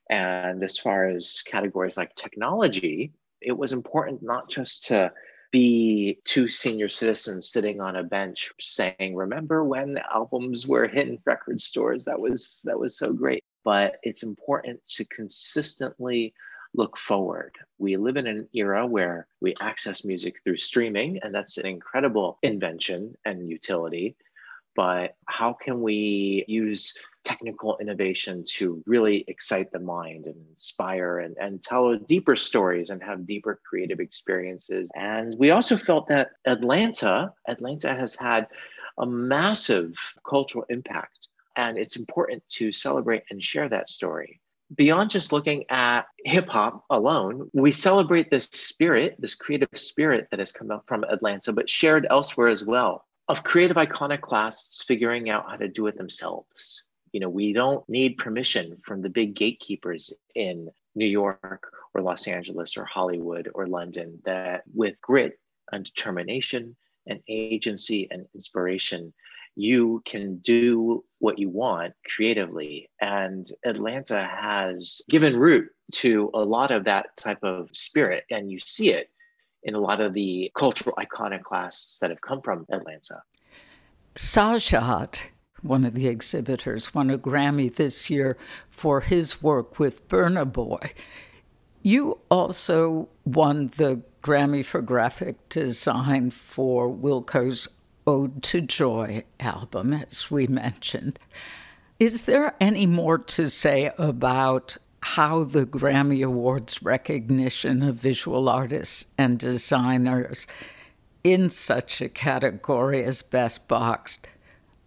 And 0.09 0.61
as 0.61 0.77
far 0.77 1.07
as 1.07 1.41
categories 1.41 1.95
like 1.95 2.15
technology, 2.15 3.13
it 3.41 3.57
was 3.57 3.71
important 3.71 4.21
not 4.21 4.49
just 4.49 4.85
to 4.87 5.13
be 5.53 6.19
two 6.25 6.47
senior 6.47 6.89
citizens 6.89 7.49
sitting 7.49 7.79
on 7.79 7.95
a 7.95 8.03
bench 8.03 8.51
saying 8.59 9.15
remember 9.15 9.63
when 9.63 9.99
albums 10.11 10.67
were 10.67 10.87
hitting 10.87 11.19
record 11.25 11.61
stores 11.61 12.03
that 12.05 12.19
was 12.19 12.63
that 12.65 12.79
was 12.79 12.97
so 12.97 13.13
great 13.13 13.43
but 13.63 13.95
it's 14.03 14.23
important 14.23 14.85
to 14.85 15.05
consistently 15.05 16.33
look 16.75 16.97
forward. 16.97 17.55
We 17.77 17.97
live 17.97 18.17
in 18.17 18.27
an 18.27 18.47
era 18.53 18.85
where 18.85 19.27
we 19.41 19.55
access 19.61 20.03
music 20.03 20.35
through 20.43 20.57
streaming, 20.57 21.19
and 21.21 21.33
that's 21.33 21.57
an 21.57 21.65
incredible 21.65 22.39
invention 22.41 23.15
and 23.25 23.49
utility. 23.49 24.15
But 24.75 25.15
how 25.27 25.53
can 25.53 25.81
we 25.81 26.45
use 26.47 26.97
technical 27.23 27.77
innovation 27.79 28.43
to 28.55 28.83
really 28.87 29.23
excite 29.27 29.71
the 29.71 29.79
mind 29.79 30.25
and 30.25 30.35
inspire 30.49 31.19
and, 31.19 31.37
and 31.37 31.61
tell 31.61 31.95
deeper 31.95 32.35
stories 32.35 32.89
and 32.89 33.01
have 33.03 33.27
deeper 33.27 33.61
creative 33.63 33.99
experiences? 33.99 34.89
And 34.95 35.37
we 35.37 35.51
also 35.51 35.77
felt 35.77 36.07
that 36.07 36.31
Atlanta, 36.45 37.31
Atlanta 37.47 37.93
has 37.93 38.15
had 38.15 38.47
a 38.97 39.05
massive 39.05 39.93
cultural 40.27 40.65
impact 40.69 41.22
and 41.55 41.77
it's 41.77 41.97
important 41.97 42.47
to 42.49 42.71
celebrate 42.71 43.23
and 43.29 43.43
share 43.43 43.69
that 43.69 43.89
story. 43.89 44.39
Beyond 44.75 45.11
just 45.11 45.31
looking 45.31 45.65
at 45.69 46.03
hip 46.25 46.47
hop 46.47 46.83
alone, 46.89 47.49
we 47.53 47.71
celebrate 47.71 48.29
this 48.29 48.45
spirit, 48.45 49.15
this 49.19 49.35
creative 49.35 49.69
spirit 49.75 50.27
that 50.31 50.39
has 50.39 50.51
come 50.51 50.71
up 50.71 50.85
from 50.87 51.03
Atlanta, 51.03 51.53
but 51.53 51.69
shared 51.69 52.07
elsewhere 52.09 52.47
as 52.47 52.65
well, 52.65 53.05
of 53.27 53.43
creative 53.43 53.77
iconoclasts 53.77 54.83
figuring 54.83 55.29
out 55.29 55.49
how 55.49 55.57
to 55.57 55.67
do 55.67 55.87
it 55.87 55.97
themselves. 55.97 56.85
You 57.11 57.19
know, 57.19 57.29
we 57.29 57.53
don't 57.53 57.87
need 57.87 58.17
permission 58.17 58.77
from 58.83 59.01
the 59.01 59.09
big 59.09 59.35
gatekeepers 59.35 60.13
in 60.33 60.69
New 60.95 61.05
York 61.05 61.71
or 61.93 62.01
Los 62.01 62.27
Angeles 62.27 62.75
or 62.75 62.85
Hollywood 62.85 63.49
or 63.53 63.67
London 63.67 64.19
that 64.25 64.63
with 64.73 64.99
grit 65.01 65.39
and 65.71 65.85
determination 65.85 66.75
and 67.07 67.19
agency 67.27 68.07
and 68.09 68.25
inspiration 68.33 69.13
you 69.55 70.01
can 70.05 70.37
do 70.37 71.03
what 71.19 71.39
you 71.39 71.49
want 71.49 71.93
creatively. 72.15 72.89
And 73.01 73.47
Atlanta 73.65 74.23
has 74.23 75.01
given 75.09 75.37
root 75.37 75.69
to 75.93 76.31
a 76.33 76.39
lot 76.39 76.71
of 76.71 76.85
that 76.85 77.15
type 77.17 77.43
of 77.43 77.69
spirit. 77.73 78.25
And 78.29 78.51
you 78.51 78.59
see 78.59 78.91
it 78.91 79.09
in 79.63 79.75
a 79.75 79.79
lot 79.79 80.01
of 80.01 80.13
the 80.13 80.51
cultural 80.57 80.95
iconoclasts 80.99 81.99
that 81.99 82.09
have 82.09 82.21
come 82.21 82.41
from 82.41 82.65
Atlanta. 82.71 83.21
Sajjad, 84.15 85.15
one 85.61 85.85
of 85.85 85.93
the 85.93 86.07
exhibitors, 86.07 86.93
won 86.93 87.09
a 87.09 87.17
Grammy 87.17 87.73
this 87.73 88.09
year 88.09 88.37
for 88.69 89.01
his 89.01 89.41
work 89.41 89.79
with 89.79 90.07
Burna 90.07 90.51
Boy. 90.51 90.91
You 91.81 92.19
also 92.29 93.09
won 93.25 93.71
the 93.77 94.01
Grammy 94.21 94.63
for 94.65 94.81
graphic 94.81 95.49
design 95.49 96.31
for 96.31 96.87
Wilco's 96.89 97.67
Ode 98.05 98.43
to 98.43 98.61
Joy 98.61 99.23
album, 99.39 99.93
as 99.93 100.29
we 100.29 100.47
mentioned. 100.65 101.19
Is 101.99 102.23
there 102.23 102.55
any 102.59 102.85
more 102.85 103.17
to 103.17 103.49
say 103.49 103.91
about 103.97 104.77
how 105.01 105.43
the 105.43 105.65
Grammy 105.65 106.25
Awards 106.25 106.81
recognition 106.81 107.83
of 107.83 107.95
visual 107.95 108.49
artists 108.49 109.05
and 109.17 109.37
designers 109.37 110.47
in 111.23 111.49
such 111.49 112.01
a 112.01 112.09
category 112.09 113.03
as 113.03 113.21
Best 113.21 113.67
Boxed 113.67 114.27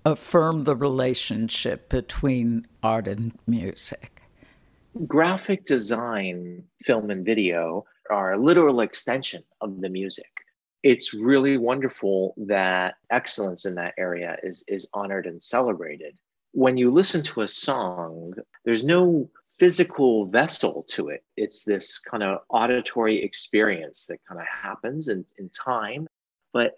affirm 0.05 0.65
the 0.65 0.77
relationship 0.77 1.89
between 1.89 2.67
art 2.83 3.09
and 3.09 3.39
music? 3.47 4.23
Graphic 5.07 5.65
design, 5.65 6.63
film, 6.85 7.11
and 7.11 7.25
video 7.25 7.85
are 8.11 8.33
a 8.33 8.39
literal 8.39 8.81
extension 8.81 9.43
of 9.61 9.81
the 9.81 9.89
music 9.89 10.36
it's 10.87 11.13
really 11.13 11.57
wonderful 11.57 12.33
that 12.37 12.95
excellence 13.11 13.67
in 13.67 13.75
that 13.75 13.93
area 13.99 14.37
is 14.45 14.63
is 14.69 14.87
honored 14.95 15.27
and 15.27 15.43
celebrated. 15.43 16.17
When 16.53 16.77
you 16.77 16.93
listen 16.93 17.23
to 17.25 17.41
a 17.41 17.49
song 17.49 18.35
there's 18.65 18.85
no 18.85 19.29
physical 19.59 20.27
vessel 20.27 20.85
to 20.91 21.09
it. 21.09 21.25
It's 21.37 21.65
this 21.65 21.99
kind 21.99 22.23
of 22.23 22.39
auditory 22.51 23.21
experience 23.21 24.07
that 24.07 24.21
kind 24.29 24.41
of 24.41 24.47
happens 24.47 25.09
in, 25.09 25.25
in 25.39 25.49
time. 25.49 26.07
But 26.53 26.77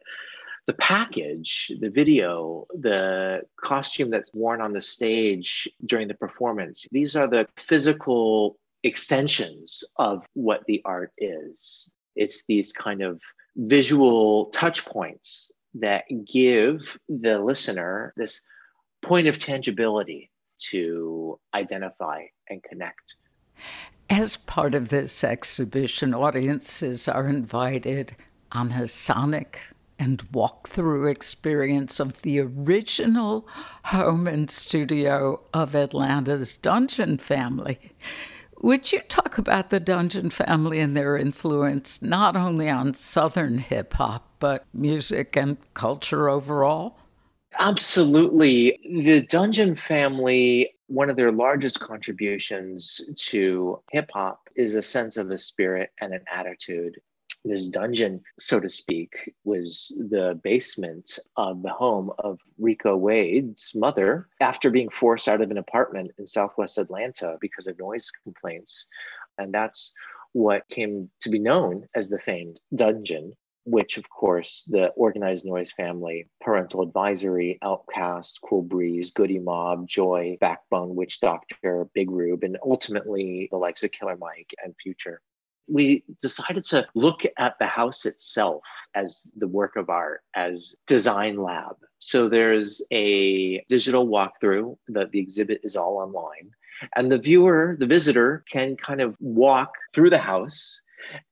the 0.67 0.73
package 0.75 1.71
the 1.81 1.91
video 1.91 2.67
the 2.81 3.43
costume 3.57 4.11
that's 4.11 4.33
worn 4.33 4.63
on 4.63 4.73
the 4.73 4.81
stage 4.81 5.69
during 5.87 6.09
the 6.09 6.21
performance 6.27 6.87
these 6.93 7.17
are 7.17 7.27
the 7.27 7.47
physical 7.57 8.59
extensions 8.85 9.83
of 9.97 10.25
what 10.35 10.63
the 10.67 10.81
art 10.85 11.13
is. 11.19 11.91
It's 12.17 12.45
these 12.47 12.73
kind 12.73 13.03
of 13.03 13.21
visual 13.59 14.47
touch 14.47 14.87
points 14.87 15.53
that 15.75 16.05
give 16.33 16.99
the 17.09 17.39
listener 17.39 18.13
this 18.17 18.47
point 19.03 19.27
of 19.27 19.39
tangibility 19.39 20.31
to 20.71 21.39
identify 21.55 22.23
and 22.49 22.63
connect. 22.63 23.17
As 24.09 24.37
part 24.37 24.75
of 24.75 24.89
this 24.89 25.23
exhibition, 25.23 26.15
audiences 26.15 27.09
are 27.09 27.29
invited 27.29 28.17
on 28.53 28.73
a 28.73 28.87
sonic 28.87 29.61
and 29.99 30.23
walk-through 30.33 31.09
experience 31.09 32.01
of 32.01 32.23
the 32.23 32.41
original 32.41 33.47
home 33.87 34.27
and 34.27 34.49
studio 34.49 35.43
of 35.53 35.75
Atlanta's 35.75 36.57
Dungeon 36.57 37.19
family. 37.19 37.93
Would 38.61 38.91
you 38.91 39.01
talk 39.03 39.39
about 39.39 39.71
the 39.71 39.79
Dungeon 39.79 40.31
family 40.31 40.81
and 40.81 40.97
their 40.97 41.17
influence 41.17 42.03
not 42.03 42.35
only 42.35 42.69
on 42.69 42.95
Southern 42.95 43.59
hip 43.59 43.95
hop, 43.95 44.29
but 44.41 44.65
music 44.75 45.37
and 45.37 45.59
culture 45.75 46.29
overall? 46.29 46.99
Absolutely. 47.59 48.81
The 48.85 49.23
Dungeon 49.23 49.77
family, 49.77 50.75
one 50.89 51.09
of 51.09 51.17
their 51.17 51.31
largest 51.31 51.79
contributions 51.79 53.01
to 53.17 53.81
hip 53.93 54.11
hop 54.13 54.49
is 54.57 54.75
a 54.75 54.83
sense 54.83 55.17
of 55.17 55.31
a 55.31 55.39
spirit 55.39 55.91
and 56.01 56.13
an 56.13 56.25
attitude 56.33 57.01
this 57.45 57.69
dungeon, 57.69 58.23
so 58.39 58.61
to 58.61 58.69
speak, 58.69 59.35
was 59.45 59.97
the 60.11 60.39
basement 60.43 61.19
of 61.37 61.63
the 61.63 61.71
home 61.71 62.11
of 62.19 62.39
Rico 62.59 62.97
Wade's 62.97 63.73
mother 63.75 64.29
after 64.41 64.71
being 64.71 64.89
forced 64.89 65.29
out 65.29 65.41
of 65.41 65.51
an 65.51 65.59
apartment 65.59 66.13
in 66.19 66.27
Southwest 66.27 66.79
Atlanta 66.79 67.37
because 67.41 67.67
of 67.67 67.79
noise 67.79 68.11
complaints. 68.11 68.87
And 69.39 69.53
that's 69.53 69.95
what 70.33 70.69
came 70.69 71.11
to 71.21 71.31
be 71.31 71.39
known 71.39 71.87
as 71.95 72.09
the 72.09 72.19
famed 72.19 72.61
dungeon, 72.75 73.33
which, 73.65 73.99
of 73.99 74.09
course, 74.09 74.65
the 74.71 74.89
Organized 74.89 75.47
Noize 75.47 75.73
family, 75.73 76.29
parental 76.41 76.83
advisory, 76.83 77.59
OutKast, 77.63 78.41
Cool 78.43 78.63
Breeze, 78.63 79.13
Goodie 79.13 79.39
Mob, 79.39 79.87
Joi, 79.89 80.37
Backbone, 80.41 80.95
Witch 80.95 81.21
Doctor, 81.21 81.89
Big 81.95 82.11
Rube, 82.11 82.45
and 82.45 82.59
ultimately 82.63 83.49
the 83.51 83.59
likes 83.59 83.83
of 83.83 83.93
Killer 83.93 84.17
Mike 84.17 84.55
and 84.63 84.75
Future 84.83 85.21
we 85.69 86.05
decided 86.23 86.65
to 86.65 86.87
look 86.95 87.23
at 87.37 87.59
the 87.59 87.67
house 87.67 88.07
itself 88.07 88.63
as 88.95 89.31
the 89.37 89.49
work 89.49 89.77
of 89.77 89.91
art, 89.91 90.23
as 90.35 90.77
design 90.87 91.37
lab. 91.37 91.77
So 91.99 92.29
there's 92.29 92.83
a 92.91 93.63
digital 93.69 94.09
walkthrough 94.09 94.77
that 94.89 95.11
the 95.11 95.21
exhibit 95.21 95.61
is 95.63 95.77
all 95.77 95.99
online. 95.99 96.51
And 96.97 97.11
the 97.11 97.19
viewer, 97.19 97.77
the 97.79 97.87
visitor, 97.87 98.45
can 98.51 98.77
kind 98.77 99.01
of 99.01 99.17
walk 99.21 99.75
through 99.95 100.11
the 100.11 100.19
house 100.19 100.81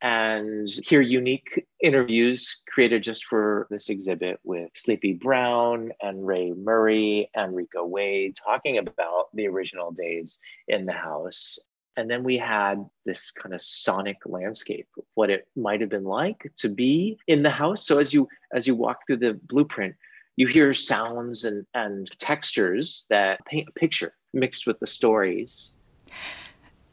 and 0.00 0.66
hear 0.68 1.00
unique 1.00 1.66
interviews 1.82 2.62
created 2.72 3.02
just 3.02 3.24
for 3.24 3.66
this 3.70 3.88
exhibit 3.88 4.40
with 4.44 4.70
Sleepy 4.74 5.12
Brown 5.12 5.90
and 6.00 6.26
Ray 6.26 6.52
Murray 6.52 7.30
and 7.34 7.54
Rico 7.54 7.84
Wade 7.84 8.36
talking 8.36 8.78
about 8.78 9.28
the 9.34 9.48
original 9.48 9.90
days 9.90 10.40
in 10.68 10.86
the 10.86 10.92
house 10.92 11.58
and 11.96 12.10
then 12.10 12.22
we 12.22 12.36
had 12.36 12.84
this 13.04 13.30
kind 13.30 13.54
of 13.54 13.60
sonic 13.60 14.18
landscape 14.26 14.88
what 15.14 15.30
it 15.30 15.46
might 15.56 15.80
have 15.80 15.90
been 15.90 16.04
like 16.04 16.50
to 16.56 16.68
be 16.68 17.18
in 17.26 17.42
the 17.42 17.50
house 17.50 17.86
so 17.86 17.98
as 17.98 18.12
you 18.12 18.28
as 18.52 18.66
you 18.66 18.74
walk 18.74 19.00
through 19.06 19.16
the 19.16 19.38
blueprint 19.44 19.94
you 20.36 20.46
hear 20.46 20.74
sounds 20.74 21.44
and 21.44 21.66
and 21.74 22.10
textures 22.18 23.06
that 23.10 23.44
paint 23.46 23.68
a 23.68 23.72
picture 23.72 24.14
mixed 24.32 24.66
with 24.66 24.78
the 24.80 24.86
stories 24.86 25.74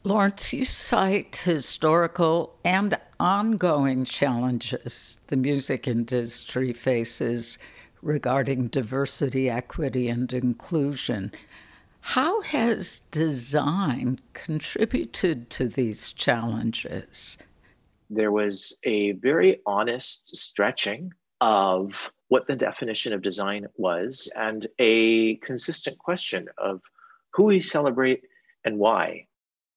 Lawrence, 0.06 0.52
you 0.52 0.66
cite 0.66 1.34
historical 1.34 2.58
and 2.62 2.98
ongoing 3.18 4.04
challenges 4.04 5.18
the 5.28 5.36
music 5.36 5.88
industry 5.88 6.74
faces 6.74 7.56
regarding 8.02 8.68
diversity, 8.68 9.48
equity, 9.48 10.08
and 10.08 10.30
inclusion. 10.34 11.32
How 12.08 12.42
has 12.42 13.00
design 13.10 14.20
contributed 14.34 15.48
to 15.50 15.66
these 15.66 16.12
challenges? 16.12 17.38
There 18.10 18.30
was 18.30 18.78
a 18.84 19.12
very 19.12 19.60
honest 19.64 20.36
stretching 20.36 21.12
of 21.40 21.94
what 22.28 22.46
the 22.46 22.56
definition 22.56 23.14
of 23.14 23.22
design 23.22 23.66
was 23.76 24.30
and 24.36 24.66
a 24.78 25.36
consistent 25.36 25.98
question 25.98 26.46
of 26.58 26.82
who 27.32 27.44
we 27.44 27.62
celebrate 27.62 28.22
and 28.64 28.78
why 28.78 29.26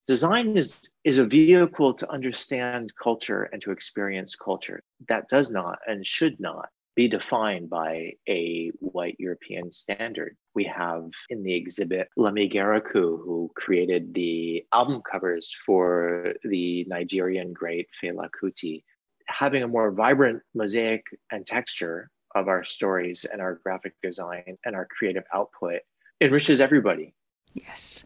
design 0.05 0.57
is 0.57 0.93
is 1.05 1.19
a 1.19 1.25
vehicle 1.25 1.93
to 1.93 2.11
understand 2.11 2.93
culture 3.01 3.43
and 3.43 3.61
to 3.61 3.71
experience 3.71 4.35
culture 4.35 4.83
that 5.07 5.29
does 5.29 5.49
not 5.49 5.79
and 5.87 6.05
should 6.05 6.39
not 6.41 6.69
be 6.97 7.07
defined 7.07 7.69
by 7.69 8.11
a 8.27 8.71
white 8.79 9.15
European 9.19 9.71
standard. 9.71 10.35
We 10.55 10.63
have 10.63 11.03
in 11.29 11.43
the 11.43 11.53
exhibit 11.53 12.09
Lemi 12.17 12.51
Ghariokwu, 12.51 13.23
who 13.23 13.51
created 13.55 14.15
the 14.15 14.65
album 14.73 15.03
covers 15.09 15.55
for 15.63 16.33
the 16.43 16.85
Nigerian 16.89 17.53
great 17.53 17.87
Fela 18.03 18.29
Kuti. 18.41 18.83
Having 19.27 19.61
a 19.61 19.67
more 19.67 19.91
vibrant 19.91 20.41
mosaic 20.55 21.03
and 21.31 21.45
texture 21.45 22.09
of 22.33 22.47
our 22.47 22.63
stories 22.63 23.25
and 23.31 23.41
our 23.41 23.61
graphic 23.63 23.93
design 24.01 24.57
and 24.65 24.75
our 24.75 24.87
creative 24.97 25.23
output 25.35 25.81
enriches 26.19 26.59
everybody. 26.59 27.13
Yes. 27.53 28.05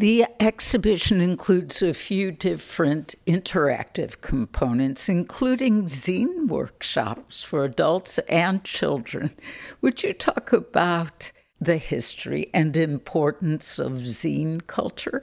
The 0.00 0.24
exhibition 0.40 1.20
includes 1.20 1.82
a 1.82 1.92
few 1.92 2.32
different 2.32 3.16
interactive 3.26 4.22
components, 4.22 5.10
including 5.10 5.82
zine 5.82 6.48
workshops 6.48 7.44
for 7.44 7.64
adults 7.64 8.18
and 8.20 8.64
children. 8.64 9.36
Would 9.82 10.02
you 10.02 10.14
talk 10.14 10.54
about 10.54 11.32
the 11.60 11.76
history 11.76 12.48
and 12.54 12.78
importance 12.78 13.78
of 13.78 13.92
zine 14.00 14.66
culture? 14.66 15.22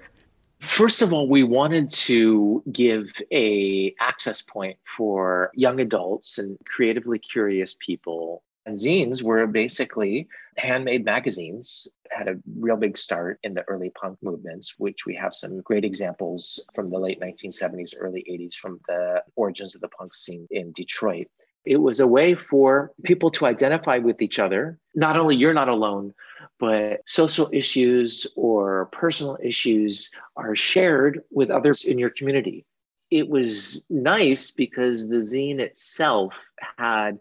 First 0.59 1.01
of 1.01 1.11
all, 1.11 1.27
we 1.27 1.41
wanted 1.41 1.89
to 2.05 2.61
give 2.71 3.07
a 3.31 3.95
access 3.99 4.43
point 4.43 4.77
for 4.95 5.49
young 5.55 5.79
adults 5.79 6.37
and 6.37 6.55
creatively 6.67 7.17
curious 7.17 7.75
people 7.79 8.43
and 8.67 8.75
zines 8.75 9.23
were 9.23 9.47
basically 9.47 10.27
handmade 10.57 11.05
magazines, 11.05 11.87
had 12.11 12.27
a 12.27 12.35
real 12.59 12.75
big 12.75 12.97
start 12.97 13.39
in 13.43 13.53
the 13.53 13.63
early 13.69 13.89
punk 13.91 14.17
movements, 14.21 14.75
which 14.77 15.05
we 15.05 15.15
have 15.15 15.33
some 15.33 15.61
great 15.61 15.85
examples 15.85 16.67
from 16.75 16.89
the 16.89 16.99
late 16.99 17.19
1970s, 17.21 17.93
early 17.97 18.25
80s 18.29 18.55
from 18.55 18.79
the 18.87 19.23
origins 19.35 19.73
of 19.73 19.81
the 19.81 19.87
punk 19.87 20.13
scene 20.13 20.47
in 20.51 20.73
Detroit. 20.73 21.27
It 21.65 21.77
was 21.77 22.01
a 22.01 22.07
way 22.07 22.35
for 22.35 22.91
people 23.03 23.31
to 23.31 23.45
identify 23.45 23.97
with 23.99 24.21
each 24.21 24.37
other. 24.37 24.79
Not 24.95 25.17
only 25.17 25.37
you're 25.37 25.53
not 25.53 25.69
alone, 25.69 26.13
but 26.59 27.01
social 27.05 27.49
issues 27.53 28.27
or 28.35 28.87
personal 28.91 29.37
issues 29.41 30.11
are 30.35 30.55
shared 30.55 31.21
with 31.31 31.49
others 31.49 31.85
in 31.85 31.97
your 31.97 32.09
community. 32.09 32.65
It 33.11 33.29
was 33.29 33.85
nice 33.89 34.51
because 34.51 35.07
the 35.07 35.17
zine 35.17 35.59
itself 35.59 36.33
had 36.77 37.19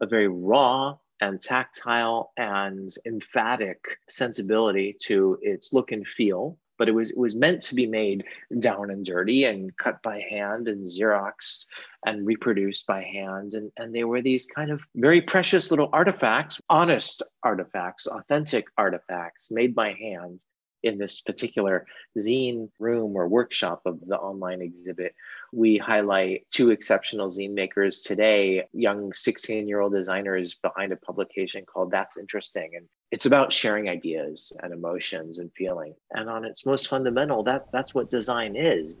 a 0.00 0.06
very 0.06 0.28
raw 0.28 0.96
and 1.20 1.40
tactile 1.40 2.32
and 2.36 2.90
emphatic 3.06 3.98
sensibility 4.08 4.96
to 5.00 5.38
its 5.40 5.72
look 5.72 5.92
and 5.92 6.06
feel 6.06 6.58
but 6.78 6.88
it 6.88 6.92
was 6.92 7.10
it 7.10 7.16
was 7.16 7.36
meant 7.36 7.62
to 7.62 7.74
be 7.74 7.86
made 7.86 8.24
down 8.58 8.90
and 8.90 9.04
dirty 9.04 9.44
and 9.44 9.76
cut 9.78 10.02
by 10.02 10.20
hand 10.28 10.68
and 10.68 10.84
xeroxed 10.84 11.66
and 12.04 12.26
reproduced 12.26 12.86
by 12.86 13.02
hand. 13.02 13.54
And, 13.54 13.72
and 13.76 13.94
they 13.94 14.04
were 14.04 14.22
these 14.22 14.46
kind 14.46 14.70
of 14.70 14.80
very 14.94 15.20
precious 15.20 15.70
little 15.70 15.88
artifacts 15.92 16.60
honest 16.68 17.22
artifacts 17.42 18.06
authentic 18.06 18.66
artifacts 18.76 19.50
made 19.50 19.74
by 19.74 19.92
hand 19.92 20.44
in 20.86 20.98
this 20.98 21.20
particular 21.20 21.86
zine 22.18 22.68
room 22.78 23.16
or 23.16 23.28
workshop 23.28 23.82
of 23.84 24.00
the 24.06 24.16
online 24.16 24.62
exhibit, 24.62 25.14
we 25.52 25.76
highlight 25.76 26.46
two 26.50 26.70
exceptional 26.70 27.28
zine 27.28 27.54
makers 27.54 28.00
today, 28.00 28.64
young 28.72 29.12
16 29.12 29.68
year 29.68 29.80
old 29.80 29.92
designers 29.92 30.54
behind 30.54 30.92
a 30.92 30.96
publication 30.96 31.64
called 31.66 31.90
That's 31.90 32.16
Interesting. 32.16 32.70
And 32.76 32.86
it's 33.10 33.26
about 33.26 33.52
sharing 33.52 33.88
ideas 33.88 34.52
and 34.62 34.72
emotions 34.72 35.38
and 35.38 35.50
feeling. 35.56 35.94
And 36.12 36.28
on 36.28 36.44
its 36.44 36.66
most 36.66 36.88
fundamental, 36.88 37.42
that, 37.44 37.66
that's 37.72 37.94
what 37.94 38.10
design 38.10 38.56
is. 38.56 39.00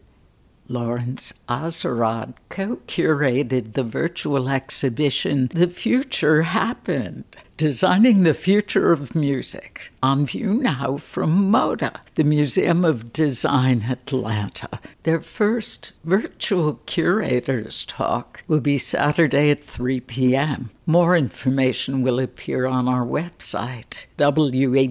Lawrence 0.68 1.32
Azerrad 1.48 2.34
co 2.48 2.76
curated 2.88 3.72
the 3.74 3.84
virtual 3.84 4.48
exhibition 4.48 5.48
The 5.52 5.68
Future 5.68 6.42
Happened, 6.42 7.24
Designing 7.56 8.22
the 8.22 8.34
Future 8.34 8.92
of 8.92 9.14
Music, 9.14 9.92
on 10.02 10.26
view 10.26 10.54
now 10.54 10.96
from 10.96 11.50
MODA, 11.50 12.00
the 12.16 12.24
Museum 12.24 12.84
of 12.84 13.12
Design 13.12 13.82
Atlanta. 13.88 14.80
Their 15.04 15.20
first 15.20 15.92
virtual 16.04 16.80
curators 16.86 17.84
talk 17.84 18.42
will 18.48 18.60
be 18.60 18.78
Saturday 18.78 19.50
at 19.50 19.62
3 19.62 20.00
p.m. 20.00 20.70
More 20.84 21.16
information 21.16 22.02
will 22.02 22.18
appear 22.18 22.66
on 22.66 22.88
our 22.88 23.06
website, 23.06 24.06
wabe.org 24.18 24.90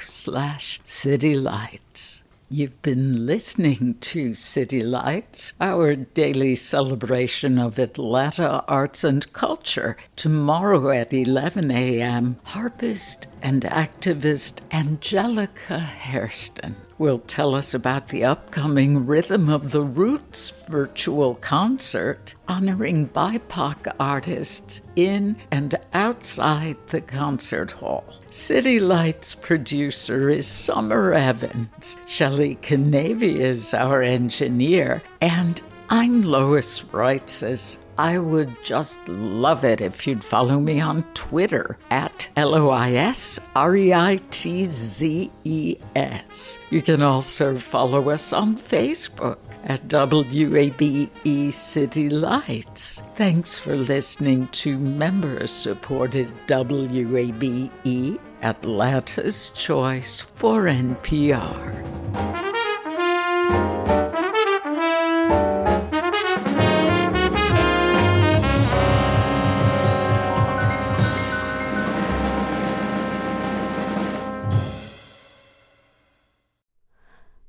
slash 0.00 0.80
citylights. 0.84 2.22
You've 2.48 2.80
been 2.80 3.26
listening 3.26 3.96
to 4.02 4.32
City 4.32 4.80
Lights, 4.80 5.54
our 5.60 5.96
daily 5.96 6.54
celebration 6.54 7.58
of 7.58 7.76
Atlanta 7.76 8.64
arts 8.68 9.02
and 9.02 9.32
culture. 9.32 9.96
Tomorrow 10.14 10.90
at 10.90 11.12
11 11.12 11.72
a.m., 11.72 12.36
harpist 12.44 13.26
and 13.42 13.62
activist 13.62 14.60
Angelica 14.70 15.80
Hairston 15.80 16.76
will 16.98 17.18
tell 17.20 17.54
us 17.54 17.74
about 17.74 18.08
the 18.08 18.24
upcoming 18.24 19.06
Rhythm 19.06 19.48
of 19.48 19.70
the 19.70 19.82
Roots 19.82 20.50
virtual 20.68 21.34
concert 21.36 22.34
honoring 22.48 23.08
BIPOC 23.08 23.94
artists 24.00 24.82
in 24.96 25.36
and 25.50 25.74
outside 25.92 26.76
the 26.88 27.00
concert 27.00 27.72
hall. 27.72 28.04
City 28.30 28.80
Lights 28.80 29.34
producer 29.34 30.30
is 30.30 30.46
Summer 30.46 31.12
Evans. 31.12 31.96
Shelley 32.06 32.56
Canavy 32.62 33.36
is 33.40 33.74
our 33.74 34.02
engineer, 34.02 35.02
and 35.20 35.60
I'm 35.90 36.22
Lois 36.22 36.82
Reitzes. 36.82 37.78
I 37.98 38.18
would 38.18 38.62
just 38.62 38.98
love 39.08 39.64
it 39.64 39.80
if 39.80 40.06
you'd 40.06 40.22
follow 40.22 40.60
me 40.60 40.80
on 40.80 41.02
Twitter 41.14 41.78
at 41.90 42.28
L 42.36 42.54
O 42.54 42.68
I 42.70 42.92
S 42.92 43.40
R 43.54 43.76
E 43.76 43.94
I 43.94 44.18
T 44.30 44.64
Z 44.64 45.30
E 45.44 45.76
S. 45.94 46.58
You 46.70 46.82
can 46.82 47.02
also 47.02 47.56
follow 47.56 48.10
us 48.10 48.32
on 48.32 48.56
Facebook 48.56 49.38
at 49.64 49.88
WABE 49.88 51.52
City 51.52 52.08
Lights. 52.08 53.02
Thanks 53.14 53.58
for 53.58 53.74
listening 53.76 54.48
to 54.48 54.78
member 54.78 55.46
supported 55.46 56.32
WABE 56.46 58.20
Atlanta's 58.42 59.50
Choice 59.50 60.20
for 60.20 60.64
NPR. 60.64 62.45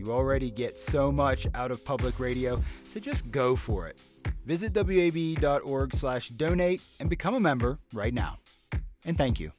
you 0.00 0.12
already 0.12 0.50
get 0.50 0.78
so 0.78 1.12
much 1.12 1.46
out 1.54 1.70
of 1.70 1.84
public 1.84 2.18
radio, 2.18 2.60
so 2.84 2.98
just 2.98 3.30
go 3.30 3.54
for 3.54 3.86
it. 3.86 4.00
Visit 4.46 4.74
wabe.org/donate 4.74 6.82
and 6.98 7.10
become 7.10 7.34
a 7.34 7.40
member 7.40 7.78
right 7.92 8.14
now. 8.14 8.38
And 9.06 9.16
thank 9.16 9.38
you. 9.38 9.52